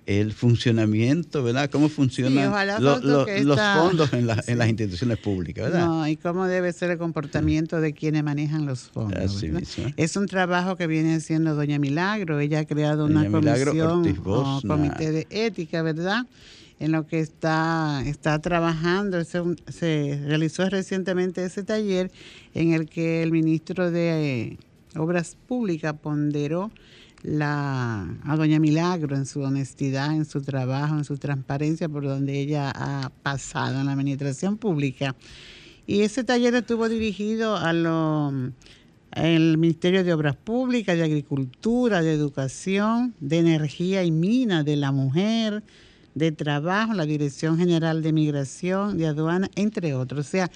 el 0.08 0.32
funcionamiento, 0.32 1.42
¿verdad? 1.42 1.68
Cómo 1.68 1.90
funcionan 1.90 2.50
los 2.80 3.60
fondos 3.60 4.10
en, 4.14 4.20
en, 4.46 4.58
las 4.58 4.68
instituciones 4.68 5.18
públicas, 5.18 5.66
¿verdad? 5.70 5.86
No, 5.86 6.08
y 6.08 6.16
cómo 6.16 6.46
debe 6.46 6.72
ser 6.72 6.90
el 6.90 6.96
comportamiento 6.96 7.78
de 7.82 7.92
quienes 7.92 8.24
manejan 8.24 8.64
los 8.64 8.84
fondos. 8.84 9.44
Es 9.98 10.16
un 10.16 10.26
trabajo 10.26 10.76
que 10.76 10.86
viene 10.86 11.16
haciendo 11.16 11.54
doña 11.54 11.78
Milagro. 11.78 12.40
Ella 12.40 12.60
ha 12.60 12.64
creado 12.64 13.04
una 13.04 13.30
comisión, 13.30 14.14
comité 14.66 15.12
de 15.12 15.26
ética, 15.28 15.82
¿verdad? 15.82 16.24
En 16.81 16.93
lo 16.93 17.07
que 17.07 17.20
está, 17.20 18.03
está 18.07 18.39
trabajando. 18.41 19.22
Se, 19.24 20.20
realizó 20.24 20.68
recientemente 20.68 21.45
ese 21.45 21.62
taller 21.62 22.11
en 22.55 22.72
el 22.72 22.89
que 22.89 23.22
el 23.22 23.33
ministro 23.33 23.91
de 23.91 24.59
Obras 24.97 25.37
Públicas 25.47 25.95
ponderó 26.01 26.70
la, 27.22 28.16
a 28.24 28.37
Doña 28.37 28.61
Milagro 28.61 29.16
en 29.16 29.26
su 29.26 29.41
honestidad, 29.41 30.14
en 30.14 30.24
su 30.24 30.43
trabajo, 30.43 30.97
en 30.97 31.05
su 31.05 31.18
transparencia, 31.18 31.89
por 31.89 32.05
donde 32.05 32.39
ella 32.39 32.72
ha 32.74 33.11
pasado 33.22 33.81
en 33.81 33.87
la 33.87 33.93
administración 33.93 34.57
pública. 34.57 35.16
Y 35.87 36.03
ese 36.03 36.22
taller 36.22 36.55
estuvo 36.55 36.89
dirigido 36.89 37.57
a 37.57 37.72
lo, 37.72 38.33
el 39.12 39.59
Ministerio 39.59 40.05
de 40.05 40.12
Obras 40.12 40.37
Públicas, 40.37 40.97
de 40.97 41.03
Agricultura, 41.03 42.03
de 42.03 42.12
Educación, 42.12 43.14
de 43.20 43.39
Energía 43.39 44.05
y 44.05 44.11
Minas, 44.11 44.64
de 44.64 44.76
la 44.76 44.93
Mujer, 44.93 45.62
de 46.18 46.32
Trabajo, 46.32 46.94
la 46.94 47.06
Dirección 47.06 47.58
General 47.58 48.02
de 48.02 48.12
Migración, 48.12 48.98
de 48.98 49.06
Aduana, 49.06 49.48
entre 49.54 49.94
otros. 49.94 50.26
O 50.26 50.28
sea, 50.28 50.50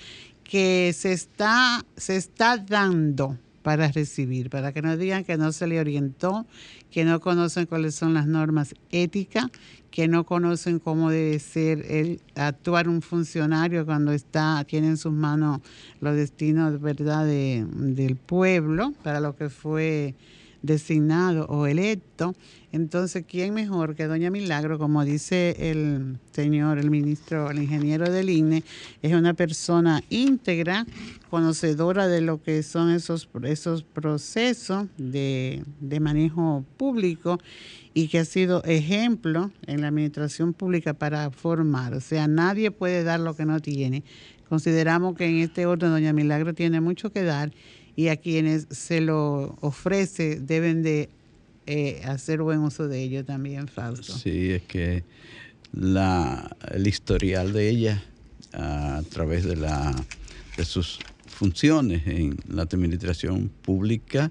que 0.44 0.92
se 0.94 1.12
está, 1.12 1.84
se 1.96 2.16
está 2.16 2.58
dando 2.58 3.38
para 3.62 3.90
recibir, 3.90 4.50
para 4.50 4.72
que 4.72 4.82
no 4.82 4.96
digan 4.96 5.24
que 5.24 5.36
no 5.36 5.52
se 5.52 5.66
le 5.66 5.80
orientó, 5.80 6.46
que 6.90 7.04
no 7.04 7.20
conocen 7.20 7.66
cuáles 7.66 7.94
son 7.94 8.12
las 8.12 8.26
normas 8.26 8.74
éticas, 8.90 9.46
que 9.90 10.08
no 10.08 10.24
conocen 10.24 10.78
cómo 10.78 11.10
debe 11.10 11.38
ser 11.38 11.84
el 11.88 12.20
actuar 12.34 12.88
un 12.88 13.02
funcionario 13.02 13.84
cuando 13.86 14.12
está 14.12 14.64
tiene 14.64 14.88
en 14.88 14.96
sus 14.96 15.12
manos 15.12 15.60
los 16.00 16.16
destinos 16.16 16.80
verdad 16.80 17.24
de, 17.24 17.66
del 17.72 18.16
pueblo 18.16 18.92
para 19.02 19.20
lo 19.20 19.36
que 19.36 19.48
fue 19.48 20.14
designado 20.62 21.46
o 21.46 21.66
electo. 21.66 22.34
Entonces, 22.70 23.24
¿quién 23.28 23.52
mejor 23.52 23.94
que 23.94 24.06
Doña 24.06 24.30
Milagro, 24.30 24.78
como 24.78 25.04
dice 25.04 25.56
el 25.58 26.18
señor, 26.32 26.78
el 26.78 26.90
ministro, 26.90 27.50
el 27.50 27.62
ingeniero 27.62 28.10
del 28.10 28.30
INE, 28.30 28.64
es 29.02 29.12
una 29.12 29.34
persona 29.34 30.02
íntegra, 30.08 30.86
conocedora 31.28 32.08
de 32.08 32.22
lo 32.22 32.42
que 32.42 32.62
son 32.62 32.90
esos, 32.90 33.28
esos 33.42 33.82
procesos 33.82 34.86
de, 34.96 35.62
de 35.80 36.00
manejo 36.00 36.64
público 36.78 37.38
y 37.92 38.08
que 38.08 38.20
ha 38.20 38.24
sido 38.24 38.62
ejemplo 38.64 39.50
en 39.66 39.82
la 39.82 39.88
administración 39.88 40.54
pública 40.54 40.94
para 40.94 41.30
formar. 41.30 41.92
O 41.92 42.00
sea, 42.00 42.26
nadie 42.26 42.70
puede 42.70 43.04
dar 43.04 43.20
lo 43.20 43.36
que 43.36 43.44
no 43.44 43.60
tiene. 43.60 44.02
Consideramos 44.48 45.14
que 45.14 45.26
en 45.26 45.38
este 45.38 45.66
orden 45.66 45.90
Doña 45.90 46.12
Milagro 46.12 46.54
tiene 46.54 46.80
mucho 46.80 47.10
que 47.10 47.22
dar 47.22 47.52
y 47.96 48.08
a 48.08 48.16
quienes 48.16 48.66
se 48.70 49.00
lo 49.00 49.56
ofrece 49.60 50.40
deben 50.40 50.82
de 50.82 51.08
eh, 51.66 52.00
hacer 52.04 52.42
buen 52.42 52.60
uso 52.60 52.88
de 52.88 53.02
ello 53.02 53.24
también, 53.24 53.68
Fausto. 53.68 54.16
Sí, 54.16 54.52
es 54.52 54.62
que 54.62 55.04
la, 55.72 56.56
el 56.72 56.86
historial 56.86 57.52
de 57.52 57.68
ella 57.68 58.02
a 58.52 59.02
través 59.10 59.44
de, 59.44 59.56
la, 59.56 59.94
de 60.56 60.64
sus 60.64 60.98
funciones 61.26 62.06
en 62.06 62.36
la 62.48 62.62
administración 62.62 63.50
pública, 63.62 64.30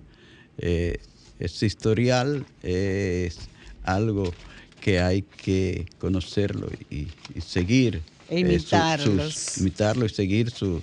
eh, 0.57 0.99
ese 1.39 1.66
historial 1.66 2.45
es 2.62 3.38
algo 3.84 4.32
que 4.80 4.99
hay 4.99 5.22
que 5.22 5.86
conocerlo 5.99 6.70
y, 6.89 7.07
seguir. 7.41 8.01
E 8.30 8.39
imitarlos. 8.39 9.57
imitarlo 9.57 10.05
y 10.05 10.09
seguir 10.09 10.51
su, 10.51 10.82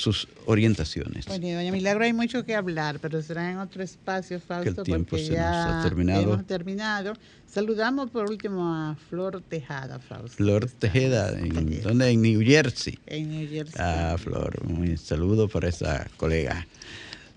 sus 0.00 0.28
orientaciones. 0.46 1.26
Bueno, 1.26 1.48
doña 1.48 1.70
Milagro, 1.72 2.04
hay 2.04 2.12
mucho 2.12 2.44
que 2.44 2.54
hablar, 2.54 2.98
pero 3.00 3.20
será 3.20 3.50
en 3.50 3.58
otro 3.58 3.82
espacio, 3.82 4.40
Fausto, 4.40 4.82
que 4.82 4.92
el 4.92 5.04
porque 5.04 5.26
se 5.26 5.34
ya 5.34 5.50
nos 5.50 5.74
ha 5.74 5.88
terminado. 5.88 6.22
hemos 6.22 6.46
terminado. 6.46 7.12
Saludamos 7.46 8.10
por 8.10 8.30
último 8.30 8.74
a 8.74 8.96
Flor 9.10 9.42
Tejada, 9.42 9.98
Fausto. 9.98 10.36
Flor 10.36 10.66
Tejeda, 10.70 11.38
en, 11.38 11.82
¿dónde? 11.82 12.08
En 12.08 12.22
New 12.22 12.40
Jersey. 12.42 12.98
En 13.06 13.28
New 13.28 13.48
Jersey. 13.48 13.76
Ah, 13.78 14.16
Flor, 14.18 14.58
un 14.66 14.96
saludo 14.96 15.48
para 15.48 15.68
esa 15.68 16.08
colega. 16.16 16.66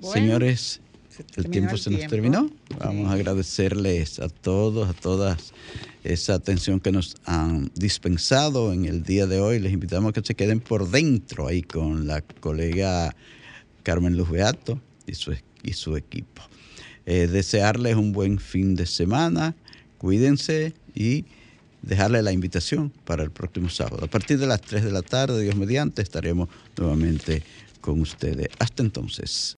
Señores, 0.01 0.79
el 1.35 1.49
tiempo 1.49 1.75
se 1.75 1.89
nos 1.89 2.07
terminó. 2.07 2.49
Vamos 2.79 3.11
a 3.11 3.13
agradecerles 3.13 4.19
a 4.19 4.29
todos, 4.29 4.89
a 4.89 4.93
todas 4.93 5.53
esa 6.03 6.35
atención 6.35 6.79
que 6.79 6.91
nos 6.91 7.15
han 7.25 7.71
dispensado 7.75 8.73
en 8.73 8.85
el 8.85 9.03
día 9.03 9.25
de 9.25 9.39
hoy. 9.39 9.59
Les 9.59 9.73
invitamos 9.73 10.09
a 10.09 10.13
que 10.13 10.21
se 10.25 10.35
queden 10.35 10.59
por 10.59 10.89
dentro 10.89 11.47
ahí 11.47 11.61
con 11.61 12.07
la 12.07 12.21
colega 12.21 13.15
Carmen 13.83 14.17
Luz 14.17 14.29
Beato 14.29 14.79
y 15.07 15.15
su, 15.15 15.33
y 15.63 15.73
su 15.73 15.95
equipo. 15.95 16.41
Eh, 17.05 17.27
desearles 17.27 17.95
un 17.95 18.11
buen 18.11 18.39
fin 18.39 18.75
de 18.75 18.85
semana, 18.85 19.55
cuídense 19.97 20.73
y 20.95 21.25
dejarle 21.81 22.21
la 22.21 22.31
invitación 22.31 22.91
para 23.05 23.23
el 23.23 23.31
próximo 23.31 23.69
sábado. 23.69 24.05
A 24.05 24.07
partir 24.07 24.39
de 24.39 24.47
las 24.47 24.61
3 24.61 24.85
de 24.85 24.91
la 24.91 25.01
tarde, 25.01 25.41
Dios 25.41 25.55
mediante, 25.55 26.01
estaremos 26.01 26.49
nuevamente 26.77 27.43
con 27.81 27.99
ustedes. 27.99 28.47
Hasta 28.59 28.83
entonces. 28.83 29.51